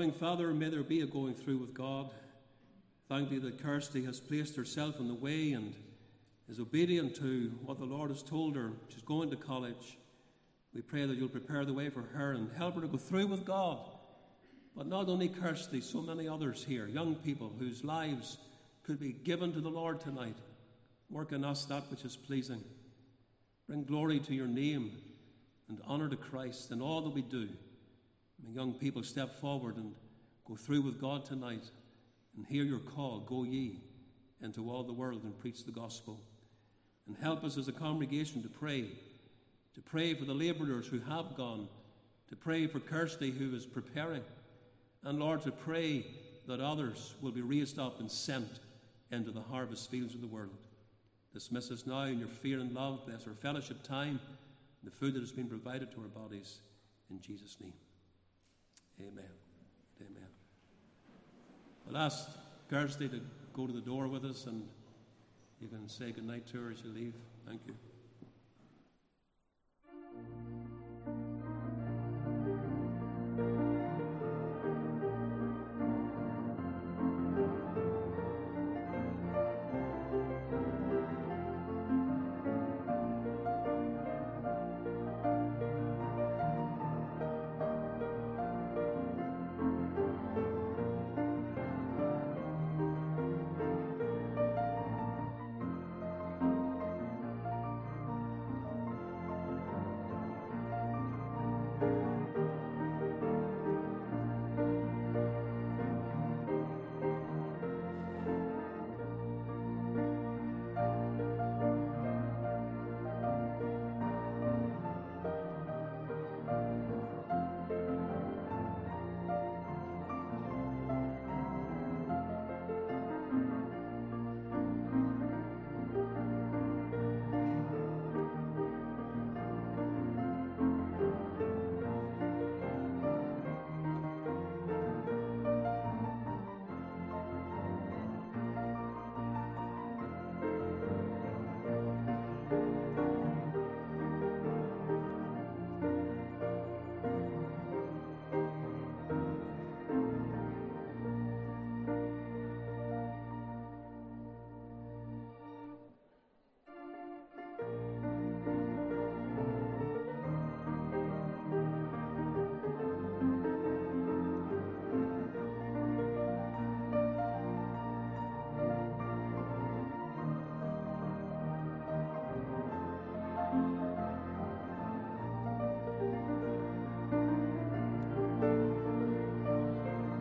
Loving 0.00 0.14
Father, 0.14 0.54
may 0.54 0.70
there 0.70 0.82
be 0.82 1.02
a 1.02 1.06
going 1.06 1.34
through 1.34 1.58
with 1.58 1.74
God. 1.74 2.08
Thank 3.10 3.28
thee 3.28 3.36
that 3.36 3.62
Kirsty 3.62 4.02
has 4.06 4.18
placed 4.18 4.56
herself 4.56 4.98
in 4.98 5.08
the 5.08 5.14
way 5.14 5.52
and 5.52 5.74
is 6.48 6.58
obedient 6.58 7.14
to 7.16 7.52
what 7.66 7.78
the 7.78 7.84
Lord 7.84 8.08
has 8.08 8.22
told 8.22 8.56
her. 8.56 8.72
She's 8.88 9.02
going 9.02 9.28
to 9.28 9.36
college. 9.36 9.98
We 10.72 10.80
pray 10.80 11.04
that 11.04 11.18
you'll 11.18 11.28
prepare 11.28 11.66
the 11.66 11.74
way 11.74 11.90
for 11.90 12.00
her 12.00 12.32
and 12.32 12.50
help 12.56 12.76
her 12.76 12.80
to 12.80 12.88
go 12.88 12.96
through 12.96 13.26
with 13.26 13.44
God. 13.44 13.78
But 14.74 14.86
not 14.86 15.10
only 15.10 15.28
Kirsty, 15.28 15.82
so 15.82 16.00
many 16.00 16.26
others 16.26 16.64
here, 16.64 16.86
young 16.86 17.16
people 17.16 17.52
whose 17.58 17.84
lives 17.84 18.38
could 18.84 18.98
be 18.98 19.12
given 19.12 19.52
to 19.52 19.60
the 19.60 19.68
Lord 19.68 20.00
tonight. 20.00 20.38
Work 21.10 21.32
in 21.32 21.44
us 21.44 21.66
that 21.66 21.90
which 21.90 22.06
is 22.06 22.16
pleasing. 22.16 22.64
Bring 23.68 23.84
glory 23.84 24.18
to 24.20 24.34
your 24.34 24.48
name 24.48 24.92
and 25.68 25.78
honour 25.86 26.08
to 26.08 26.16
Christ 26.16 26.70
in 26.70 26.80
all 26.80 27.02
that 27.02 27.10
we 27.10 27.20
do. 27.20 27.50
May 28.44 28.52
young 28.52 28.74
people 28.74 29.02
step 29.02 29.40
forward 29.40 29.76
and 29.76 29.94
go 30.46 30.56
through 30.56 30.82
with 30.82 31.00
God 31.00 31.24
tonight 31.24 31.64
and 32.36 32.46
hear 32.46 32.64
your 32.64 32.78
call, 32.78 33.20
Go 33.20 33.44
ye 33.44 33.80
into 34.42 34.70
all 34.70 34.82
the 34.82 34.92
world 34.92 35.22
and 35.24 35.38
preach 35.38 35.64
the 35.64 35.72
gospel. 35.72 36.20
And 37.06 37.16
help 37.16 37.44
us 37.44 37.58
as 37.58 37.68
a 37.68 37.72
congregation 37.72 38.42
to 38.42 38.48
pray, 38.48 38.86
to 39.74 39.80
pray 39.80 40.14
for 40.14 40.24
the 40.24 40.34
labourers 40.34 40.86
who 40.86 41.00
have 41.00 41.34
gone, 41.34 41.68
to 42.28 42.36
pray 42.36 42.66
for 42.66 42.80
Kirsty 42.80 43.30
who 43.30 43.54
is 43.54 43.66
preparing, 43.66 44.22
and 45.02 45.18
Lord, 45.18 45.42
to 45.42 45.50
pray 45.50 46.06
that 46.46 46.60
others 46.60 47.14
will 47.20 47.32
be 47.32 47.42
raised 47.42 47.78
up 47.78 48.00
and 48.00 48.10
sent 48.10 48.60
into 49.10 49.30
the 49.30 49.40
harvest 49.40 49.90
fields 49.90 50.14
of 50.14 50.20
the 50.20 50.26
world. 50.26 50.56
Dismiss 51.32 51.70
us 51.70 51.86
now 51.86 52.02
in 52.02 52.18
your 52.18 52.28
fear 52.28 52.58
and 52.60 52.74
love. 52.74 53.06
Bless 53.06 53.26
our 53.26 53.34
fellowship 53.34 53.82
time, 53.82 54.20
the 54.82 54.90
food 54.90 55.14
that 55.14 55.20
has 55.20 55.32
been 55.32 55.48
provided 55.48 55.92
to 55.92 56.00
our 56.00 56.08
bodies. 56.08 56.58
In 57.10 57.20
Jesus' 57.20 57.56
name. 57.60 57.72
Amen. 59.00 59.24
Amen. 60.00 60.28
I'll 61.88 61.96
ask 61.96 62.28
Kirsty 62.68 63.08
to 63.08 63.20
go 63.52 63.66
to 63.66 63.72
the 63.72 63.80
door 63.80 64.08
with 64.08 64.24
us 64.24 64.46
and 64.46 64.62
you 65.60 65.68
can 65.68 65.88
say 65.88 66.12
goodnight 66.12 66.46
to 66.48 66.62
her 66.62 66.70
as 66.70 66.82
you 66.84 66.90
leave. 66.90 67.14
Thank 67.46 67.62
you. 67.66 67.74